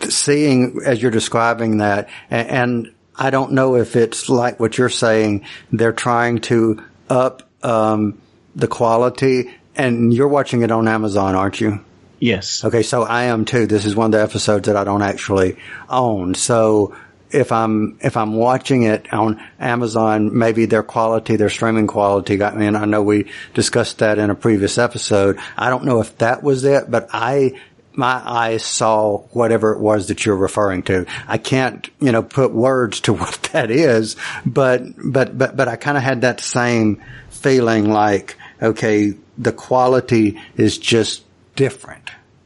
seeing 0.09 0.81
as 0.85 1.01
you're 1.01 1.11
describing 1.11 1.77
that 1.77 2.09
and, 2.29 2.49
and 2.49 2.93
I 3.15 3.29
don't 3.29 3.53
know 3.53 3.75
if 3.75 3.95
it's 3.95 4.29
like 4.29 4.59
what 4.59 4.77
you're 4.77 4.89
saying. 4.89 5.45
They're 5.71 5.93
trying 5.93 6.39
to 6.41 6.83
up, 7.09 7.49
um, 7.63 8.19
the 8.55 8.67
quality 8.67 9.51
and 9.75 10.13
you're 10.13 10.27
watching 10.27 10.61
it 10.61 10.71
on 10.71 10.87
Amazon, 10.87 11.35
aren't 11.35 11.61
you? 11.61 11.83
Yes. 12.21 12.63
Okay, 12.63 12.84
so 12.84 13.01
I 13.01 13.23
am 13.23 13.45
too. 13.45 13.65
This 13.65 13.84
is 13.84 13.95
one 13.95 14.05
of 14.05 14.12
the 14.12 14.21
episodes 14.21 14.67
that 14.67 14.77
I 14.77 14.84
don't 14.84 15.01
actually 15.01 15.57
own. 15.89 16.36
So 16.36 16.95
if 17.31 17.51
I'm 17.51 17.97
if 17.99 18.15
I'm 18.15 18.36
watching 18.36 18.84
it 18.84 19.12
on 19.12 19.41
Amazon, 19.60 20.38
maybe 20.38 20.67
their 20.67 20.84
quality, 20.84 21.36
their 21.36 21.49
streaming 21.49 21.88
quality 21.88 22.38
got 22.38 22.55
me. 22.55 22.67
And 22.67 22.77
I 22.77 22.86
know 22.86 23.01
we 23.01 23.31
discussed 23.55 23.97
that 23.99 24.19
in 24.19 24.29
a 24.29 24.36
previous 24.36 24.77
episode. 24.77 25.39
I 25.57 25.71
don't 25.71 25.84
know 25.84 25.99
if 25.99 26.15
that 26.19 26.43
was 26.43 26.63
it, 26.63 26.91
but 26.91 27.10
I 27.12 27.60
my 27.93 28.21
eyes 28.23 28.63
saw 28.63 29.17
whatever 29.31 29.73
it 29.73 29.79
was 29.79 30.10
that 30.10 30.23
you're 30.23 30.36
referring 30.36 30.84
to. 30.84 31.07
I 31.27 31.39
can't, 31.39 31.89
you 31.99 32.12
know, 32.12 32.21
put 32.21 32.53
words 32.53 33.01
to 33.01 33.13
what 33.15 33.49
that 33.53 33.71
is, 33.71 34.15
but 34.45 34.84
but 35.03 35.36
but 35.36 35.57
but 35.57 35.67
I 35.67 35.75
kind 35.75 35.97
of 35.97 36.03
had 36.03 36.21
that 36.21 36.39
same 36.39 37.01
feeling 37.31 37.89
like, 37.89 38.38
okay, 38.62 39.15
the 39.39 39.51
quality 39.51 40.39
is 40.55 40.77
just 40.77 41.23
different 41.55 42.00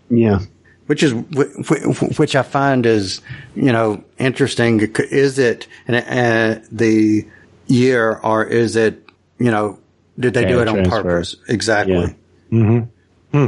Yeah. 0.10 0.40
which 0.88 1.02
is 1.04 1.12
wh- 1.12 1.68
wh- 1.68 2.20
which 2.20 2.36
I 2.36 2.44
find 2.44 2.86
is 2.86 3.22
you 3.56 3.72
know 3.72 4.04
interesting. 4.18 4.80
Is 4.80 5.40
it 5.40 5.68
uh, 5.88 6.56
the 6.72 7.28
year 7.68 8.14
or 8.24 8.44
is 8.46 8.76
it 8.76 9.08
you 9.40 9.52
know 9.52 9.80
did 10.20 10.34
they 10.34 10.46
do 10.46 10.62
it 10.62 10.68
on 10.68 10.76
transfer. 10.76 11.02
purpose? 11.04 11.36
Exactly. 11.50 12.16
Yeah. 12.52 12.86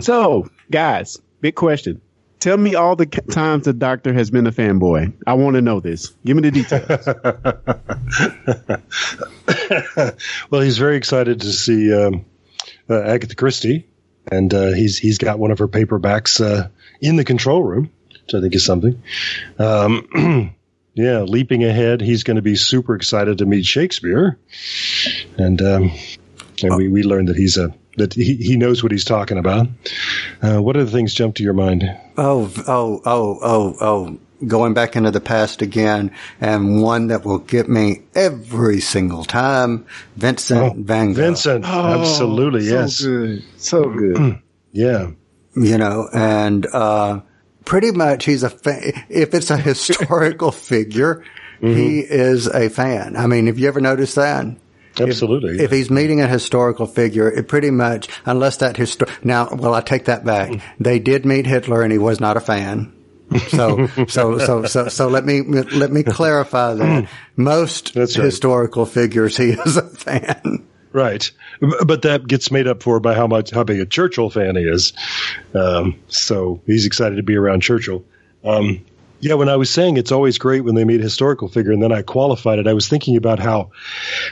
So, 0.02 0.50
guys, 0.70 1.18
big 1.40 1.56
question. 1.56 2.02
Tell 2.40 2.58
me 2.58 2.76
all 2.76 2.96
the 2.96 3.06
times 3.06 3.66
the 3.66 3.74
doctor 3.74 4.14
has 4.14 4.30
been 4.30 4.46
a 4.48 4.52
fanboy. 4.52 5.14
I 5.26 5.34
want 5.36 5.56
to 5.56 5.62
know 5.62 5.80
this. 5.80 6.10
Give 6.26 6.36
me 6.38 6.50
the 6.50 6.52
details. 6.52 7.08
well, 10.52 10.62
he's 10.62 10.78
very 10.78 10.98
excited 10.98 11.42
to 11.42 11.52
see 11.52 11.94
um, 11.94 12.26
uh, 12.90 13.02
Agatha 13.02 13.36
Christie, 13.36 13.88
and 14.32 14.54
uh, 14.54 14.74
he's 14.74 14.98
he's 14.98 15.18
got 15.18 15.40
one 15.40 15.52
of 15.52 15.60
her 15.60 15.68
paperbacks 15.68 16.44
uh, 16.44 16.70
in 17.02 17.16
the 17.16 17.24
control 17.24 17.64
room, 17.64 17.92
which 18.10 18.34
I 18.34 18.42
think 18.42 18.56
is 18.56 18.66
something. 18.66 19.02
Um, 19.58 20.56
yeah, 20.94 21.22
leaping 21.22 21.64
ahead, 21.64 22.02
he's 22.02 22.24
going 22.24 22.36
to 22.36 22.42
be 22.42 22.56
super 22.56 22.96
excited 22.96 23.40
to 23.40 23.46
meet 23.46 23.66
Shakespeare, 23.66 24.38
and 25.38 25.62
um, 25.62 25.92
and 26.64 26.76
we 26.76 26.88
we 26.88 27.04
learned 27.04 27.30
that 27.30 27.38
he's 27.38 27.58
a 27.58 27.74
that 27.98 28.14
he, 28.14 28.36
he 28.36 28.58
knows 28.58 28.84
what 28.84 28.92
he's 28.92 29.06
talking 29.06 29.38
about. 29.38 29.68
Uh, 30.42 30.62
what 30.62 30.78
other 30.78 30.90
things 30.90 31.14
jump 31.14 31.36
to 31.36 31.44
your 31.44 31.54
mind? 31.54 31.84
Oh, 32.18 32.52
oh, 32.68 33.02
oh, 33.06 33.40
oh, 33.42 33.76
oh. 33.82 34.20
Going 34.46 34.76
back 34.76 34.96
into 34.96 35.10
the 35.10 35.20
past 35.20 35.64
again, 35.64 36.12
and 36.40 36.82
one 36.84 37.08
that 37.08 37.26
will 37.26 37.40
get 37.40 37.68
me 37.68 38.04
every 38.14 38.80
single 38.82 39.24
time, 39.26 39.88
Vincent 40.16 40.60
Oh, 40.62 40.74
Van 40.78 41.14
Gogh. 41.14 41.22
Vincent, 41.24 41.66
absolutely, 41.66 42.62
so 42.62 42.74
yes, 42.74 43.02
good. 43.02 43.44
So 43.58 43.90
good. 43.90 44.40
yeah. 44.72 45.10
you 45.56 45.78
know, 45.80 46.08
and 46.14 46.68
uh, 46.72 47.22
pretty 47.66 47.90
much 47.92 48.26
he's 48.26 48.44
a 48.44 48.52
fa- 48.52 48.94
if 49.10 49.34
it's 49.34 49.50
a 49.50 49.58
historical 49.72 50.52
figure, 50.52 51.24
he 51.60 52.02
is 52.02 52.46
a 52.46 52.70
fan. 52.70 53.16
I 53.18 53.26
mean, 53.26 53.48
have 53.48 53.58
you 53.58 53.68
ever 53.68 53.82
noticed 53.82 54.16
that? 54.18 54.46
Absolutely. 55.00 55.64
If 55.64 55.72
he's 55.72 55.90
meeting 55.90 56.22
a 56.22 56.28
historical 56.28 56.86
figure, 56.86 57.32
it 57.32 57.48
pretty 57.48 57.72
much, 57.72 58.08
unless 58.26 58.58
that 58.58 58.76
histor- 58.76 59.10
now, 59.24 59.50
well, 59.52 59.74
I 59.74 59.82
take 59.82 60.06
that 60.06 60.24
back. 60.26 60.62
They 60.80 61.00
did 61.00 61.26
meet 61.26 61.48
Hitler 61.48 61.82
and 61.82 61.92
he 61.92 61.98
was 61.98 62.20
not 62.20 62.38
a 62.38 62.40
fan. 62.40 62.94
So, 63.50 63.88
so, 64.08 64.38
so, 64.38 64.66
so, 64.66 64.88
so 64.88 65.08
let 65.08 65.26
me, 65.26 65.42
let 65.42 65.92
me 65.92 66.04
clarify 66.04 66.74
that. 66.76 67.10
Most 67.36 67.96
right. 67.96 68.10
historical 68.10 68.86
figures, 68.86 69.36
he 69.36 69.50
is 69.50 69.78
a 69.78 69.84
fan. 69.84 70.66
Right, 70.94 71.30
but 71.86 72.02
that 72.04 72.28
gets 72.28 72.50
made 72.50 72.66
up 72.66 72.82
for 72.82 73.00
by 73.00 73.14
how 73.14 73.28
much 73.28 73.52
how 73.52 73.64
big 73.64 73.80
a 73.80 73.86
Churchill 73.86 74.30
fan 74.30 74.56
he 74.56 74.64
is. 74.64 74.94
Um, 75.54 76.00
so 76.08 76.62
he's 76.66 76.86
excited 76.86 77.18
to 77.18 77.24
be 77.24 77.36
around 77.36 77.62
Churchill. 77.62 78.04
Um, 78.44 78.84
yeah, 79.20 79.34
when 79.34 79.50
I 79.50 79.58
was 79.58 79.70
saying 79.70 79.98
it's 79.98 80.12
always 80.12 80.38
great 80.38 80.62
when 80.62 80.76
they 80.76 80.86
meet 80.86 81.00
a 81.00 81.04
historical 81.04 81.50
figure, 81.50 81.72
and 81.72 81.84
then 81.84 81.92
I 81.92 82.02
qualified 82.02 82.60
it, 82.60 82.68
I 82.68 82.74
was 82.74 82.88
thinking 82.88 83.18
about 83.18 83.40
how 83.40 83.72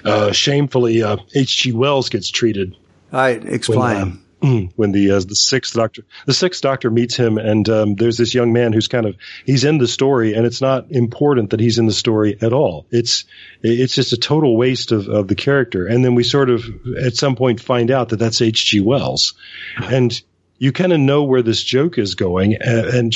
uh, 0.04 0.32
shamefully 0.32 1.04
uh, 1.04 1.18
H.G. 1.36 1.74
Wells 1.74 2.10
gets 2.10 2.30
treated 2.30 2.76
All 3.12 3.20
right, 3.20 3.44
explain. 3.46 3.98
when 3.98 4.25
the 4.42 5.12
uh, 5.12 5.20
the 5.20 5.36
sixth 5.36 5.74
doctor 5.74 6.04
the 6.26 6.34
sixth 6.34 6.62
doctor 6.62 6.90
meets 6.92 7.16
him 7.16 7.38
and 7.38 7.68
um, 7.70 7.96
there's 7.96 8.18
this 8.18 8.34
young 8.34 8.54
man 8.54 8.74
who's 8.74 8.88
kind 8.88 9.06
of 9.06 9.16
he's 9.46 9.64
in 9.64 9.78
the 9.78 9.88
story 9.88 10.34
and 10.34 10.46
it's 10.46 10.62
not 10.62 10.92
important 10.92 11.52
that 11.52 11.60
he's 11.60 11.80
in 11.80 11.86
the 11.86 11.94
story 11.94 12.38
at 12.42 12.54
all 12.54 12.86
it's 12.92 13.26
it's 13.62 13.96
just 13.96 14.14
a 14.14 14.18
total 14.18 14.58
waste 14.58 14.92
of, 14.92 15.08
of 15.08 15.28
the 15.28 15.36
character 15.36 15.88
and 15.88 16.04
then 16.04 16.16
we 16.16 16.24
sort 16.24 16.50
of 16.50 16.64
at 17.02 17.16
some 17.16 17.36
point 17.36 17.60
find 17.60 17.92
out 17.92 18.10
that 18.10 18.18
that's 18.18 18.42
H.G. 18.42 18.82
Wells 18.82 19.34
and 19.82 20.22
you 20.58 20.72
kind 20.72 20.94
of 20.94 21.00
know 21.00 21.24
where 21.24 21.42
this 21.42 21.64
joke 21.64 21.98
is 21.98 22.16
going 22.16 22.56
and, 22.56 22.86
and 22.88 23.14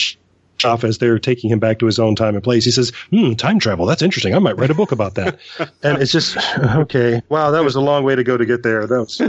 off 0.66 0.84
as 0.84 0.97
they're 0.97 1.20
taking 1.20 1.49
him 1.49 1.60
back 1.60 1.80
to 1.80 1.86
his 1.86 1.99
own 1.99 2.16
time 2.16 2.36
and 2.36 2.43
place. 2.43 2.66
He 2.66 2.72
says, 2.72 2.91
hmm, 3.10 3.34
time 3.34 3.60
travel. 3.60 3.86
That's 3.86 4.01
interesting. 4.01 4.36
I 4.36 4.39
might 4.39 4.57
write 4.57 4.70
a 4.70 4.76
book 4.76 4.91
about 4.91 5.16
that. 5.16 5.39
and 5.84 6.01
it's 6.01 6.12
just, 6.12 6.38
okay. 6.57 7.22
Wow. 7.30 7.51
That 7.51 7.64
was 7.64 7.76
a 7.76 7.82
long 7.82 8.03
way 8.03 8.16
to 8.16 8.24
go 8.24 8.38
to 8.38 8.45
get 8.45 8.64
there. 8.64 8.86
That 8.88 8.99
was, 8.99 9.20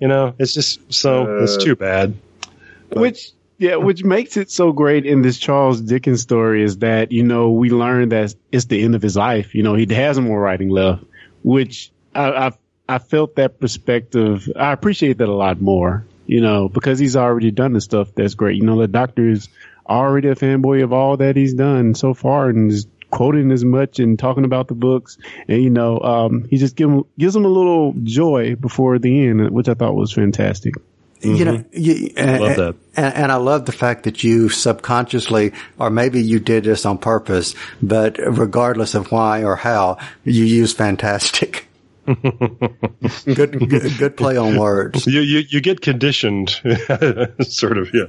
you 0.00 0.08
know, 0.08 0.34
it's 0.38 0.54
just 0.54 0.92
so, 0.92 1.42
it's 1.42 1.56
too 1.56 1.76
bad. 1.76 2.14
Which 2.92 3.32
yeah, 3.58 3.76
which 3.76 4.04
makes 4.04 4.36
it 4.36 4.50
so 4.50 4.72
great 4.72 5.06
in 5.06 5.22
this 5.22 5.38
Charles 5.38 5.80
Dickens 5.80 6.20
story 6.20 6.62
is 6.62 6.78
that 6.78 7.10
you 7.10 7.22
know 7.22 7.50
we 7.50 7.70
learn 7.70 8.10
that 8.10 8.34
it's 8.52 8.66
the 8.66 8.82
end 8.82 8.94
of 8.94 9.02
his 9.02 9.16
life. 9.16 9.54
You 9.54 9.62
know 9.62 9.74
he 9.74 9.92
has 9.94 10.20
more 10.20 10.40
writing 10.40 10.68
left, 10.68 11.04
which 11.42 11.90
I 12.14 12.48
I, 12.48 12.52
I 12.88 12.98
felt 12.98 13.36
that 13.36 13.58
perspective. 13.58 14.50
I 14.56 14.72
appreciate 14.72 15.18
that 15.18 15.28
a 15.28 15.34
lot 15.34 15.60
more. 15.60 16.06
You 16.26 16.40
know 16.40 16.68
because 16.68 16.98
he's 16.98 17.16
already 17.16 17.50
done 17.50 17.72
the 17.72 17.80
stuff 17.80 18.14
that's 18.14 18.34
great. 18.34 18.56
You 18.56 18.64
know 18.64 18.78
the 18.78 18.88
Doctor 18.88 19.28
is 19.28 19.48
already 19.88 20.28
a 20.28 20.34
fanboy 20.34 20.82
of 20.82 20.92
all 20.92 21.16
that 21.16 21.36
he's 21.36 21.54
done 21.54 21.94
so 21.94 22.14
far 22.14 22.48
and 22.48 22.70
is 22.70 22.86
quoting 23.10 23.52
as 23.52 23.64
much 23.64 23.98
and 23.98 24.18
talking 24.18 24.44
about 24.44 24.68
the 24.68 24.74
books. 24.74 25.18
And 25.48 25.62
you 25.62 25.70
know 25.70 26.00
um, 26.00 26.46
he 26.48 26.58
just 26.58 26.76
give 26.76 26.90
him, 26.90 27.04
gives 27.18 27.34
him 27.34 27.44
a 27.44 27.48
little 27.48 27.94
joy 28.02 28.56
before 28.56 28.98
the 28.98 29.26
end, 29.26 29.50
which 29.50 29.68
I 29.68 29.74
thought 29.74 29.94
was 29.94 30.12
fantastic. 30.12 30.74
You 31.22 31.44
know, 31.44 31.64
you, 31.72 32.12
and, 32.16 32.42
Love 32.42 32.56
that. 32.56 32.74
And, 32.94 33.14
and 33.14 33.32
I 33.32 33.36
love 33.36 33.64
the 33.64 33.72
fact 33.72 34.04
that 34.04 34.22
you 34.22 34.48
subconsciously, 34.48 35.52
or 35.78 35.88
maybe 35.90 36.22
you 36.22 36.38
did 36.40 36.64
this 36.64 36.84
on 36.84 36.98
purpose, 36.98 37.54
but 37.82 38.18
regardless 38.18 38.94
of 38.94 39.10
why 39.10 39.42
or 39.42 39.56
how, 39.56 39.98
you 40.24 40.44
use 40.44 40.72
fantastic. 40.72 41.65
good, 43.24 43.68
good, 43.68 43.98
good 43.98 44.16
play 44.16 44.36
on 44.36 44.56
words. 44.56 45.06
You, 45.06 45.20
you, 45.20 45.40
you 45.48 45.60
get 45.60 45.80
conditioned, 45.80 46.50
sort 47.40 47.78
of, 47.78 47.92
yeah, 47.92 48.06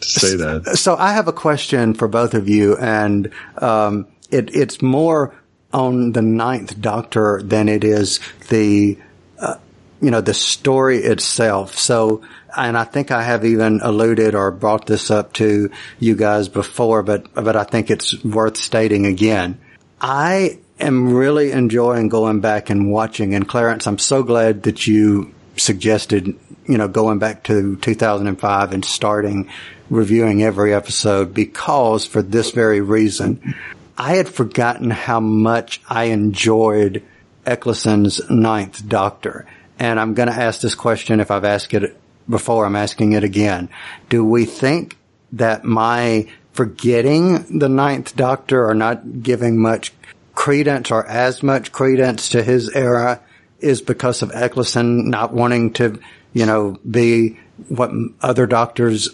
to 0.00 0.08
say 0.08 0.36
that. 0.36 0.76
So 0.76 0.96
I 0.96 1.12
have 1.12 1.28
a 1.28 1.32
question 1.32 1.94
for 1.94 2.08
both 2.08 2.34
of 2.34 2.48
you, 2.48 2.76
and 2.76 3.32
um, 3.58 4.08
it, 4.30 4.54
it's 4.54 4.82
more 4.82 5.32
on 5.72 6.12
the 6.12 6.22
Ninth 6.22 6.80
Doctor 6.80 7.40
than 7.44 7.68
it 7.68 7.84
is 7.84 8.18
the, 8.48 8.98
uh, 9.38 9.56
you 10.00 10.10
know, 10.10 10.20
the 10.20 10.34
story 10.34 10.98
itself. 10.98 11.78
So, 11.78 12.22
and 12.56 12.76
I 12.76 12.82
think 12.82 13.12
I 13.12 13.22
have 13.22 13.44
even 13.44 13.80
alluded 13.80 14.34
or 14.34 14.50
brought 14.50 14.86
this 14.86 15.10
up 15.10 15.34
to 15.34 15.70
you 16.00 16.16
guys 16.16 16.48
before, 16.48 17.04
but 17.04 17.32
but 17.34 17.54
I 17.54 17.62
think 17.62 17.90
it's 17.90 18.24
worth 18.24 18.56
stating 18.56 19.06
again. 19.06 19.60
I 20.00 20.58
am 20.78 21.12
really 21.12 21.52
enjoying 21.52 22.08
going 22.08 22.40
back 22.40 22.70
and 22.70 22.90
watching. 22.90 23.34
And 23.34 23.48
Clarence, 23.48 23.86
I'm 23.86 23.98
so 23.98 24.22
glad 24.22 24.64
that 24.64 24.86
you 24.86 25.34
suggested, 25.56 26.36
you 26.66 26.78
know, 26.78 26.88
going 26.88 27.18
back 27.18 27.44
to 27.44 27.76
2005 27.76 28.72
and 28.72 28.84
starting 28.84 29.48
reviewing 29.88 30.42
every 30.42 30.74
episode 30.74 31.32
because 31.32 32.06
for 32.06 32.22
this 32.22 32.50
very 32.50 32.80
reason, 32.80 33.54
I 33.96 34.16
had 34.16 34.28
forgotten 34.28 34.90
how 34.90 35.20
much 35.20 35.80
I 35.88 36.04
enjoyed 36.04 37.02
Eccleston's 37.46 38.28
Ninth 38.28 38.86
Doctor. 38.88 39.46
And 39.78 40.00
I'm 40.00 40.14
going 40.14 40.28
to 40.28 40.34
ask 40.34 40.60
this 40.60 40.74
question 40.74 41.20
if 41.20 41.30
I've 41.30 41.44
asked 41.44 41.72
it 41.74 41.96
before, 42.28 42.66
I'm 42.66 42.76
asking 42.76 43.12
it 43.12 43.24
again. 43.24 43.68
Do 44.08 44.24
we 44.24 44.44
think 44.44 44.96
that 45.32 45.64
my 45.64 46.28
forgetting 46.52 47.58
the 47.58 47.68
Ninth 47.68 48.16
Doctor 48.16 48.66
or 48.68 48.74
not 48.74 49.22
giving 49.22 49.60
much 49.60 49.92
credence 50.36 50.92
or 50.92 51.04
as 51.04 51.42
much 51.42 51.72
credence 51.72 52.28
to 52.28 52.44
his 52.44 52.70
era 52.70 53.20
is 53.58 53.80
because 53.80 54.22
of 54.22 54.30
Eccleston 54.32 55.10
not 55.10 55.32
wanting 55.32 55.72
to, 55.72 55.98
you 56.32 56.46
know, 56.46 56.78
be 56.88 57.40
what 57.68 57.90
other 58.20 58.46
doctors 58.46 59.08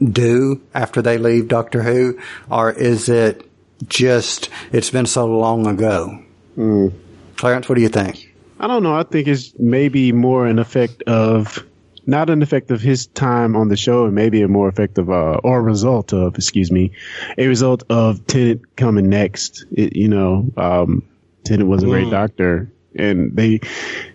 do 0.00 0.60
after 0.74 1.02
they 1.02 1.18
leave 1.18 1.48
Doctor 1.48 1.82
Who? 1.82 2.20
Or 2.48 2.70
is 2.70 3.08
it 3.08 3.50
just, 3.88 4.50
it's 4.70 4.90
been 4.90 5.06
so 5.06 5.26
long 5.26 5.66
ago? 5.66 6.22
Hmm. 6.54 6.88
Clarence, 7.36 7.68
what 7.68 7.74
do 7.74 7.82
you 7.82 7.88
think? 7.88 8.32
I 8.60 8.66
don't 8.66 8.82
know. 8.82 8.94
I 8.94 9.02
think 9.02 9.28
it's 9.28 9.58
maybe 9.58 10.12
more 10.12 10.46
an 10.46 10.58
effect 10.58 11.02
of 11.02 11.64
not 12.06 12.30
an 12.30 12.42
effect 12.42 12.70
of 12.70 12.80
his 12.80 13.06
time 13.06 13.56
on 13.56 13.68
the 13.68 13.76
show, 13.76 14.04
and 14.04 14.14
maybe 14.14 14.42
a 14.42 14.48
more 14.48 14.68
effective 14.68 15.10
uh, 15.10 15.40
or 15.42 15.58
a 15.58 15.62
result 15.62 16.12
of, 16.12 16.36
excuse 16.36 16.70
me, 16.70 16.92
a 17.36 17.46
result 17.46 17.84
of 17.90 18.26
Tennant 18.26 18.76
coming 18.76 19.08
next. 19.08 19.66
It, 19.72 19.96
you 19.96 20.08
know, 20.08 20.50
um, 20.56 21.02
Tennant 21.44 21.68
was 21.68 21.82
a 21.82 21.86
great 21.86 22.10
doctor, 22.10 22.70
and 22.94 23.34
they 23.36 23.60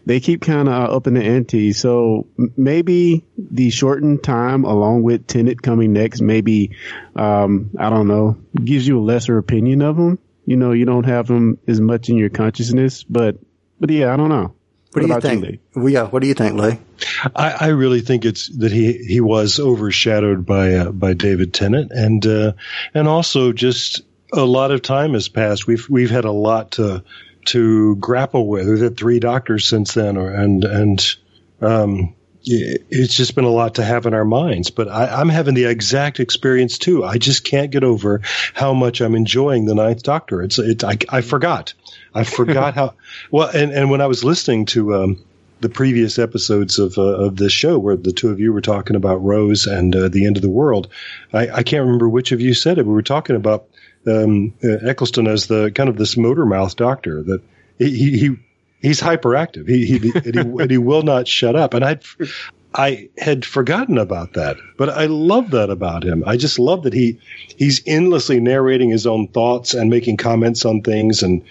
they 0.05 0.19
keep 0.19 0.41
kind 0.41 0.67
of 0.67 0.89
up 0.89 1.07
in 1.07 1.13
the 1.13 1.23
ante. 1.23 1.73
So 1.73 2.27
maybe 2.57 3.25
the 3.37 3.69
shortened 3.69 4.23
time, 4.23 4.63
along 4.63 5.03
with 5.03 5.27
Tennant 5.27 5.61
coming 5.61 5.93
next, 5.93 6.21
maybe 6.21 6.75
um, 7.15 7.71
I 7.77 7.89
don't 7.89 8.07
know, 8.07 8.37
gives 8.63 8.87
you 8.87 8.99
a 8.99 9.03
lesser 9.03 9.37
opinion 9.37 9.81
of 9.81 9.97
him. 9.97 10.19
You 10.45 10.57
know, 10.57 10.71
you 10.71 10.85
don't 10.85 11.05
have 11.05 11.29
him 11.29 11.59
as 11.67 11.79
much 11.79 12.09
in 12.09 12.17
your 12.17 12.29
consciousness, 12.29 13.03
but 13.03 13.37
but 13.79 13.89
yeah, 13.89 14.13
I 14.13 14.17
don't 14.17 14.29
know. 14.29 14.55
What, 14.93 15.01
do 15.01 15.07
you 15.07 15.13
about 15.13 15.21
think? 15.23 15.43
Lee? 15.43 15.59
Well, 15.75 15.89
yeah, 15.89 16.03
what 16.07 16.21
do 16.21 16.27
you 16.27 16.33
think, 16.33 16.55
Lee? 16.59 16.77
I, 17.35 17.51
I 17.51 17.67
really 17.67 18.01
think 18.01 18.25
it's 18.25 18.47
that 18.57 18.71
he 18.71 18.93
he 18.93 19.21
was 19.21 19.59
overshadowed 19.59 20.45
by 20.45 20.73
uh, 20.75 20.91
by 20.91 21.13
David 21.13 21.53
Tennant, 21.53 21.91
and 21.91 22.25
uh, 22.25 22.53
and 22.93 23.07
also 23.07 23.53
just 23.53 24.01
a 24.33 24.43
lot 24.43 24.71
of 24.71 24.81
time 24.81 25.13
has 25.13 25.29
passed. 25.29 25.65
We've 25.67 25.87
we've 25.89 26.11
had 26.11 26.25
a 26.25 26.31
lot 26.31 26.71
to 26.71 27.03
to 27.45 27.95
grapple 27.97 28.47
with. 28.47 28.67
We've 28.67 28.81
had 28.81 28.97
three 28.97 29.19
doctors 29.19 29.67
since 29.67 29.93
then, 29.93 30.17
or 30.17 30.29
and 30.29 30.63
and 30.65 31.15
um, 31.61 31.99
it- 31.99 32.15
it's 32.43 33.13
just 33.13 33.35
been 33.35 33.45
a 33.45 33.49
lot 33.49 33.75
to 33.75 33.83
have 33.83 34.05
in 34.05 34.13
our 34.13 34.25
minds. 34.25 34.71
But 34.71 34.87
I, 34.87 35.07
I'm 35.07 35.29
having 35.29 35.53
the 35.53 35.65
exact 35.65 36.19
experience 36.19 36.77
too. 36.77 37.03
I 37.03 37.17
just 37.17 37.43
can't 37.43 37.71
get 37.71 37.83
over 37.83 38.21
how 38.53 38.73
much 38.73 39.01
I'm 39.01 39.15
enjoying 39.15 39.65
the 39.65 39.75
Ninth 39.75 40.03
Doctor. 40.03 40.41
It's 40.41 40.59
it. 40.59 40.83
I, 40.83 40.97
I 41.09 41.21
forgot. 41.21 41.73
I 42.13 42.23
forgot 42.23 42.73
how 42.73 42.95
well. 43.31 43.49
And 43.49 43.71
and 43.71 43.89
when 43.89 44.01
I 44.01 44.07
was 44.07 44.23
listening 44.23 44.65
to. 44.67 44.95
Um, 44.95 45.23
the 45.61 45.69
previous 45.69 46.17
episodes 46.17 46.79
of 46.79 46.97
uh, 46.97 47.03
of 47.03 47.35
this 47.35 47.53
show 47.53 47.77
where 47.77 47.95
the 47.95 48.11
two 48.11 48.29
of 48.29 48.39
you 48.39 48.51
were 48.51 48.61
talking 48.61 48.95
about 48.95 49.23
Rose 49.23 49.67
and 49.67 49.95
uh, 49.95 50.09
the 50.09 50.25
end 50.25 50.35
of 50.35 50.41
the 50.41 50.49
world. 50.49 50.87
I, 51.31 51.49
I 51.49 51.61
can't 51.61 51.85
remember 51.85 52.09
which 52.09 52.31
of 52.31 52.41
you 52.41 52.55
said 52.55 52.79
it. 52.79 52.85
We 52.87 52.93
were 52.93 53.03
talking 53.03 53.35
about 53.35 53.67
um, 54.07 54.55
uh, 54.63 54.87
Eccleston 54.87 55.27
as 55.27 55.45
the 55.45 55.71
kind 55.71 55.87
of 55.87 55.97
this 55.97 56.17
motor 56.17 56.47
mouth 56.47 56.75
doctor 56.75 57.21
that 57.21 57.43
he, 57.77 58.17
he 58.17 58.35
he's 58.81 59.01
hyperactive. 59.01 59.67
He 59.67 59.85
he 59.85 59.95
and 60.15 60.35
he, 60.35 60.61
and 60.63 60.71
he 60.71 60.77
will 60.77 61.03
not 61.03 61.27
shut 61.27 61.55
up. 61.55 61.73
And 61.73 61.85
I 61.85 61.99
I 62.73 63.09
had 63.17 63.45
forgotten 63.45 63.97
about 63.97 64.33
that, 64.33 64.57
but 64.77 64.89
I 64.89 65.05
love 65.05 65.51
that 65.51 65.69
about 65.69 66.03
him. 66.03 66.23
I 66.25 66.37
just 66.37 66.59
love 66.59 66.83
that 66.83 66.93
he 66.93 67.19
he's 67.55 67.81
endlessly 67.85 68.39
narrating 68.39 68.89
his 68.89 69.05
own 69.07 69.27
thoughts 69.27 69.73
and 69.73 69.89
making 69.89 70.17
comments 70.17 70.65
on 70.65 70.81
things 70.81 71.23
and 71.23 71.43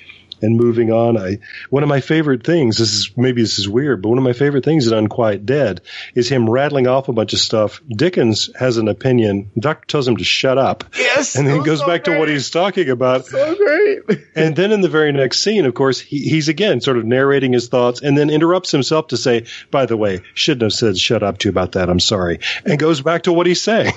and 0.43 0.57
moving 0.57 0.93
on. 0.93 1.17
I 1.17 1.39
one 1.71 1.83
of 1.83 1.89
my 1.89 2.01
favorite 2.01 2.45
things. 2.45 2.79
This 2.79 2.93
is 2.93 3.11
maybe 3.17 3.43
this 3.43 3.59
is 3.59 3.69
weird, 3.69 4.03
but 4.03 4.09
one 4.09 4.19
of 4.19 4.25
my 4.25 4.33
favorite 4.33 4.65
things 4.65 4.87
in 4.87 4.97
Unquiet 4.97 5.47
Dead 5.47 5.81
is 6.15 6.29
him 6.29 6.49
rattling 6.49 6.87
off 6.87 7.09
a 7.09 7.13
bunch 7.13 7.33
of 7.33 7.39
stuff. 7.39 7.81
Dickens 7.89 8.51
has 8.59 8.77
an 8.77 8.89
opinion. 8.89 9.51
The 9.55 9.61
doctor 9.61 9.87
tells 9.87 10.09
him 10.09 10.17
to 10.17 10.25
shut 10.25 10.59
up. 10.59 10.85
Yes, 10.97 11.37
and 11.37 11.47
then 11.47 11.59
he 11.59 11.65
goes 11.65 11.81
so 11.81 11.87
back 11.87 12.05
to 12.05 12.19
what 12.19 12.29
he's 12.29 12.51
talking 12.51 12.91
about. 12.91 13.27
So 13.27 13.55
great. 13.55 14.01
And 14.35 14.55
then 14.55 14.73
in 14.73 14.81
the 14.81 14.89
very 14.89 15.13
next 15.13 15.41
scene, 15.41 15.67
of 15.67 15.75
course, 15.75 16.01
he, 16.01 16.21
he's 16.21 16.49
again 16.49 16.81
sort 16.81 16.97
of 16.97 17.05
narrating 17.05 17.53
his 17.53 17.69
thoughts 17.69 18.01
and 18.01 18.17
then 18.17 18.31
interrupts 18.31 18.71
himself 18.71 19.09
to 19.09 19.17
say, 19.17 19.47
by 19.71 19.87
the 19.87 19.97
way, 19.97 20.21
shouldn't 20.35 20.63
have 20.63 20.73
said 20.73 20.97
shut 20.97 21.23
up 21.23 21.39
to 21.39 21.49
you 21.49 21.51
about 21.51 21.73
that. 21.73 21.91
I'm 21.91 22.01
sorry. 22.01 22.41
And 22.65 22.79
goes 22.79 23.01
back 23.01 23.25
to 23.25 23.33
what 23.33 23.47
he's 23.47 23.61
saying. 23.61 23.93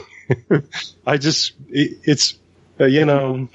I 1.08 1.18
just, 1.18 1.54
it, 1.70 2.00
it's, 2.04 2.38
uh, 2.80 2.86
you 2.86 3.06
know, 3.06 3.48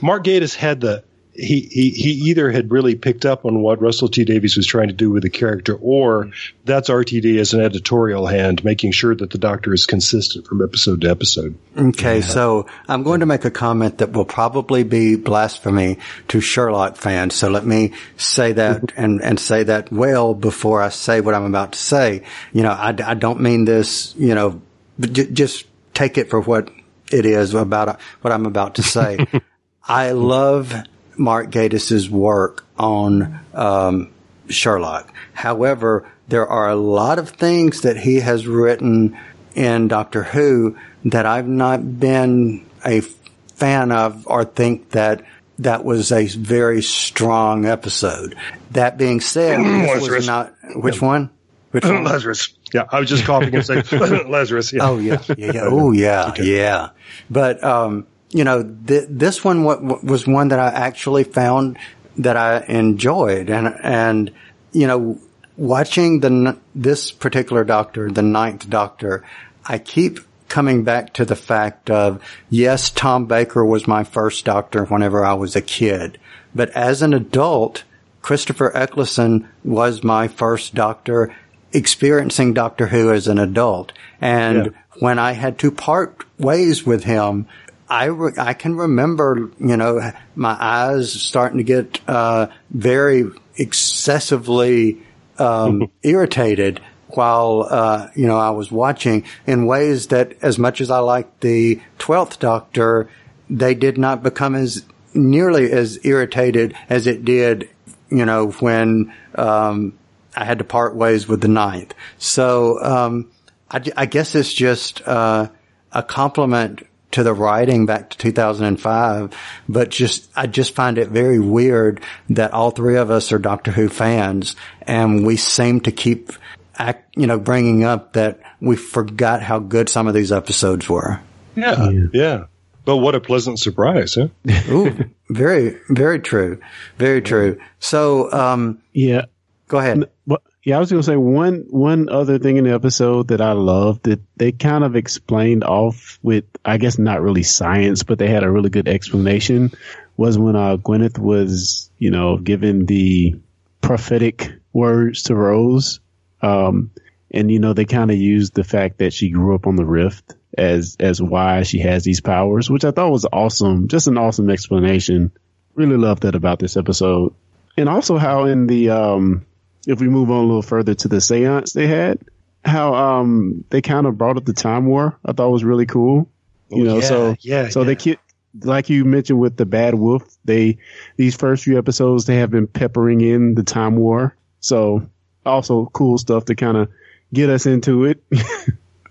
Mark 0.00 0.24
Gatiss 0.24 0.54
had 0.54 0.80
the, 0.80 1.04
he, 1.34 1.60
he, 1.62 1.90
he 1.90 2.10
either 2.30 2.50
had 2.50 2.70
really 2.70 2.94
picked 2.94 3.24
up 3.24 3.46
on 3.46 3.62
what 3.62 3.80
Russell 3.80 4.08
T 4.08 4.24
Davies 4.24 4.56
was 4.56 4.66
trying 4.66 4.88
to 4.88 4.94
do 4.94 5.10
with 5.10 5.22
the 5.22 5.30
character 5.30 5.74
or 5.80 6.30
that's 6.64 6.90
RTD 6.90 7.38
as 7.38 7.54
an 7.54 7.62
editorial 7.62 8.26
hand, 8.26 8.62
making 8.64 8.92
sure 8.92 9.14
that 9.14 9.30
the 9.30 9.38
doctor 9.38 9.72
is 9.72 9.86
consistent 9.86 10.46
from 10.46 10.62
episode 10.62 11.00
to 11.00 11.10
episode. 11.10 11.56
Okay, 11.76 12.20
so 12.20 12.66
I'm 12.86 13.02
going 13.02 13.20
to 13.20 13.26
make 13.26 13.46
a 13.46 13.50
comment 13.50 13.98
that 13.98 14.12
will 14.12 14.26
probably 14.26 14.82
be 14.82 15.16
blasphemy 15.16 15.98
to 16.28 16.40
Sherlock 16.40 16.96
fans. 16.96 17.34
So 17.34 17.48
let 17.48 17.64
me 17.64 17.94
say 18.18 18.52
that 18.52 18.92
and, 18.96 19.22
and 19.22 19.40
say 19.40 19.62
that 19.62 19.90
well 19.90 20.34
before 20.34 20.82
I 20.82 20.90
say 20.90 21.22
what 21.22 21.34
I'm 21.34 21.46
about 21.46 21.72
to 21.72 21.78
say. 21.78 22.24
You 22.52 22.62
know, 22.62 22.72
I, 22.72 22.88
I 22.88 23.14
don't 23.14 23.40
mean 23.40 23.64
this, 23.64 24.14
you 24.16 24.34
know, 24.34 24.60
j- 25.00 25.30
just 25.30 25.66
take 25.94 26.18
it 26.18 26.28
for 26.28 26.42
what 26.42 26.70
it 27.10 27.24
is 27.24 27.54
about 27.54 28.00
what 28.20 28.32
I'm 28.32 28.44
about 28.44 28.74
to 28.74 28.82
say. 28.82 29.26
I 29.84 30.12
love 30.12 30.74
Mark 31.16 31.50
Gatiss's 31.50 32.08
work 32.08 32.64
on, 32.78 33.40
um, 33.54 34.10
Sherlock. 34.48 35.12
However, 35.32 36.08
there 36.28 36.46
are 36.46 36.68
a 36.68 36.76
lot 36.76 37.18
of 37.18 37.30
things 37.30 37.82
that 37.82 37.96
he 37.96 38.20
has 38.20 38.46
written 38.46 39.18
in 39.54 39.88
Doctor 39.88 40.22
Who 40.22 40.76
that 41.06 41.26
I've 41.26 41.48
not 41.48 42.00
been 42.00 42.64
a 42.84 43.00
fan 43.00 43.92
of 43.92 44.26
or 44.26 44.44
think 44.44 44.90
that 44.90 45.24
that 45.58 45.84
was 45.84 46.12
a 46.12 46.26
very 46.26 46.82
strong 46.82 47.64
episode. 47.64 48.36
That 48.72 48.98
being 48.98 49.20
said, 49.20 49.60
this 49.64 50.08
was 50.08 50.26
not, 50.26 50.54
which 50.74 51.00
one? 51.00 51.30
Which 51.70 51.84
one? 51.84 52.04
Lazarus. 52.04 52.54
Yeah, 52.72 52.84
I 52.90 53.00
was 53.00 53.08
just 53.08 53.24
coughing 53.24 53.54
and 53.54 53.64
saying 53.64 53.84
Lazarus. 54.30 54.72
Yeah. 54.72 54.88
Oh 54.88 54.98
yeah, 54.98 55.22
yeah, 55.36 55.52
yeah. 55.52 55.60
Oh 55.64 55.92
yeah, 55.92 56.34
yeah. 56.36 56.90
But 57.30 57.62
um, 57.62 58.06
you 58.32 58.44
know, 58.44 58.62
th- 58.86 59.06
this 59.08 59.44
one 59.44 59.62
w- 59.64 60.00
was 60.02 60.26
one 60.26 60.48
that 60.48 60.58
I 60.58 60.68
actually 60.68 61.24
found 61.24 61.78
that 62.18 62.36
I 62.36 62.64
enjoyed, 62.68 63.48
and 63.50 63.74
and 63.82 64.30
you 64.72 64.86
know, 64.86 65.18
watching 65.56 66.20
the 66.20 66.26
n- 66.28 66.60
this 66.74 67.10
particular 67.10 67.62
Doctor, 67.64 68.10
the 68.10 68.22
Ninth 68.22 68.68
Doctor, 68.68 69.24
I 69.64 69.78
keep 69.78 70.18
coming 70.48 70.84
back 70.84 71.14
to 71.14 71.24
the 71.24 71.36
fact 71.36 71.90
of 71.90 72.20
yes, 72.50 72.90
Tom 72.90 73.26
Baker 73.26 73.64
was 73.64 73.86
my 73.86 74.04
first 74.04 74.44
Doctor 74.44 74.84
whenever 74.84 75.24
I 75.24 75.34
was 75.34 75.54
a 75.56 75.62
kid, 75.62 76.18
but 76.54 76.70
as 76.70 77.00
an 77.02 77.14
adult, 77.14 77.84
Christopher 78.22 78.74
Eccleston 78.76 79.48
was 79.64 80.04
my 80.04 80.28
first 80.28 80.74
Doctor 80.74 81.34
experiencing 81.72 82.52
Doctor 82.52 82.86
Who 82.88 83.10
as 83.12 83.28
an 83.28 83.38
adult. 83.38 83.92
And 84.20 84.66
Yeah. 84.66 84.70
when 85.00 85.18
I 85.18 85.32
had 85.32 85.58
to 85.60 85.70
part 85.70 86.22
ways 86.38 86.84
with 86.86 87.04
him, 87.04 87.46
I, 87.92 88.04
re- 88.06 88.32
I 88.38 88.54
can 88.54 88.74
remember, 88.74 89.50
you 89.58 89.76
know, 89.76 90.12
my 90.34 90.56
eyes 90.58 91.12
starting 91.12 91.58
to 91.58 91.62
get, 91.62 92.00
uh, 92.08 92.46
very 92.70 93.24
excessively, 93.56 95.02
um, 95.38 95.90
irritated 96.02 96.80
while, 97.08 97.68
uh, 97.68 98.08
you 98.16 98.26
know, 98.26 98.38
I 98.38 98.48
was 98.48 98.72
watching 98.72 99.24
in 99.46 99.66
ways 99.66 100.06
that 100.06 100.38
as 100.40 100.58
much 100.58 100.80
as 100.80 100.90
I 100.90 101.00
liked 101.00 101.42
the 101.42 101.82
12th 101.98 102.38
Doctor, 102.38 103.10
they 103.50 103.74
did 103.74 103.98
not 103.98 104.22
become 104.22 104.54
as 104.54 104.86
nearly 105.12 105.70
as 105.70 106.02
irritated 106.02 106.74
as 106.88 107.06
it 107.06 107.26
did, 107.26 107.68
you 108.08 108.24
know, 108.24 108.52
when, 108.52 109.12
um, 109.34 109.98
I 110.34 110.46
had 110.46 110.60
to 110.60 110.64
part 110.64 110.96
ways 110.96 111.28
with 111.28 111.42
the 111.42 111.48
ninth. 111.48 111.92
So, 112.16 112.82
um, 112.82 113.30
I, 113.70 113.82
I 113.98 114.06
guess 114.06 114.34
it's 114.34 114.50
just, 114.50 115.06
uh, 115.06 115.50
a 115.94 116.02
compliment 116.02 116.86
to 117.12 117.22
the 117.22 117.32
writing 117.34 117.86
back 117.86 118.10
to 118.10 118.18
2005, 118.18 119.34
but 119.68 119.90
just, 119.90 120.30
I 120.36 120.46
just 120.46 120.74
find 120.74 120.98
it 120.98 121.08
very 121.08 121.38
weird 121.38 122.02
that 122.30 122.52
all 122.52 122.70
three 122.70 122.96
of 122.96 123.10
us 123.10 123.32
are 123.32 123.38
Doctor 123.38 123.70
Who 123.70 123.88
fans 123.88 124.56
and 124.82 125.24
we 125.26 125.36
seem 125.36 125.80
to 125.82 125.92
keep 125.92 126.32
act, 126.78 127.14
you 127.16 127.26
know, 127.26 127.38
bringing 127.38 127.84
up 127.84 128.14
that 128.14 128.40
we 128.60 128.76
forgot 128.76 129.42
how 129.42 129.58
good 129.58 129.88
some 129.88 130.08
of 130.08 130.14
these 130.14 130.32
episodes 130.32 130.88
were. 130.88 131.20
Yeah. 131.54 131.90
Yeah. 132.12 132.44
But 132.84 132.96
what 132.96 133.14
a 133.14 133.20
pleasant 133.20 133.60
surprise, 133.60 134.14
huh? 134.16 134.28
Ooh, 134.70 135.04
very, 135.30 135.78
very 135.88 136.18
true. 136.18 136.60
Very 136.98 137.22
true. 137.22 137.60
So, 137.78 138.32
um, 138.32 138.80
Yeah. 138.92 139.26
go 139.68 139.78
ahead. 139.78 140.10
Well, 140.26 140.42
yeah, 140.64 140.76
I 140.76 140.80
was 140.80 140.90
going 140.90 141.02
to 141.02 141.06
say 141.06 141.16
one 141.16 141.66
one 141.70 142.08
other 142.08 142.38
thing 142.38 142.56
in 142.56 142.64
the 142.64 142.72
episode 142.72 143.28
that 143.28 143.40
I 143.40 143.52
loved 143.52 144.04
that 144.04 144.20
they 144.36 144.52
kind 144.52 144.84
of 144.84 144.94
explained 144.94 145.64
off 145.64 146.20
with, 146.22 146.44
I 146.64 146.78
guess 146.78 146.98
not 146.98 147.20
really 147.20 147.42
science, 147.42 148.04
but 148.04 148.18
they 148.18 148.28
had 148.28 148.44
a 148.44 148.50
really 148.50 148.70
good 148.70 148.86
explanation. 148.86 149.72
Was 150.16 150.38
when 150.38 150.54
uh, 150.54 150.76
Gwyneth 150.76 151.18
was, 151.18 151.90
you 151.98 152.10
know, 152.10 152.36
given 152.36 152.86
the 152.86 153.40
prophetic 153.80 154.52
words 154.72 155.24
to 155.24 155.34
Rose, 155.34 155.98
um, 156.42 156.92
and 157.32 157.50
you 157.50 157.58
know 157.58 157.72
they 157.72 157.84
kind 157.84 158.12
of 158.12 158.16
used 158.16 158.54
the 158.54 158.62
fact 158.62 158.98
that 158.98 159.12
she 159.12 159.30
grew 159.30 159.56
up 159.56 159.66
on 159.66 159.74
the 159.74 159.84
Rift 159.84 160.34
as 160.56 160.96
as 161.00 161.20
why 161.20 161.64
she 161.64 161.80
has 161.80 162.04
these 162.04 162.20
powers, 162.20 162.70
which 162.70 162.84
I 162.84 162.92
thought 162.92 163.10
was 163.10 163.26
awesome. 163.32 163.88
Just 163.88 164.06
an 164.06 164.18
awesome 164.18 164.48
explanation. 164.48 165.32
Really 165.74 165.96
loved 165.96 166.22
that 166.22 166.36
about 166.36 166.60
this 166.60 166.76
episode, 166.76 167.34
and 167.76 167.88
also 167.88 168.16
how 168.16 168.44
in 168.44 168.68
the 168.68 168.90
um 168.90 169.44
if 169.86 170.00
we 170.00 170.08
move 170.08 170.30
on 170.30 170.44
a 170.44 170.46
little 170.46 170.62
further 170.62 170.94
to 170.94 171.08
the 171.08 171.20
seance 171.20 171.72
they 171.72 171.86
had, 171.86 172.18
how 172.64 172.94
um 172.94 173.64
they 173.70 173.82
kind 173.82 174.06
of 174.06 174.16
brought 174.16 174.36
up 174.36 174.44
the 174.44 174.52
time 174.52 174.86
war. 174.86 175.18
I 175.24 175.32
thought 175.32 175.50
was 175.50 175.64
really 175.64 175.86
cool. 175.86 176.28
You 176.70 176.84
know, 176.84 176.94
yeah, 176.96 177.06
so 177.06 177.36
yeah, 177.40 177.68
so 177.68 177.80
yeah. 177.80 177.86
they 177.86 177.96
keep 177.96 178.18
like 178.60 178.90
you 178.90 179.04
mentioned 179.04 179.40
with 179.40 179.56
the 179.56 179.66
Bad 179.66 179.94
Wolf, 179.94 180.36
they 180.44 180.78
these 181.16 181.34
first 181.34 181.64
few 181.64 181.78
episodes 181.78 182.26
they 182.26 182.36
have 182.36 182.50
been 182.50 182.66
peppering 182.66 183.20
in 183.20 183.54
the 183.54 183.62
time 183.62 183.96
war. 183.96 184.36
So 184.60 185.08
also 185.44 185.86
cool 185.86 186.18
stuff 186.18 186.46
to 186.46 186.54
kind 186.54 186.76
of 186.76 186.88
get 187.32 187.50
us 187.50 187.66
into 187.66 188.04
it. 188.04 188.22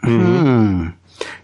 Hmm. 0.04 0.90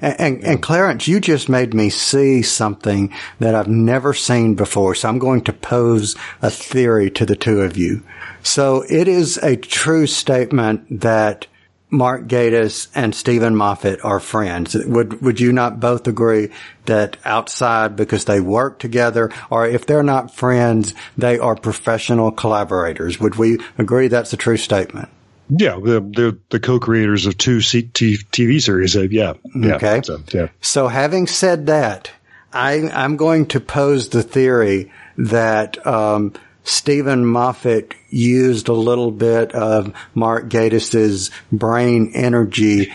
And, 0.01 0.19
and, 0.19 0.43
and 0.43 0.61
Clarence, 0.61 1.07
you 1.07 1.19
just 1.19 1.49
made 1.49 1.73
me 1.73 1.89
see 1.89 2.41
something 2.41 3.13
that 3.39 3.55
I've 3.55 3.67
never 3.67 4.13
seen 4.13 4.55
before. 4.55 4.95
So 4.95 5.09
I'm 5.09 5.19
going 5.19 5.41
to 5.45 5.53
pose 5.53 6.15
a 6.41 6.49
theory 6.49 7.09
to 7.11 7.25
the 7.25 7.35
two 7.35 7.61
of 7.61 7.77
you. 7.77 8.03
So 8.43 8.83
it 8.89 9.07
is 9.07 9.37
a 9.37 9.55
true 9.55 10.07
statement 10.07 11.01
that 11.01 11.47
Mark 11.89 12.27
Gatiss 12.27 12.89
and 12.95 13.15
Steven 13.15 13.55
Moffat 13.55 14.03
are 14.03 14.19
friends. 14.19 14.75
Would 14.75 15.21
would 15.21 15.39
you 15.39 15.53
not 15.53 15.79
both 15.79 16.05
agree 16.05 16.49
that 16.85 17.15
outside 17.23 17.95
because 17.95 18.25
they 18.25 18.41
work 18.41 18.79
together, 18.79 19.31
or 19.49 19.65
if 19.65 19.85
they're 19.85 20.03
not 20.03 20.35
friends, 20.35 20.93
they 21.17 21.39
are 21.39 21.55
professional 21.55 22.31
collaborators? 22.31 23.21
Would 23.21 23.35
we 23.35 23.59
agree 23.77 24.09
that's 24.09 24.33
a 24.33 24.37
true 24.37 24.57
statement? 24.57 25.07
Yeah, 25.49 25.79
they're, 25.81 25.99
they're 25.99 26.37
the 26.49 26.59
co-creators 26.59 27.25
of 27.25 27.37
two 27.37 27.61
C- 27.61 27.83
T- 27.83 28.17
TV 28.31 28.61
series. 28.61 28.95
Uh, 28.95 29.03
yeah, 29.09 29.33
yeah. 29.55 29.75
Okay. 29.75 30.01
So, 30.03 30.21
yeah. 30.33 30.47
So 30.61 30.87
having 30.87 31.27
said 31.27 31.67
that, 31.67 32.11
I, 32.51 32.89
I'm 32.89 33.17
going 33.17 33.47
to 33.47 33.59
pose 33.59 34.09
the 34.09 34.23
theory 34.23 34.91
that 35.17 35.85
um, 35.85 36.33
Steven 36.63 37.25
Moffat 37.25 37.93
used 38.09 38.67
a 38.67 38.73
little 38.73 39.11
bit 39.11 39.53
of 39.53 39.93
Mark 40.13 40.49
Gatiss's 40.49 41.31
brain 41.51 42.11
energy 42.13 42.91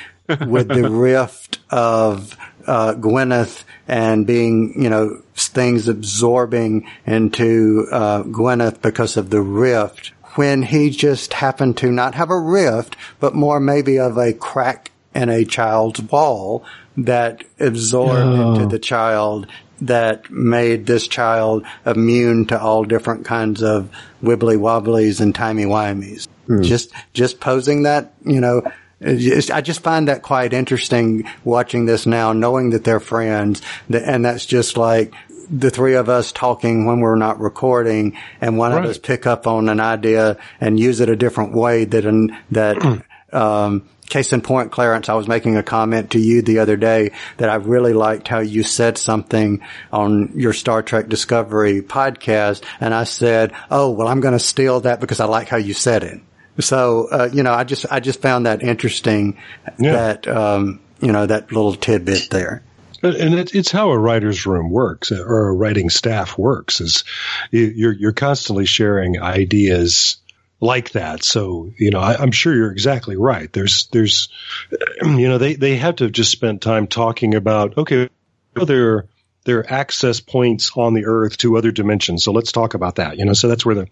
with 0.46 0.68
the 0.68 0.90
rift 0.90 1.59
of 1.70 2.36
uh, 2.66 2.94
Gwyneth 2.94 3.64
and 3.88 4.26
being, 4.26 4.80
you 4.80 4.90
know, 4.90 5.22
things 5.34 5.88
absorbing 5.88 6.86
into 7.07 7.86
uh, 7.90 8.22
Gwyneth 8.24 8.82
because 8.82 9.16
of 9.16 9.30
the 9.30 9.40
rift. 9.40 10.12
When 10.35 10.62
he 10.62 10.91
just 10.91 11.35
happened 11.35 11.76
to 11.78 11.93
not 11.93 12.14
have 12.14 12.30
a 12.30 12.39
rift, 12.39 12.97
but 13.20 13.35
more 13.35 13.61
maybe 13.61 13.99
of 13.99 14.16
a 14.16 14.33
crack 14.33 14.91
in 15.14 15.28
a 15.28 15.45
child's 15.45 16.01
wall 16.03 16.64
that 16.97 17.45
absorbed 17.61 18.39
oh. 18.39 18.55
into 18.55 18.66
the 18.66 18.78
child 18.78 19.47
that 19.83 20.30
made 20.30 20.87
this 20.87 21.09
child 21.09 21.66
immune 21.85 22.47
to 22.47 22.61
all 22.61 22.85
different 22.85 23.24
kinds 23.24 23.62
of 23.62 23.91
wibbly 24.22 24.57
wobblies 24.57 25.20
and 25.20 25.35
timey 25.35 25.64
wimeys. 25.64 26.28
Hmm. 26.47 26.62
Just, 26.62 26.93
just 27.12 27.41
posing 27.41 27.83
that, 27.83 28.14
you 28.24 28.41
know, 28.41 28.62
I 29.05 29.61
just 29.61 29.80
find 29.80 30.07
that 30.07 30.22
quite 30.22 30.53
interesting 30.53 31.28
watching 31.43 31.87
this 31.87 32.07
now, 32.07 32.33
knowing 32.33 32.70
that 32.70 32.85
they're 32.85 33.01
friends, 33.01 33.61
and 33.93 34.24
that's 34.24 34.47
just 34.47 34.76
like 34.76 35.12
the 35.51 35.70
three 35.70 35.95
of 35.95 36.09
us 36.09 36.32
talking 36.32 36.86
when 36.86 37.01
we're 37.01 37.16
not 37.16 37.40
recording, 37.40 38.16
and 38.40 38.59
one 38.59 38.72
of 38.72 38.84
us 38.84 38.99
pick 38.99 39.26
up 39.26 39.47
on 39.47 39.68
an 39.68 39.80
idea 39.80 40.38
and 40.61 40.78
use 40.78 41.01
it 41.01 41.09
a 41.09 41.16
different 41.16 41.55
way 41.55 41.84
that 41.84 42.05
an, 42.05 42.36
that. 42.51 43.03
um, 43.32 43.88
Case 44.09 44.34
in 44.34 44.43
point, 44.43 44.72
Clarence, 44.72 45.09
I 45.09 45.14
was 45.14 45.26
making 45.26 45.57
a 45.57 45.62
comment 45.62 46.11
to 46.11 46.18
you 46.18 46.43
the 46.43 46.59
other 46.59 46.76
day 46.76 47.12
that 47.38 47.49
I 47.49 47.55
really 47.55 47.95
liked 47.95 48.28
how 48.28 48.40
you 48.40 48.62
said 48.62 48.99
something 48.99 49.62
on 49.90 50.32
your 50.34 50.53
Star 50.53 50.82
Trek 50.82 51.09
Discovery 51.09 51.80
podcast. 51.80 52.62
And 52.78 52.93
I 52.93 53.05
said, 53.05 53.53
Oh, 53.70 53.90
well, 53.90 54.09
I'm 54.09 54.20
going 54.20 54.34
to 54.34 54.38
steal 54.38 54.80
that 54.80 55.01
because 55.01 55.18
I 55.18 55.24
like 55.24 55.49
how 55.49 55.57
you 55.57 55.72
said 55.72 56.03
it. 56.03 56.20
So, 56.59 57.09
uh, 57.11 57.30
you 57.32 57.43
know, 57.43 57.55
I 57.55 57.64
just, 57.64 57.86
I 57.90 58.01
just 58.01 58.20
found 58.20 58.45
that 58.45 58.62
interesting 58.62 59.38
Yeah. 59.78 59.93
that, 59.93 60.28
um, 60.28 60.80
you 61.01 61.11
know, 61.11 61.24
that 61.24 61.51
little 61.51 61.74
tidbit 61.74 62.28
there. 62.28 62.62
And 63.03 63.34
it, 63.34 63.55
it's 63.55 63.70
how 63.70 63.90
a 63.90 63.98
writer's 63.98 64.46
room 64.46 64.70
works, 64.70 65.11
uh, 65.12 65.22
or 65.22 65.48
a 65.48 65.53
writing 65.53 65.90
staff 65.90 66.38
works. 66.38 66.80
Is 66.80 67.05
you- 67.50 67.72
you're 67.74 67.92
you're 67.92 68.12
constantly 68.12 68.64
sharing 68.66 69.20
ideas 69.20 70.18
like 70.61 70.92
that. 70.92 71.24
So 71.24 71.72
you 71.78 71.90
know, 71.90 71.98
I, 72.00 72.16
I'm 72.16 72.30
sure 72.32 72.55
you're 72.55 72.70
exactly 72.72 73.16
right. 73.16 73.53
There's 73.53 73.88
there's, 73.92 74.28
you 75.03 75.28
know, 75.28 75.38
they 75.38 75.55
they 75.55 75.76
have 75.76 75.96
to 75.96 76.05
have 76.05 76.12
just 76.12 76.30
spent 76.30 76.62
time 76.62 76.86
talking 76.86 77.34
about 77.34 77.76
okay, 77.76 78.09
there 78.55 79.07
there 79.44 79.59
are 79.59 79.72
access 79.72 80.20
points 80.20 80.70
on 80.76 80.94
the 80.94 81.05
Earth 81.07 81.36
to 81.38 81.57
other 81.59 81.72
dimensions. 81.72 82.22
So 82.22 82.30
let's 82.30 82.53
talk 82.53 82.74
about 82.74 82.94
that. 82.96 83.18
You 83.18 83.24
know, 83.24 83.32
so 83.32 83.48
that's 83.48 83.66
where 83.66 83.74
the 83.74 83.88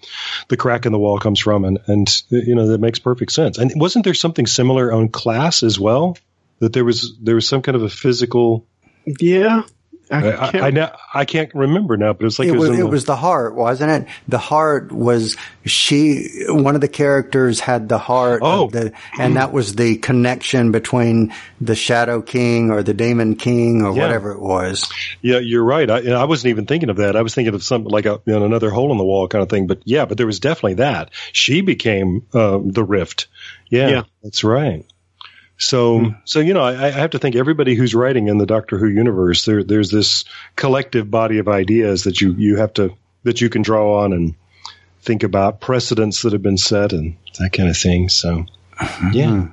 the 0.48 0.56
crack 0.56 0.86
in 0.86 0.92
the 0.92 0.98
wall 0.98 1.18
comes 1.18 1.40
from, 1.40 1.64
and 1.64 1.80
and 1.88 2.22
you 2.30 2.54
know 2.54 2.68
that 2.68 2.78
makes 2.80 3.00
perfect 3.00 3.32
sense. 3.32 3.58
And 3.58 3.72
wasn't 3.74 4.04
there 4.04 4.14
something 4.14 4.46
similar 4.46 4.92
on 4.92 5.08
Class 5.08 5.64
as 5.64 5.80
well? 5.80 6.16
That 6.61 6.72
there 6.72 6.84
was 6.84 7.16
there 7.20 7.34
was 7.34 7.48
some 7.48 7.62
kind 7.62 7.74
of 7.74 7.82
a 7.82 7.88
physical 7.88 8.66
Yeah. 9.07 9.62
I, 10.12 10.16
I, 10.16 10.51
can't- 10.51 10.64
I, 10.64 10.70
now, 10.70 10.96
I 11.14 11.24
can't 11.24 11.55
remember 11.55 11.96
now, 11.96 12.12
but 12.12 12.22
it 12.22 12.24
was 12.24 12.38
like 12.40 12.48
it, 12.48 12.55
it 12.55 12.59
was, 12.59 12.70
was, 12.70 12.78
it 12.80 12.82
the- 12.82 12.88
was 12.88 13.05
the 13.05 13.14
heart, 13.14 13.55
wasn't 13.55 13.92
it? 13.92 14.12
The 14.26 14.38
heart 14.38 14.90
was 14.90 15.36
she. 15.64 16.26
One 16.48 16.74
of 16.74 16.80
the 16.80 16.88
characters 16.88 17.61
had 17.61 17.88
the 17.88 17.98
heart, 17.98 18.40
Oh. 18.44 18.64
of 18.64 18.72
the, 18.72 18.92
and 19.20 19.36
that 19.36 19.53
was 19.53 19.76
the 19.76 19.98
connection 19.98 20.72
between 20.72 21.32
the 21.61 21.76
Shadow 21.76 22.22
King 22.22 22.72
or 22.72 22.82
the 22.82 22.92
Demon 22.92 23.36
King 23.36 23.82
or 23.82 23.94
Yeah. 23.94 24.03
whatever 24.03 24.32
it 24.32 24.40
was. 24.40 24.90
yeah, 25.22 25.38
you're 25.38 25.62
right. 25.62 25.88
I, 25.88 26.11
I 26.11 26.24
wasn't 26.24 26.51
even 26.51 26.66
thinking 26.66 26.90
of 26.90 26.96
that. 26.96 27.14
I 27.14 27.22
was 27.22 27.32
thinking 27.36 27.55
of 27.55 27.62
something 27.62 27.92
like 27.92 28.07
a, 28.07 28.20
you 28.26 28.32
know, 28.36 28.44
another 28.44 28.70
hole 28.70 28.90
in 28.90 28.98
the 28.98 29.05
wall 29.05 29.28
kind 29.28 29.44
of 29.44 29.48
thing. 29.48 29.68
But 29.68 29.82
yeah, 29.84 30.07
but 30.07 30.16
there 30.18 30.26
was 30.26 30.40
definitely 30.40 30.74
that. 30.74 31.11
She 31.32 31.61
became 31.61 32.26
uh, 32.34 32.59
the 32.64 32.82
rift. 32.82 33.28
Yeah, 33.68 33.88
Yeah. 33.88 34.03
that's 34.24 34.42
right. 34.42 34.84
So, 35.61 36.14
so 36.24 36.40
you 36.40 36.54
know, 36.54 36.62
I, 36.62 36.86
I 36.86 36.90
have 36.90 37.11
to 37.11 37.18
think 37.18 37.36
everybody 37.36 37.74
who's 37.74 37.94
writing 37.94 38.28
in 38.28 38.38
the 38.38 38.46
Doctor 38.46 38.78
Who 38.78 38.88
universe, 38.88 39.44
there, 39.44 39.62
there's 39.62 39.90
this 39.90 40.24
collective 40.56 41.11
body 41.11 41.38
of 41.38 41.48
ideas 41.48 42.04
that 42.04 42.20
you 42.20 42.32
you 42.32 42.56
have 42.56 42.72
to 42.74 42.94
that 43.24 43.42
you 43.42 43.50
can 43.50 43.61
draw 43.61 44.02
on 44.02 44.14
and 44.14 44.34
think 45.02 45.22
about 45.22 45.61
precedents 45.61 46.22
that 46.22 46.32
have 46.32 46.42
been 46.42 46.56
set 46.56 46.94
and 46.94 47.16
that 47.38 47.52
kind 47.52 47.68
of 47.68 47.76
thing. 47.76 48.08
So, 48.08 48.46
yeah. 49.12 49.48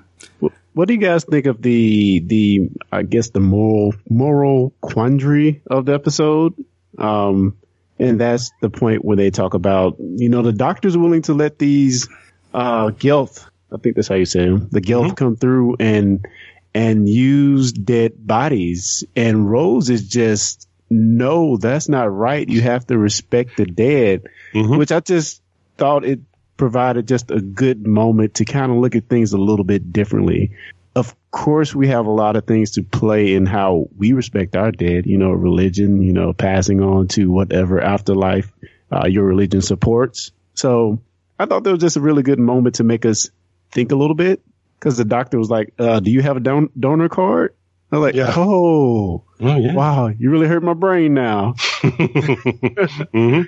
What 0.74 0.88
do 0.88 0.94
you 0.94 1.00
guys 1.00 1.26
think 1.26 1.46
of 1.46 1.62
the 1.62 2.20
the 2.20 2.70
I 2.90 3.04
guess 3.04 3.32
the 3.32 3.42
moral 3.42 3.94
moral 4.10 4.74
quandary 4.80 5.62
of 5.70 5.86
the 5.86 5.94
episode? 5.94 6.54
Um, 6.98 7.58
and 8.00 8.22
that's 8.22 8.52
the 8.62 8.70
point 8.70 9.04
where 9.04 9.18
they 9.18 9.30
talk 9.30 9.56
about 9.56 9.98
you 10.00 10.30
know 10.30 10.42
the 10.42 10.54
doctor's 10.54 10.96
willing 10.96 11.24
to 11.24 11.34
let 11.34 11.60
these 11.60 12.08
uh 12.54 12.92
Gelth, 12.92 13.46
I 13.72 13.78
think 13.78 13.96
that's 13.96 14.08
how 14.08 14.16
you 14.16 14.26
say 14.26 14.46
them, 14.46 14.70
the 14.72 14.82
Gelth 14.82 15.16
come 15.16 15.36
through 15.36 15.76
and 15.80 16.26
and 16.74 17.10
use 17.10 17.72
dead 17.72 18.14
bodies, 18.26 19.04
and 19.16 19.50
Rose 19.50 19.90
is 19.90 20.08
just 20.08 20.68
no, 20.90 21.58
that's 21.58 21.90
not 21.90 22.14
right. 22.14 22.48
You 22.48 22.62
have 22.62 22.88
to 22.88 22.98
respect 22.98 23.58
the 23.58 23.66
dead, 23.66 24.24
Mhm. 24.54 24.78
which 24.78 24.92
I 24.92 25.02
just 25.02 25.42
thought 25.78 26.06
it 26.06 26.22
provided 26.56 27.08
just 27.08 27.30
a 27.30 27.42
good 27.42 27.86
moment 27.86 28.36
to 28.36 28.46
kind 28.46 28.72
of 28.72 28.78
look 28.78 28.96
at 28.96 29.10
things 29.10 29.34
a 29.34 29.38
little 29.38 29.66
bit 29.66 29.92
differently. 29.92 30.52
Of 30.96 31.14
course, 31.30 31.76
we 31.76 31.90
have 31.90 32.06
a 32.06 32.12
lot 32.12 32.36
of 32.36 32.46
things 32.46 32.72
to 32.72 32.84
play 32.84 33.36
in 33.36 33.46
how 33.46 33.90
we 33.98 34.14
respect 34.14 34.56
our 34.56 34.72
dead, 34.72 35.06
you 35.06 35.18
know, 35.18 35.32
religion, 35.32 36.02
you 36.02 36.14
know, 36.14 36.34
passing 36.34 36.82
on 36.82 37.10
to 37.10 37.30
whatever 37.30 37.80
afterlife 37.82 38.52
uh, 38.92 39.08
your 39.08 39.26
religion 39.26 39.62
supports. 39.62 40.32
So 40.56 41.00
I 41.38 41.46
thought 41.46 41.64
that 41.66 41.72
was 41.72 41.82
just 41.82 41.98
a 41.98 42.02
really 42.02 42.24
good 42.24 42.40
moment 42.40 42.76
to 42.76 42.84
make 42.84 43.06
us 43.06 43.30
think 43.72 43.92
a 43.92 43.96
little 43.96 44.16
bit 44.16 44.42
because 44.80 44.98
the 44.98 45.06
doctor 45.06 45.38
was 45.38 45.50
like, 45.50 45.74
uh, 45.80 46.00
do 46.00 46.12
you 46.12 46.22
have 46.22 46.38
a 46.38 46.42
don- 46.42 46.70
donor 46.80 47.10
card? 47.10 47.56
I 47.92 47.98
was 47.98 48.06
like, 48.08 48.16
Yeah. 48.16 48.34
oh, 48.36 49.24
Oh, 49.40 49.58
yeah. 49.58 49.74
wow, 49.74 50.08
you 50.08 50.30
really 50.30 50.48
hurt 50.48 50.64
my 50.64 50.74
brain 50.74 51.14
now. 51.14 51.54
hmm 51.82 53.42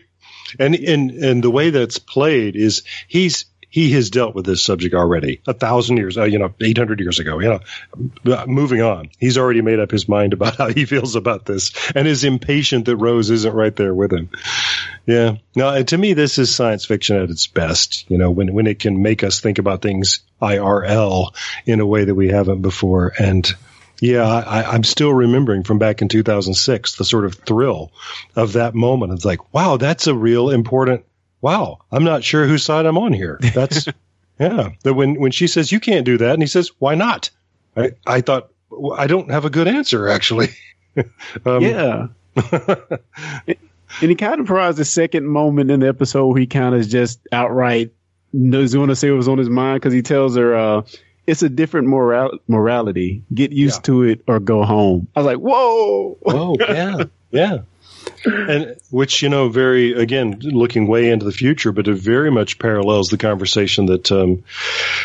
And 0.60 0.76
and 0.76 1.12
and 1.12 1.44
the 1.44 1.52
way 1.52 1.70
that's 1.70 2.00
played 2.00 2.56
is 2.56 2.84
he's 3.08 3.46
he 3.70 3.92
has 3.92 4.10
dealt 4.10 4.36
with 4.36 4.46
this 4.46 4.64
subject 4.64 4.96
already 4.96 5.42
a 5.48 5.54
thousand 5.54 5.98
years, 5.98 6.18
uh, 6.18 6.24
you 6.24 6.40
know, 6.40 6.54
eight 6.62 6.78
hundred 6.78 7.00
years 7.00 7.20
ago. 7.20 7.40
You 7.40 7.50
know, 7.50 8.34
Uh, 8.34 8.46
moving 8.48 8.82
on, 8.82 9.10
he's 9.20 9.38
already 9.38 9.62
made 9.62 9.80
up 9.80 9.92
his 9.92 10.10
mind 10.10 10.34
about 10.34 10.56
how 10.58 10.70
he 10.70 10.86
feels 10.86 11.16
about 11.16 11.46
this, 11.46 11.72
and 11.96 12.08
is 12.08 12.24
impatient 12.24 12.86
that 12.86 12.98
Rose 12.98 13.30
isn't 13.30 13.54
right 13.54 13.76
there 13.76 13.94
with 13.94 14.12
him. 14.12 14.30
Yeah, 15.06 15.38
Now, 15.56 15.82
to 15.82 15.98
me, 15.98 16.14
this 16.14 16.38
is 16.38 16.54
science 16.54 16.86
fiction 16.86 17.16
at 17.16 17.30
its 17.30 17.48
best. 17.48 18.10
You 18.10 18.18
know, 18.18 18.32
when 18.32 18.54
when 18.54 18.68
it 18.68 18.80
can 18.80 19.02
make 19.02 19.24
us 19.24 19.40
think 19.40 19.60
about 19.60 19.82
things 19.82 20.20
IRL 20.42 21.34
in 21.66 21.80
a 21.80 21.86
way 21.86 22.04
that 22.04 22.16
we 22.16 22.30
haven't 22.30 22.62
before, 22.62 23.14
and 23.20 23.52
yeah, 24.02 24.24
I, 24.26 24.64
I'm 24.64 24.84
still 24.84 25.14
remembering 25.14 25.64
from 25.64 25.78
back 25.78 26.02
in 26.02 26.08
2006 26.08 26.96
the 26.96 27.04
sort 27.04 27.26
of 27.26 27.36
thrill 27.36 27.92
of 28.36 28.54
that 28.54 28.74
moment. 28.74 29.14
It's 29.14 29.26
like, 29.26 29.54
wow, 29.54 29.78
that's 29.78 30.08
a 30.08 30.16
real 30.16 30.50
important. 30.50 31.04
Wow, 31.42 31.80
I'm 31.92 32.04
not 32.04 32.24
sure 32.24 32.46
whose 32.46 32.64
side 32.64 32.86
I'm 32.86 32.98
on 32.98 33.14
here. 33.14 33.40
That's 33.54 33.88
yeah. 34.40 34.70
That 34.84 34.94
when 34.94 35.16
when 35.20 35.32
she 35.32 35.48
says 35.48 35.72
you 35.72 35.80
can't 35.80 36.06
do 36.06 36.18
that, 36.18 36.34
and 36.34 36.42
he 36.44 36.48
says, 36.48 36.72
why 36.80 36.96
not? 36.96 37.30
I 37.78 37.92
I 38.06 38.22
thought 38.22 38.50
well, 38.70 39.00
I 39.00 39.08
don't 39.08 39.32
have 39.32 39.46
a 39.46 39.50
good 39.50 39.68
answer 39.68 40.08
actually. 40.10 40.50
um, 41.46 41.62
Yeah. 41.62 42.08
and 43.48 43.58
he 44.02 44.16
kind 44.16 44.40
of 44.40 44.46
provides 44.46 44.80
a 44.80 44.86
second 44.86 45.26
moment 45.28 45.72
in 45.72 45.80
the 45.80 45.88
episode 45.88 46.28
where 46.28 46.40
he 46.40 46.48
kind 46.48 46.76
of 46.76 46.88
just 46.88 47.20
outright 47.32 47.92
knows 48.34 48.74
going 48.74 48.90
to 48.90 48.96
say 48.96 49.10
what 49.10 49.18
was 49.18 49.28
on 49.28 49.38
his 49.38 49.50
mind 49.50 49.78
because 49.82 49.94
he 49.94 50.02
tells 50.04 50.36
her, 50.36 50.56
uh, 50.56 50.82
it's 51.26 51.42
a 51.42 51.50
different 51.50 51.88
moral- 51.88 52.38
morality. 52.48 53.24
Get 53.34 53.52
used 53.52 53.78
Yeah. 53.78 53.82
to 53.94 54.04
it 54.04 54.22
or 54.28 54.40
go 54.40 54.64
home. 54.64 55.08
I 55.16 55.20
was 55.20 55.26
like, 55.26 55.38
whoa. 55.38 56.18
Oh 56.26 56.56
yeah, 56.60 57.04
yeah. 57.32 57.58
And 58.26 58.76
which 58.90 59.22
you 59.22 59.30
know, 59.30 59.50
very 59.50 59.94
again, 59.94 60.40
looking 60.42 60.88
way 60.88 61.10
into 61.10 61.26
the 61.26 61.32
future, 61.32 61.72
but 61.72 61.88
it 61.88 61.96
very 61.96 62.32
much 62.32 62.60
parallels 62.60 63.10
the 63.10 63.18
conversation 63.18 63.88
that 63.88 64.12
um, 64.12 64.44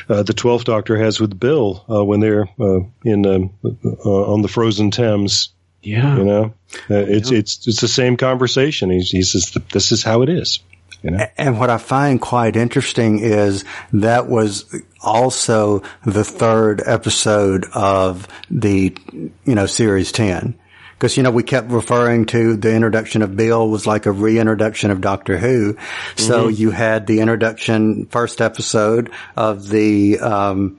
uh, 0.09 0.23
the 0.23 0.35
Twelfth 0.35 0.65
Doctor 0.65 0.97
has 0.97 1.21
with 1.21 1.39
Bill 1.39 1.85
uh, 1.89 2.05
when 2.05 2.21
they're 2.21 2.49
uh, 2.61 2.81
in 3.05 3.27
um, 3.27 3.51
uh, 3.65 4.33
on 4.33 4.43
the 4.43 4.49
frozen 4.49 4.91
Thames. 4.91 5.51
Yeah. 5.83 6.17
You 6.17 6.25
know, 6.25 6.45
uh, 6.91 7.05
it's 7.07 7.31
it's 7.31 7.67
it's 7.67 7.81
the 7.81 7.89
same 7.89 8.17
conversation. 8.17 8.91
He, 8.91 9.01
he 9.01 9.23
says, 9.23 9.57
"This 9.71 9.93
is 9.93 10.03
how 10.03 10.23
it 10.23 10.29
is." 10.29 10.61
You 11.05 11.11
know, 11.11 11.27
And 11.37 11.61
what 11.61 11.69
I 11.69 11.77
find 11.77 12.19
quite 12.19 12.57
interesting 12.57 13.19
is 13.19 13.67
that 13.93 14.27
was 14.27 14.65
also 15.03 15.83
the 16.07 16.25
third 16.25 16.83
episode 16.87 17.67
of 17.75 18.27
the, 18.51 18.97
you 19.45 19.55
know, 19.55 19.67
series 19.67 20.13
10. 20.13 20.55
Because, 20.95 21.17
you 21.17 21.23
know, 21.23 21.31
we 21.31 21.43
kept 21.43 21.71
referring 21.71 22.27
to 22.27 22.57
the 22.57 22.75
introduction 22.75 23.23
of 23.23 23.37
Bill 23.37 23.69
was 23.69 23.87
like 23.87 24.07
a 24.07 24.13
reintroduction 24.13 24.91
of 24.91 25.01
Doctor 25.01 25.37
Who. 25.37 25.77
So 26.17 26.49
you 26.49 26.71
had 26.71 27.07
the 27.07 27.21
introduction 27.21 28.07
first 28.07 28.41
episode 28.41 29.11
of 29.37 29.69
the, 29.69 30.19
um, 30.21 30.79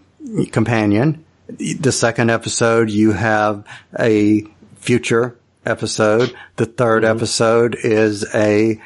companion. 0.52 1.24
The 1.48 1.92
second 1.92 2.32
episode, 2.32 2.90
you 2.90 3.12
have 3.12 3.64
a 4.00 4.48
future 4.78 5.38
episode. 5.66 6.36
The 6.56 6.66
3rd 6.66 7.04
episode 7.04 7.76
is 7.76 8.26
a, 8.34 8.82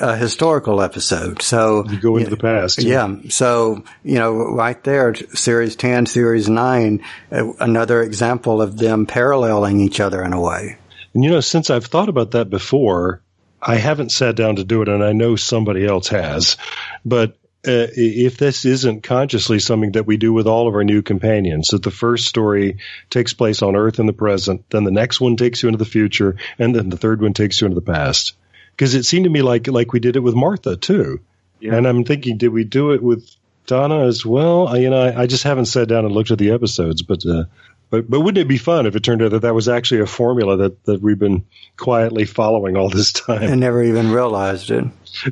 a 0.00 0.16
historical 0.16 0.82
episode. 0.82 1.42
So 1.42 1.84
you 1.88 2.00
go 2.00 2.16
into 2.16 2.30
the 2.30 2.36
past. 2.36 2.82
yeah. 2.82 3.16
So, 3.28 3.84
you 4.02 4.18
know, 4.18 4.32
right 4.32 4.82
there, 4.84 5.14
series 5.14 5.76
10, 5.76 6.06
series 6.06 6.48
9, 6.48 7.02
uh, 7.32 7.52
another 7.60 8.02
example 8.02 8.60
of 8.60 8.76
them 8.76 9.06
paralleling 9.06 9.80
each 9.80 10.00
other 10.00 10.22
in 10.22 10.32
a 10.32 10.40
way. 10.40 10.76
And 11.14 11.24
you 11.24 11.30
know, 11.30 11.40
since 11.40 11.70
I've 11.70 11.86
thought 11.86 12.08
about 12.08 12.32
that 12.32 12.50
before, 12.50 13.22
I 13.60 13.76
haven't 13.76 14.12
sat 14.12 14.36
down 14.36 14.56
to 14.56 14.64
do 14.64 14.82
it, 14.82 14.88
and 14.88 15.04
I 15.04 15.12
know 15.12 15.36
somebody 15.36 15.86
else 15.86 16.08
has. 16.08 16.56
But 17.04 17.36
uh, 17.66 17.92
if 17.92 18.38
this 18.38 18.64
isn't 18.64 19.02
consciously 19.02 19.58
something 19.58 19.92
that 19.92 20.06
we 20.06 20.16
do 20.16 20.32
with 20.32 20.46
all 20.46 20.66
of 20.66 20.74
our 20.74 20.84
new 20.84 21.02
companions, 21.02 21.68
that 21.68 21.82
the 21.82 21.90
first 21.90 22.26
story 22.26 22.78
takes 23.10 23.34
place 23.34 23.60
on 23.60 23.76
Earth 23.76 23.98
in 23.98 24.06
the 24.06 24.14
present, 24.14 24.64
then 24.70 24.84
the 24.84 24.90
next 24.90 25.20
one 25.20 25.36
takes 25.36 25.62
you 25.62 25.68
into 25.68 25.78
the 25.78 25.84
future, 25.84 26.36
and 26.58 26.74
then 26.74 26.88
the 26.88 26.96
third 26.96 27.20
one 27.20 27.34
takes 27.34 27.60
you 27.60 27.66
into 27.66 27.74
the 27.74 27.92
past. 27.92 28.34
Because 28.80 28.94
it 28.94 29.04
seemed 29.04 29.24
to 29.24 29.30
me 29.30 29.42
like 29.42 29.66
like 29.66 29.92
we 29.92 30.00
did 30.00 30.16
it 30.16 30.20
with 30.20 30.34
Martha 30.34 30.74
too. 30.74 31.20
Yeah. 31.60 31.74
And 31.74 31.86
I'm 31.86 32.02
thinking, 32.02 32.38
did 32.38 32.48
we 32.48 32.64
do 32.64 32.92
it 32.92 33.02
with 33.02 33.28
Donna 33.66 34.06
as 34.06 34.24
well. 34.24 34.68
I, 34.68 34.78
you 34.78 34.88
know, 34.88 35.02
I, 35.02 35.22
I 35.22 35.26
just 35.26 35.44
haven't 35.44 35.66
sat 35.66 35.86
down 35.86 36.06
and 36.06 36.14
looked 36.14 36.30
at 36.30 36.38
the 36.38 36.52
episodes, 36.52 37.02
but 37.02 37.26
uh, 37.26 37.44
but 37.90 38.08
but 38.08 38.20
wouldn't 38.20 38.38
it 38.38 38.48
be 38.48 38.56
fun 38.56 38.86
if 38.86 38.96
it 38.96 39.04
turned 39.04 39.22
out 39.22 39.32
that 39.32 39.42
that 39.42 39.54
was 39.54 39.68
actually 39.68 40.00
a 40.00 40.06
formula 40.06 40.56
that 40.56 40.82
that 40.86 41.02
we've 41.02 41.18
been 41.18 41.44
quietly 41.76 42.24
following 42.24 42.78
all 42.78 42.88
this 42.88 43.12
time? 43.12 43.42
I 43.42 43.54
never 43.54 43.82
even 43.82 44.12
realized 44.12 44.70
it. 44.70 44.86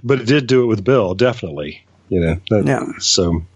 but 0.04 0.20
it 0.20 0.26
did 0.26 0.46
do 0.46 0.62
it 0.62 0.66
with 0.66 0.84
Bill, 0.84 1.14
definitely. 1.14 1.86
You 2.10 2.20
know, 2.20 2.40
that, 2.50 2.66
Yeah. 2.66 2.98
So 2.98 3.46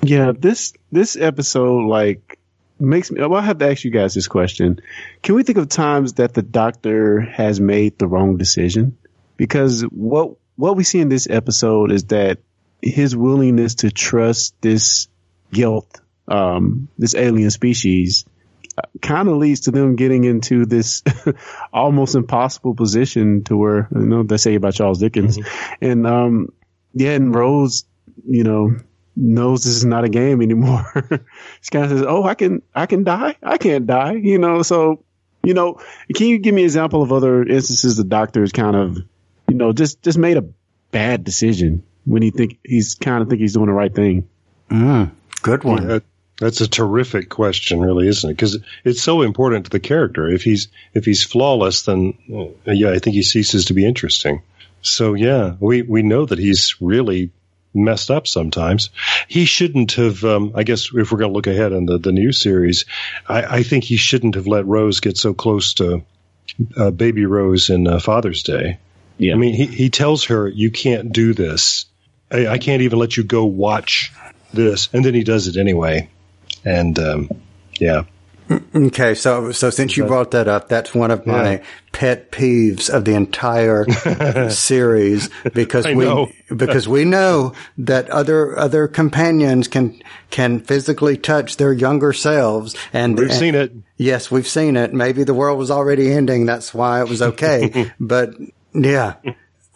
Yeah, 0.00 0.32
this 0.36 0.72
this 0.90 1.16
episode 1.16 1.86
like 1.86 2.38
makes 2.80 3.10
me. 3.10 3.20
Well, 3.20 3.34
I 3.34 3.42
have 3.42 3.58
to 3.58 3.70
ask 3.70 3.84
you 3.84 3.90
guys 3.90 4.14
this 4.14 4.26
question: 4.26 4.80
Can 5.22 5.34
we 5.34 5.42
think 5.42 5.58
of 5.58 5.68
times 5.68 6.14
that 6.14 6.34
the 6.34 6.42
doctor 6.42 7.20
has 7.20 7.60
made 7.60 7.98
the 7.98 8.08
wrong 8.08 8.38
decision? 8.38 8.96
Because 9.42 9.82
what 9.82 10.36
what 10.54 10.76
we 10.76 10.84
see 10.84 11.00
in 11.00 11.08
this 11.08 11.26
episode 11.28 11.90
is 11.90 12.04
that 12.04 12.38
his 12.80 13.16
willingness 13.16 13.74
to 13.82 13.90
trust 13.90 14.54
this 14.60 15.08
Gelth, 15.52 16.00
um, 16.28 16.86
this 16.96 17.16
alien 17.16 17.50
species, 17.50 18.24
kind 19.00 19.28
of 19.28 19.38
leads 19.38 19.62
to 19.62 19.72
them 19.72 19.96
getting 19.96 20.22
into 20.22 20.64
this 20.64 21.02
almost 21.72 22.14
impossible 22.14 22.76
position 22.76 23.42
to 23.42 23.56
where 23.56 23.88
you 23.90 24.06
know 24.06 24.22
they 24.22 24.36
say 24.36 24.54
about 24.54 24.74
Charles 24.74 25.00
Dickens, 25.00 25.40
and 25.80 26.06
um, 26.06 26.52
yeah, 26.94 27.10
and 27.10 27.34
Rose, 27.34 27.84
you 28.24 28.44
know, 28.44 28.76
knows 29.16 29.64
this 29.64 29.74
is 29.74 29.84
not 29.84 30.04
a 30.04 30.08
game 30.08 30.40
anymore. 30.40 30.86
she 31.62 31.70
kind 31.72 31.86
of 31.86 31.90
says, 31.90 32.04
"Oh, 32.06 32.22
I 32.22 32.36
can, 32.36 32.62
I 32.76 32.86
can 32.86 33.02
die. 33.02 33.34
I 33.42 33.58
can't 33.58 33.88
die." 33.88 34.12
You 34.12 34.38
know, 34.38 34.62
so 34.62 35.02
you 35.44 35.54
know, 35.54 35.80
can 36.14 36.28
you 36.28 36.38
give 36.38 36.54
me 36.54 36.62
an 36.62 36.66
example 36.66 37.02
of 37.02 37.12
other 37.12 37.42
instances 37.42 37.96
the 37.96 38.04
doctor 38.04 38.44
is 38.44 38.52
kind 38.52 38.76
of, 38.76 38.98
you 39.52 39.58
know, 39.58 39.72
just 39.74 40.00
just 40.02 40.16
made 40.16 40.38
a 40.38 40.48
bad 40.92 41.24
decision 41.24 41.82
when 42.06 42.22
he 42.22 42.30
think 42.30 42.58
he's 42.64 42.94
kind 42.94 43.22
of 43.22 43.28
think 43.28 43.42
he's 43.42 43.52
doing 43.52 43.66
the 43.66 43.72
right 43.72 43.94
thing? 43.94 44.26
Mm, 44.70 45.10
good 45.42 45.62
one. 45.62 45.88
that, 45.88 46.04
that's 46.38 46.62
a 46.62 46.68
terrific 46.68 47.28
question, 47.28 47.78
really, 47.78 48.08
isn't 48.08 48.30
it? 48.30 48.32
Because 48.32 48.58
it's 48.82 49.02
so 49.02 49.20
important 49.20 49.66
to 49.66 49.70
the 49.70 49.78
character. 49.78 50.26
If 50.26 50.42
he's 50.42 50.68
if 50.94 51.04
he's 51.04 51.22
flawless, 51.22 51.82
then 51.82 52.14
uh, 52.34 52.72
yeah, 52.72 52.92
I 52.92 52.98
think 52.98 53.14
he 53.14 53.22
ceases 53.22 53.66
to 53.66 53.74
be 53.74 53.84
interesting. 53.84 54.40
So 54.80 55.12
yeah, 55.12 55.54
we 55.60 55.82
we 55.82 56.02
know 56.02 56.24
that 56.24 56.38
he's 56.38 56.76
really 56.80 57.30
messed 57.74 58.10
up 58.10 58.26
sometimes. 58.26 58.88
He 59.28 59.44
shouldn't 59.44 59.92
have. 59.92 60.24
Um, 60.24 60.52
I 60.54 60.62
guess 60.62 60.88
if 60.94 61.12
we're 61.12 61.18
going 61.18 61.30
to 61.30 61.36
look 61.36 61.46
ahead 61.46 61.72
in 61.72 61.84
the 61.84 61.98
the 61.98 62.12
new 62.12 62.32
series, 62.32 62.86
I, 63.28 63.58
I 63.58 63.62
think 63.64 63.84
he 63.84 63.98
shouldn't 63.98 64.36
have 64.36 64.46
let 64.46 64.64
Rose 64.64 65.00
get 65.00 65.18
so 65.18 65.34
close 65.34 65.74
to 65.74 66.02
uh, 66.74 66.90
baby 66.90 67.26
Rose 67.26 67.68
in 67.68 67.86
uh, 67.86 67.98
Father's 67.98 68.42
Day. 68.42 68.78
Yeah. 69.22 69.34
I 69.34 69.36
mean, 69.36 69.54
he, 69.54 69.66
he 69.66 69.88
tells 69.90 70.24
her, 70.24 70.48
you 70.48 70.70
can't 70.70 71.12
do 71.12 71.32
this. 71.32 71.86
I, 72.30 72.46
I 72.48 72.58
can't 72.58 72.82
even 72.82 72.98
let 72.98 73.16
you 73.16 73.22
go 73.24 73.44
watch 73.44 74.12
this. 74.52 74.88
And 74.92 75.04
then 75.04 75.14
he 75.14 75.22
does 75.22 75.46
it 75.46 75.56
anyway. 75.56 76.08
And, 76.64 76.98
um, 76.98 77.28
yeah. 77.78 78.02
Okay, 78.74 79.14
so 79.14 79.50
so 79.52 79.70
since 79.70 79.96
you 79.96 80.04
brought 80.04 80.32
that 80.32 80.46
up, 80.46 80.68
that's 80.68 80.94
one 80.94 81.10
of 81.10 81.24
my 81.26 81.52
Yeah. 81.52 81.64
pet 81.92 82.30
peeves 82.32 82.90
of 82.90 83.04
the 83.06 83.14
entire 83.14 83.86
series 84.50 85.30
because 85.54 85.86
we 85.86 85.94
know. 85.94 86.30
because 86.54 86.86
we 86.86 87.04
know 87.06 87.54
that 87.78 88.10
other 88.10 88.58
other 88.58 88.88
companions 88.88 89.68
can 89.68 90.02
can 90.30 90.60
physically 90.60 91.16
touch 91.16 91.56
their 91.56 91.72
younger 91.72 92.12
selves 92.12 92.76
and 92.92 93.16
We've 93.16 93.30
and- 93.30 93.38
seen 93.38 93.54
it. 93.54 93.72
Yes, 93.96 94.30
we've 94.30 94.48
seen 94.48 94.76
it. 94.76 94.92
Maybe 94.92 95.24
the 95.24 95.32
world 95.34 95.58
was 95.58 95.70
already 95.70 96.12
ending. 96.12 96.44
That's 96.44 96.74
why 96.74 97.00
it 97.00 97.08
was 97.08 97.22
okay. 97.22 97.90
but 98.00 98.34
yeah. 98.74 99.14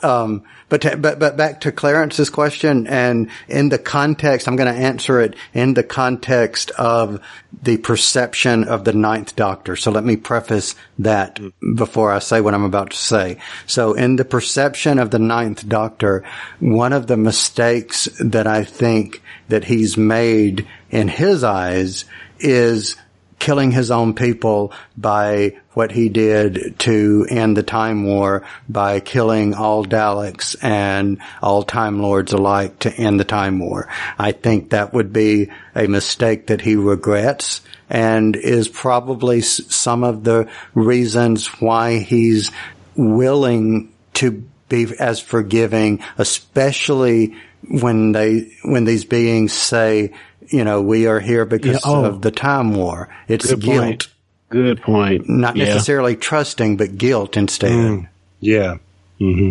Um, 0.02 0.44
but, 0.68 0.82
to, 0.82 0.96
but, 0.96 1.18
but 1.18 1.38
back 1.38 1.62
to 1.62 1.72
Clarence's 1.72 2.28
question 2.28 2.86
and 2.86 3.30
in 3.48 3.70
the 3.70 3.78
context, 3.78 4.46
I'm 4.46 4.56
going 4.56 4.72
to 4.72 4.80
answer 4.80 5.20
it 5.20 5.36
in 5.54 5.72
the 5.72 5.82
context 5.82 6.70
of 6.72 7.20
the 7.62 7.78
perception 7.78 8.64
of 8.64 8.84
the 8.84 8.92
ninth 8.92 9.36
doctor. 9.36 9.74
So 9.74 9.90
let 9.90 10.04
me 10.04 10.16
preface 10.16 10.74
that 10.98 11.40
before 11.74 12.12
I 12.12 12.18
say 12.18 12.42
what 12.42 12.52
I'm 12.52 12.64
about 12.64 12.90
to 12.90 12.96
say. 12.96 13.38
So 13.66 13.94
in 13.94 14.16
the 14.16 14.24
perception 14.26 14.98
of 14.98 15.10
the 15.10 15.18
ninth 15.18 15.66
doctor, 15.66 16.24
one 16.60 16.92
of 16.92 17.06
the 17.06 17.16
mistakes 17.16 18.06
that 18.20 18.46
I 18.46 18.64
think 18.64 19.22
that 19.48 19.64
he's 19.64 19.96
made 19.96 20.66
in 20.90 21.08
his 21.08 21.42
eyes 21.42 22.04
is 22.38 22.96
killing 23.38 23.70
his 23.70 23.90
own 23.90 24.14
people 24.14 24.72
by 24.96 25.56
what 25.74 25.92
he 25.92 26.08
did 26.08 26.78
to 26.78 27.26
end 27.28 27.56
the 27.56 27.62
Time 27.62 28.04
War 28.04 28.46
by 28.68 29.00
killing 29.00 29.54
all 29.54 29.84
Daleks 29.84 30.56
and 30.62 31.18
all 31.42 31.62
Time 31.62 32.00
Lords 32.00 32.32
alike 32.32 32.78
to 32.80 32.92
end 32.92 33.20
the 33.20 33.24
Time 33.24 33.58
War. 33.58 33.88
I 34.18 34.32
think 34.32 34.70
that 34.70 34.94
would 34.94 35.12
be 35.12 35.50
a 35.74 35.86
mistake 35.86 36.46
that 36.46 36.62
he 36.62 36.76
regrets 36.76 37.60
and 37.90 38.34
is 38.34 38.68
probably 38.68 39.42
some 39.42 40.02
of 40.02 40.24
the 40.24 40.48
reasons 40.74 41.46
why 41.60 41.98
he's 41.98 42.50
willing 42.96 43.92
to 44.14 44.44
be 44.68 44.86
as 44.98 45.20
forgiving, 45.20 46.02
especially 46.18 47.36
when 47.68 48.12
they, 48.12 48.52
when 48.64 48.84
these 48.84 49.04
beings 49.04 49.52
say, 49.52 50.12
you 50.48 50.64
know, 50.64 50.82
we 50.82 51.06
are 51.06 51.20
here 51.20 51.44
because 51.44 51.74
Yeah, 51.74 51.78
oh. 51.84 52.04
of 52.04 52.22
the 52.22 52.30
time 52.30 52.74
war. 52.74 53.08
It's 53.28 53.46
Good 53.50 53.60
guilt, 53.60 53.78
point. 53.84 54.08
Good 54.48 54.82
point. 54.82 55.28
not 55.28 55.56
Yeah. 55.56 55.64
necessarily 55.66 56.16
trusting, 56.16 56.76
but 56.76 56.96
guilt 56.98 57.36
instead. 57.36 58.08
Yeah. 58.40 58.76
hmm 59.18 59.50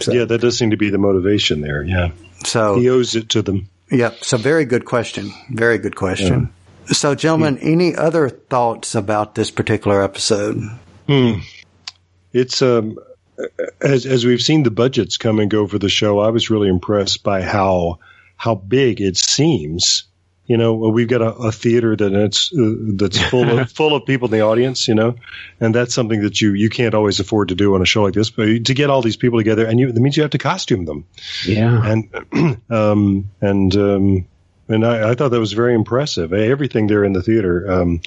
So- 0.00 0.12
Yeah, 0.12 0.24
that 0.24 0.40
does 0.40 0.56
seem 0.58 0.70
to 0.70 0.76
be 0.76 0.90
the 0.90 0.98
motivation 0.98 1.60
there. 1.60 1.82
Yeah. 1.82 2.10
So, 2.44 2.78
He 2.78 2.88
owes 2.88 3.14
it 3.16 3.30
to 3.30 3.42
them. 3.42 3.68
Yep. 3.90 4.22
So 4.22 4.36
very 4.36 4.64
good 4.66 4.84
question. 4.84 5.32
Very 5.50 5.78
good 5.78 5.96
question. 5.96 6.50
So 6.86 7.14
gentlemen, 7.14 7.58
any 7.58 7.94
other 7.96 8.28
thoughts 8.28 8.94
about 8.94 9.34
this 9.34 9.50
particular 9.50 10.02
episode? 10.02 10.62
It's, 12.32 12.62
um, 12.62 12.98
as, 13.80 14.04
as 14.06 14.24
we've 14.26 14.42
seen 14.42 14.62
the 14.62 14.70
budgets 14.70 15.16
come 15.16 15.38
and 15.38 15.50
go 15.50 15.66
for 15.66 15.78
the 15.78 15.88
show, 15.88 16.18
I 16.18 16.30
was 16.30 16.50
really 16.50 16.68
impressed 16.68 17.22
by 17.22 17.42
how, 17.42 17.98
how 18.36 18.54
big 18.54 19.00
it 19.00 19.16
seems. 19.16 20.04
You 20.48 20.56
know, 20.56 20.74
we've 20.74 21.06
got 21.06 21.20
a, 21.20 21.32
a 21.34 21.52
theater 21.52 21.94
that 21.94 22.12
it's 22.12 22.52
uh, 22.52 22.74
that's 22.96 23.20
full 23.28 23.58
of 23.58 23.70
full 23.80 23.94
of 23.94 24.06
people 24.06 24.28
in 24.28 24.32
the 24.32 24.40
audience. 24.40 24.88
You 24.88 24.94
know, 24.94 25.16
and 25.60 25.74
that's 25.74 25.94
something 25.94 26.22
that 26.22 26.40
you 26.40 26.54
you 26.54 26.70
can't 26.70 26.94
always 26.94 27.20
afford 27.20 27.48
to 27.48 27.54
do 27.54 27.74
on 27.74 27.82
a 27.82 27.84
show 27.84 28.02
like 28.02 28.14
this. 28.14 28.30
But 28.30 28.64
to 28.64 28.74
get 28.74 28.88
all 28.88 29.02
these 29.02 29.18
people 29.18 29.38
together, 29.38 29.66
and 29.66 29.78
you 29.78 29.92
that 29.92 30.00
means 30.00 30.16
you 30.16 30.22
have 30.22 30.32
to 30.32 30.38
costume 30.38 30.86
them. 30.86 31.04
Yeah. 31.46 31.92
and 32.32 32.60
um, 32.70 33.30
and 33.42 33.76
um, 33.76 34.26
and 34.68 34.86
I, 34.86 35.10
I 35.10 35.14
thought 35.14 35.30
that 35.30 35.40
was 35.40 35.52
very 35.52 35.74
impressive. 35.74 36.32
Everything 36.32 36.86
there 36.86 37.04
in 37.04 37.12
the 37.12 37.22
theater, 37.22 37.70
um, 37.70 38.00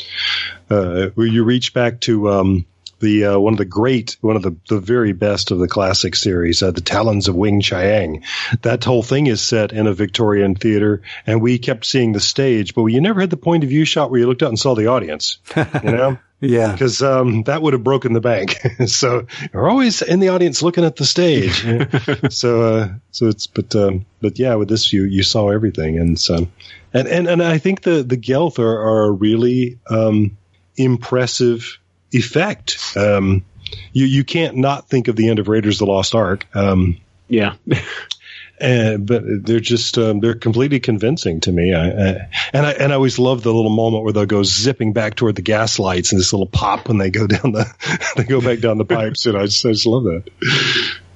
uh, 0.70 1.08
where 1.16 1.28
you 1.28 1.44
reach 1.44 1.74
back 1.74 2.00
to 2.02 2.30
um, 2.30 2.66
the 3.02 3.26
uh, 3.26 3.40
one 3.40 3.54
of 3.54 3.58
the 3.58 3.66
great, 3.66 4.16
one 4.22 4.36
of 4.36 4.44
the, 4.44 4.56
the 4.70 4.80
very 4.80 5.12
best 5.12 5.52
of 5.52 5.60
the 5.60 5.68
classic 5.68 6.16
series, 6.16 6.64
uh, 6.64 6.72
the 6.72 6.82
Talons 6.82 7.28
of 7.28 7.36
Weng-Chiang. 7.36 8.24
That 8.62 8.84
whole 8.84 9.04
thing 9.04 9.28
is 9.28 9.42
set 9.42 9.74
in 9.74 9.88
a 9.88 9.94
Victorian 9.94 10.56
theater, 10.56 11.02
and 11.28 11.42
we 11.42 11.60
kept 11.60 11.86
seeing 11.86 12.14
the 12.14 12.20
stage, 12.20 12.74
but 12.74 12.86
you 12.86 13.02
never 13.02 13.20
had 13.20 13.30
the 13.30 13.38
point 13.38 13.64
of 13.64 13.70
view 13.70 13.84
shot 13.84 14.10
where 14.10 14.20
you 14.22 14.28
looked 14.28 14.44
out 14.44 14.50
and 14.50 14.60
saw 14.60 14.76
the 14.76 14.88
audience. 14.88 15.40
You 15.56 15.92
know. 15.92 16.18
Yeah. 16.42 16.72
Because 16.72 17.04
um, 17.04 17.44
that 17.44 17.62
would 17.62 17.74
have 17.74 17.84
broken 17.84 18.14
the 18.14 18.20
bank. 18.20 18.60
so 18.88 19.28
you're 19.54 19.70
always 19.70 20.02
in 20.02 20.20
the 20.20 20.30
audience 20.30 20.64
looking 20.64 20.84
at 20.84 20.96
the 20.96 21.06
stage. 21.06 21.62
so 22.34 22.62
uh, 22.64 22.90
so 23.12 23.28
it's 23.28 23.46
but 23.46 23.76
um, 23.76 24.08
but 24.22 24.40
yeah, 24.40 24.56
with 24.56 24.68
this 24.68 24.92
you 24.92 25.04
you 25.04 25.22
saw 25.22 25.50
everything, 25.50 26.00
and 26.00 26.20
so 26.20 26.48
and 26.94 27.08
and, 27.08 27.28
and 27.28 27.44
I 27.44 27.60
think 27.60 27.84
the 27.84 28.02
the 28.02 28.18
Gelth 28.18 28.58
are, 28.58 28.80
are 28.82 29.04
a 29.04 29.12
really 29.12 29.80
um, 29.88 30.36
impressive 30.76 31.78
effect. 32.12 32.78
Um, 32.96 33.46
you 33.94 34.06
you 34.06 34.24
can't 34.24 34.58
not 34.58 34.90
think 34.90 35.08
of 35.08 35.16
the 35.16 35.30
end 35.30 35.40
of 35.40 35.48
Raiders 35.48 35.82
of 35.82 35.88
the 35.88 35.92
Lost 35.92 36.16
Ark. 36.16 36.46
Um, 36.54 36.98
Yeah. 37.28 37.56
and, 38.60 39.08
but 39.08 39.24
they're 39.26 39.60
just 39.60 39.98
um, 39.98 40.20
they're 40.20 40.36
completely 40.36 40.80
convincing 40.80 41.40
to 41.42 41.52
me. 41.52 41.74
I, 41.74 41.88
I, 41.88 42.30
and 42.54 42.66
I 42.66 42.72
and 42.72 42.92
I 42.92 42.96
always 42.96 43.18
love 43.18 43.44
the 43.44 43.54
little 43.54 43.72
moment 43.72 44.04
where 44.04 44.14
they'll 44.14 44.26
go 44.26 44.44
zipping 44.44 44.94
back 44.94 45.16
toward 45.16 45.36
the 45.36 45.42
gas 45.42 45.80
lights 45.80 46.12
and 46.12 46.20
this 46.20 46.34
little 46.34 46.48
pop 46.48 46.88
when 46.88 46.98
they 46.98 47.10
go 47.10 47.28
down 47.28 47.54
the 47.54 48.12
they 48.16 48.24
go 48.24 48.42
back 48.42 48.60
down 48.60 48.78
the 48.78 48.86
pipes. 48.86 49.26
And 49.26 49.38
I 49.38 49.46
just 49.46 49.66
I 49.66 49.72
just 49.72 49.86
love 49.86 50.04
that. 50.04 50.30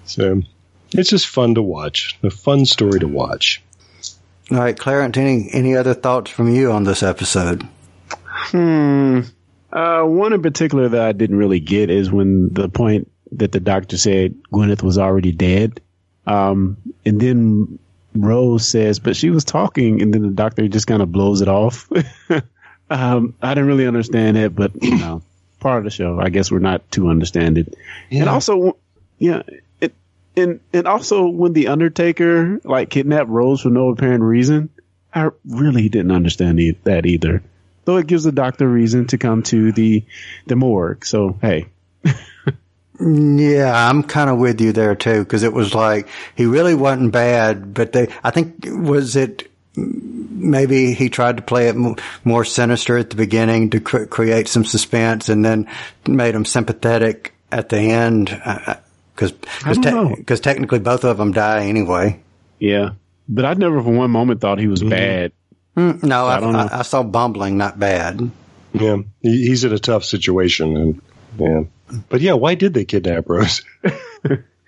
So 0.06 0.42
it's 0.92 1.10
just 1.10 1.28
fun 1.28 1.56
to 1.56 1.62
watch. 1.62 2.18
A 2.24 2.30
fun 2.30 2.66
story 2.66 3.00
to 3.00 3.08
watch. 3.08 3.62
All 4.52 4.60
right, 4.60 4.78
Clarence, 4.78 5.18
any, 5.18 5.50
any 5.54 5.76
other 5.76 5.96
thoughts 5.96 6.30
from 6.30 6.54
you 6.54 6.72
on 6.72 6.84
this 6.84 7.02
episode? 7.02 7.68
Hmm. 8.30 9.22
Uh, 9.76 10.04
one 10.04 10.32
in 10.32 10.42
particular 10.42 10.88
that 10.88 11.02
I 11.02 11.12
didn't 11.12 11.36
really 11.36 11.60
get 11.60 11.90
is 11.90 12.10
when 12.10 12.54
the 12.54 12.70
point 12.70 13.12
that 13.34 13.52
the 13.52 13.60
doctor 13.60 13.98
said 13.98 14.42
Gwyneth 14.44 14.82
was 14.82 14.98
already 14.98 15.34
dead. 15.34 15.82
Um, 16.26 16.78
and 17.06 17.20
then 17.20 17.78
Rose 18.16 18.66
says, 18.66 19.00
but 19.00 19.18
she 19.18 19.30
was 19.32 19.44
talking, 19.44 20.02
and 20.02 20.14
then 20.14 20.22
the 20.22 20.30
doctor 20.30 20.66
just 20.70 20.88
kind 20.88 21.02
of 21.02 21.12
blows 21.12 21.42
it 21.42 21.50
off. 21.50 21.90
um, 22.90 23.36
I 23.42 23.54
didn't 23.54 23.68
really 23.68 23.86
understand 23.86 24.38
it, 24.38 24.56
but 24.56 24.82
you 24.82 24.98
know, 24.98 25.22
part 25.60 25.80
of 25.80 25.84
the 25.84 25.90
show. 25.90 26.22
I 26.22 26.30
guess 26.30 26.50
we're 26.50 26.60
not 26.60 26.90
to 26.92 27.10
understand 27.10 27.58
it. 27.58 27.76
And 28.10 28.30
also, 28.30 28.78
yeah, 29.20 29.44
it 29.82 29.94
and 30.38 30.62
and 30.72 30.88
also 30.88 31.28
when 31.28 31.52
the 31.52 31.68
Undertaker 31.68 32.62
like 32.64 32.90
kidnapped 32.92 33.30
Rose 33.30 33.60
for 33.60 33.70
no 33.70 33.90
apparent 33.90 34.24
reason, 34.24 34.70
I 35.14 35.32
really 35.46 35.90
didn't 35.90 36.12
understand 36.12 36.62
e- 36.62 36.78
that 36.86 37.06
either. 37.06 37.44
Though 37.86 37.98
it 37.98 38.08
gives 38.08 38.24
the 38.24 38.32
doctor 38.32 38.68
reason 38.68 39.08
to 39.08 39.18
come 39.18 39.44
to 39.44 39.72
the 39.72 40.04
the 40.48 40.56
morgue. 40.56 41.06
So 41.06 41.38
hey, 41.42 41.68
Yeah, 43.00 43.74
I'm 43.90 44.04
kind 44.04 44.30
of 44.30 44.38
with 44.38 44.62
you 44.62 44.72
there 44.72 44.96
too, 44.96 45.20
because 45.20 45.44
it 45.44 45.52
was 45.52 45.76
like 45.76 46.08
he 46.36 46.46
really 46.46 46.76
wasn't 46.76 47.12
bad, 47.12 47.74
but 47.74 47.92
they, 47.92 48.08
I 48.24 48.32
think, 48.32 48.66
was 48.66 49.16
it 49.18 49.52
maybe 49.76 50.94
he 50.94 51.10
tried 51.10 51.36
to 51.38 51.44
play 51.44 51.68
it 51.68 51.76
m- 51.76 51.96
more 52.24 52.46
sinister 52.46 52.98
at 52.98 53.10
the 53.10 53.18
beginning 53.18 53.72
to 53.72 53.82
cr- 53.82 54.06
create 54.06 54.48
some 54.48 54.64
suspense, 54.64 55.28
and 55.28 55.44
then 55.44 55.70
made 56.08 56.36
him 56.36 56.46
sympathetic 56.46 57.34
at 57.52 57.68
the 57.68 57.80
end, 57.80 58.30
uh, 58.30 58.60
uh, 58.66 58.76
because 59.14 59.34
I 59.66 59.74
don't 59.74 60.16
because 60.16 60.40
technically 60.40 60.80
both 60.80 61.04
of 61.04 61.18
them 61.18 61.34
die 61.34 61.66
anyway. 61.66 62.22
yeah. 62.60 62.92
But 63.28 63.44
I 63.44 63.56
never 63.56 63.82
for 63.82 63.92
one 63.92 64.12
moment 64.12 64.40
thought 64.40 64.60
he 64.60 64.68
was 64.68 64.82
mm-hmm. 64.82 64.90
bad. 64.90 65.32
Mm, 65.76 66.04
No, 66.04 66.26
I, 66.28 66.40
I. 66.40 66.80
I, 66.80 66.82
saw 66.84 67.04
bumbling, 67.04 67.58
not 67.58 67.80
bad. 67.80 68.32
Yeah, 68.74 68.98
he's 69.22 69.64
in 69.64 69.74
a 69.74 69.80
tough 69.80 70.04
situation, 70.06 70.76
and 70.78 71.02
yeah. 71.38 71.64
But 72.10 72.22
yeah, 72.22 72.34
why 72.34 72.56
did 72.56 72.74
they 72.74 72.86
kidnap 72.86 73.30
Rose? 73.30 73.64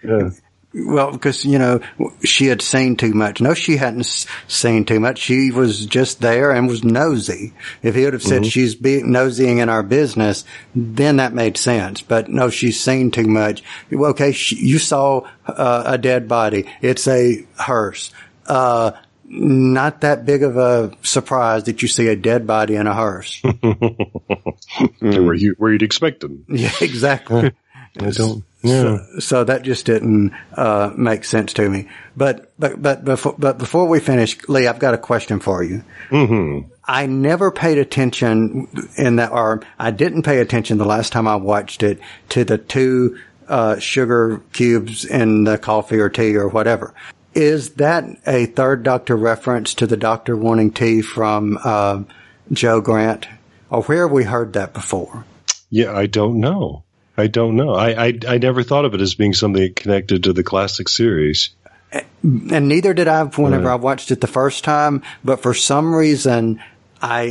yeah. 0.03 0.29
Well, 0.73 1.11
because, 1.11 1.43
you 1.43 1.57
know, 1.57 1.79
she 2.23 2.45
had 2.45 2.61
seen 2.61 2.97
too 2.97 3.13
much. 3.13 3.41
No, 3.41 3.53
she 3.55 3.77
hadn't 3.77 4.05
seen 4.47 4.85
too 4.85 4.99
much. 4.99 5.17
She 5.17 5.49
was 5.49 5.85
just 5.87 6.21
there 6.21 6.51
and 6.51 6.67
was 6.67 6.83
nosy. 6.83 7.53
If 7.81 7.95
he 7.95 8.03
would 8.03 8.13
have 8.13 8.21
said 8.21 8.45
she's 8.45 8.75
be- 8.75 9.01
nosying 9.01 9.57
in 9.59 9.69
our 9.69 9.81
business, 9.81 10.43
then 10.75 11.15
that 11.15 11.33
made 11.33 11.57
sense. 11.57 12.01
But 12.01 12.29
no, 12.29 12.49
she's 12.49 12.79
seen 12.79 13.09
too 13.09 13.25
much. 13.27 13.63
Well, 13.91 14.11
Okay, 14.11 14.33
she, 14.33 14.57
you 14.57 14.77
saw 14.77 15.21
uh, 15.47 15.83
a 15.87 15.97
dead 15.97 16.27
body. 16.27 16.69
It's 16.81 17.07
a 17.07 17.47
hearse. 17.57 18.11
Uh, 18.45 18.91
not 19.27 20.01
that 20.01 20.25
big 20.25 20.43
of 20.43 20.57
a 20.57 20.91
surprise 21.03 21.65
that 21.65 21.81
you 21.81 21.87
see 21.87 22.07
a 22.07 22.15
dead 22.15 22.47
body 22.47 22.75
in 22.75 22.87
a 22.87 22.93
hearse. 22.93 23.41
Where 24.99 25.33
you 25.33 25.55
where 25.57 25.71
you'd 25.71 25.83
expect 25.83 26.21
them. 26.21 26.45
yeah, 26.47 26.71
exactly. 26.81 27.51
I 27.99 28.09
don't. 28.11 28.43
Yeah. 28.63 28.97
so 29.19 29.43
that 29.43 29.63
just 29.63 29.85
didn't 29.85 30.33
uh, 30.53 30.91
make 30.95 31.23
sense 31.23 31.53
to 31.53 31.69
me. 31.69 31.87
But 32.15 32.51
but 32.59 32.81
but 32.81 33.05
before 33.05 33.35
but 33.37 33.57
before 33.57 33.87
we 33.87 33.99
finish, 33.99 34.37
Lee, 34.47 34.67
I've 34.67 34.79
got 34.79 34.93
a 34.93 34.97
question 34.97 35.39
for 35.39 35.63
you. 35.63 35.83
Mm-hmm. 36.09 36.69
I 36.85 37.05
never 37.05 37.51
paid 37.51 37.77
attention 37.77 38.67
in 38.97 39.17
that, 39.17 39.31
or 39.31 39.61
I 39.77 39.91
didn't 39.91 40.23
pay 40.23 40.39
attention 40.39 40.77
the 40.77 40.85
last 40.85 41.11
time 41.11 41.27
I 41.27 41.35
watched 41.35 41.83
it 41.83 41.99
to 42.29 42.43
the 42.43 42.57
two 42.57 43.19
uh, 43.47 43.79
sugar 43.79 44.41
cubes 44.53 45.05
in 45.05 45.43
the 45.43 45.57
coffee 45.57 45.99
or 45.99 46.09
tea 46.09 46.35
or 46.35 46.47
whatever. 46.47 46.93
Is 47.33 47.71
that 47.71 48.05
a 48.25 48.45
third 48.47 48.83
Doctor 48.83 49.15
reference 49.15 49.73
to 49.75 49.87
the 49.87 49.97
Doctor 49.97 50.35
wanting 50.35 50.71
tea 50.71 51.01
from 51.01 51.59
uh, 51.63 52.03
Jo 52.51 52.81
Grant, 52.81 53.27
or 53.69 53.83
where 53.83 54.03
have 54.07 54.11
we 54.11 54.23
heard 54.23 54.53
that 54.53 54.73
before? 54.73 55.25
Yeah, 55.69 55.93
I 55.93 56.07
don't 56.07 56.39
know. 56.39 56.83
I 57.17 57.27
don't 57.27 57.55
know. 57.55 57.73
I, 57.73 58.07
I 58.07 58.19
I 58.27 58.37
never 58.37 58.63
thought 58.63 58.85
of 58.85 58.93
it 58.93 59.01
as 59.01 59.15
being 59.15 59.33
something 59.33 59.73
connected 59.73 60.23
to 60.23 60.33
the 60.33 60.43
classic 60.43 60.87
series. 60.87 61.49
and 61.91 62.67
neither 62.67 62.93
did 62.93 63.07
I 63.07 63.23
whenever 63.23 63.69
I 63.69 63.75
watched 63.75 64.11
it 64.11 64.21
the 64.21 64.27
first 64.27 64.63
time. 64.63 65.01
But 65.23 65.41
for 65.41 65.53
some 65.53 65.95
reason, 65.95 66.61
I 67.01 67.23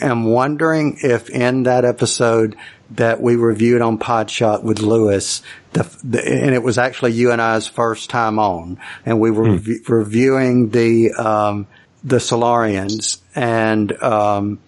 am 0.00 0.24
wondering 0.24 0.98
if 1.02 1.28
in 1.30 1.64
that 1.64 1.84
episode 1.84 2.56
that 2.92 3.20
we 3.20 3.36
reviewed 3.36 3.82
on 3.82 3.98
Podshock 3.98 4.62
with 4.62 4.80
Lewis, 4.80 5.42
the, 5.72 5.82
the 6.02 6.26
and 6.26 6.54
it 6.54 6.62
was 6.62 6.78
actually 6.78 7.12
you 7.12 7.30
and 7.30 7.40
I's 7.40 7.66
first 7.66 8.10
time 8.10 8.38
on, 8.38 8.78
and 9.04 9.20
we 9.20 9.30
were 9.30 9.52
rev- 9.52 9.88
reviewing 9.88 10.70
the 10.70 11.12
um, 11.12 11.66
the 12.02 12.16
Silurians, 12.16 13.20
and 13.34 13.92
um, 14.02 14.58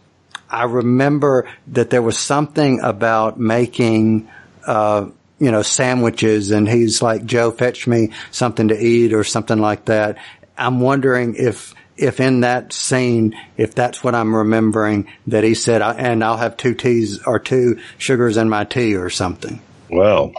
I 0.53 0.65
remember 0.65 1.49
that 1.69 1.89
there 1.89 2.03
was 2.03 2.19
something 2.19 2.81
about 2.81 3.41
making, 3.41 4.29
uh, 4.67 5.07
you 5.39 5.51
know, 5.51 5.63
sandwiches 5.63 6.51
and 6.51 6.69
he's 6.69 7.01
like, 7.01 7.25
Jo, 7.25 7.51
fetch 7.51 7.87
me 7.87 8.11
something 8.31 8.69
to 8.69 8.79
eat 8.79 9.15
or 9.15 9.25
something 9.25 9.59
like 9.59 9.87
that. 9.87 10.19
I'm 10.59 10.81
wondering 10.81 11.37
if, 11.37 11.75
if 11.97 12.20
in 12.20 12.40
that 12.40 12.72
scene, 12.72 13.36
if 13.57 13.74
that's 13.74 14.03
what 14.03 14.14
I'm 14.14 14.34
remembering 14.34 15.09
that 15.26 15.45
he 15.45 15.55
said, 15.55 15.82
and 15.82 16.22
I'll 16.24 16.36
have 16.36 16.57
two 16.57 16.74
teas 16.74 17.22
or 17.24 17.38
two 17.38 17.78
sugars 17.99 18.36
in 18.36 18.49
my 18.49 18.64
tea 18.64 18.97
or 18.97 19.11
something. 19.11 19.61
Well, 19.90 20.32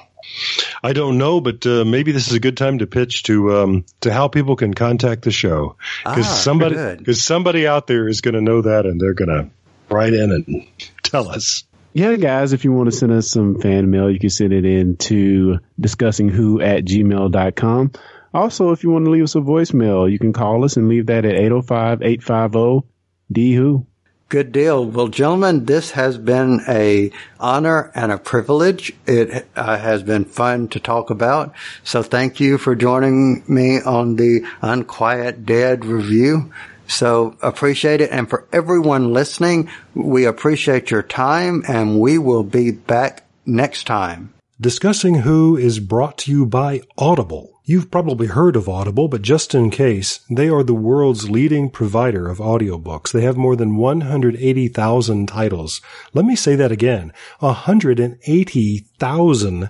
I 0.84 0.94
don't 0.94 1.18
know, 1.18 1.42
but 1.42 1.66
uh, 1.66 1.86
maybe 1.86 2.12
this 2.12 2.28
is 2.28 2.34
a 2.34 2.40
good 2.40 2.58
time 2.58 2.80
to 2.80 2.88
pitch 2.88 3.24
to 3.24 3.56
um, 3.58 3.86
to 4.02 4.12
how 4.12 4.28
people 4.28 4.56
can 4.56 4.74
contact 4.74 5.24
the 5.24 5.32
show 5.32 5.76
because 6.04 6.26
Ah, 6.28 6.34
somebody 6.34 6.96
because 6.98 7.24
somebody 7.24 7.68
out 7.68 7.88
there 7.88 8.08
is 8.08 8.22
going 8.22 8.34
to 8.36 8.42
know 8.42 8.62
that 8.62 8.86
and 8.86 9.00
they're 9.00 9.14
going 9.14 9.30
to 9.30 9.50
write 9.94 10.14
in 10.14 10.32
and 10.32 10.68
tell 11.04 11.30
us. 11.30 11.66
Yeah, 11.96 12.16
guys, 12.16 12.54
if 12.54 12.64
you 12.66 12.72
want 12.72 12.90
to 12.90 12.98
send 12.98 13.12
us 13.12 13.30
some 13.30 13.62
fan 13.62 13.92
mail, 13.92 14.10
you 14.10 14.18
can 14.18 14.32
send 14.32 14.52
it 14.52 14.66
in 14.66 14.98
to 14.98 15.60
discussingwho 15.80 16.66
at 16.66 16.86
gmail.com. 16.86 17.92
Also, 18.34 18.72
if 18.72 18.84
you 18.84 18.90
want 18.90 19.06
to 19.06 19.12
leave 19.12 19.24
us 19.24 19.36
a 19.36 19.40
voicemail, 19.40 20.12
you 20.12 20.18
can 20.18 20.34
call 20.34 20.66
us 20.66 20.78
and 20.78 20.90
leave 20.90 21.06
that 21.06 21.26
at 21.26 21.36
805-850-D-WHO. 21.36 23.86
Good 24.30 24.52
deal. 24.52 24.84
Well, 24.84 25.10
gentlemen, 25.10 25.66
this 25.66 25.92
has 25.92 26.18
been 26.18 26.62
a 26.68 27.12
honor 27.40 27.92
and 27.94 28.12
a 28.12 28.18
privilege. 28.18 28.92
It 29.06 29.46
uh, 29.56 29.78
has 29.78 30.02
been 30.02 30.26
fun 30.26 30.70
to 30.70 30.80
talk 30.80 31.12
about. 31.12 31.54
So 31.84 32.02
thank 32.02 32.40
you 32.40 32.58
for 32.58 32.74
joining 32.74 33.44
me 33.48 33.80
on 33.80 34.16
the 34.16 34.44
Unquiet 34.64 35.46
Dead 35.46 35.86
review. 35.86 36.52
So 36.88 37.38
appreciate 37.44 38.02
it. 38.02 38.10
And 38.10 38.28
for 38.28 38.48
everyone 38.52 39.14
listening, 39.14 39.70
we 39.94 40.26
appreciate 40.26 40.90
your 40.90 41.04
time 41.04 41.62
and 41.68 42.00
we 42.00 42.18
will 42.18 42.44
be 42.44 42.72
back 42.72 43.28
next 43.46 43.84
time. 43.84 44.34
Discussing 44.60 45.14
Who 45.16 45.58
is 45.58 45.80
brought 45.80 46.18
to 46.20 46.32
you 46.32 46.46
by 46.48 46.82
Audible. 46.98 47.53
You've 47.66 47.90
probably 47.90 48.28
heard 48.28 48.58
of 48.58 48.68
Audible, 48.68 49.08
but 49.08 49.22
just 49.22 49.56
in 49.56 49.70
case, 49.70 50.20
they 50.30 50.50
are 50.50 50.64
the 50.64 50.74
world's 50.74 51.30
leading 51.30 51.70
provider 51.70 52.28
of 52.28 52.40
audiobooks. 52.40 53.14
They 53.14 53.22
have 53.22 53.38
more 53.38 53.56
than 53.56 53.78
180,000 53.78 55.28
titles. 55.30 55.80
Let 56.14 56.26
me 56.26 56.36
say 56.36 56.58
that 56.58 56.74
again. 56.74 57.14
180,000 57.40 59.70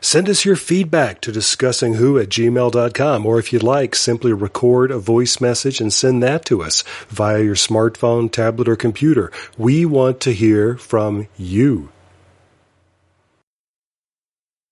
Send 0.00 0.28
us 0.28 0.44
your 0.44 0.56
feedback 0.56 1.20
to 1.22 1.32
discussingwho 1.32 2.22
at 2.22 2.28
gmail.com, 2.28 3.26
or 3.26 3.38
if 3.38 3.52
you'd 3.52 3.62
like, 3.62 3.94
simply 3.94 4.32
record 4.32 4.90
a 4.90 4.98
voice 4.98 5.40
message 5.40 5.80
and 5.80 5.92
send 5.92 6.22
that 6.22 6.44
to 6.44 6.62
us 6.62 6.84
via 7.08 7.42
your 7.42 7.54
smartphone, 7.54 8.30
tablet, 8.30 8.68
or 8.68 8.76
computer. 8.76 9.32
We 9.58 9.84
want 9.84 10.20
to 10.20 10.32
hear 10.32 10.76
from 10.76 11.28
you. 11.36 11.90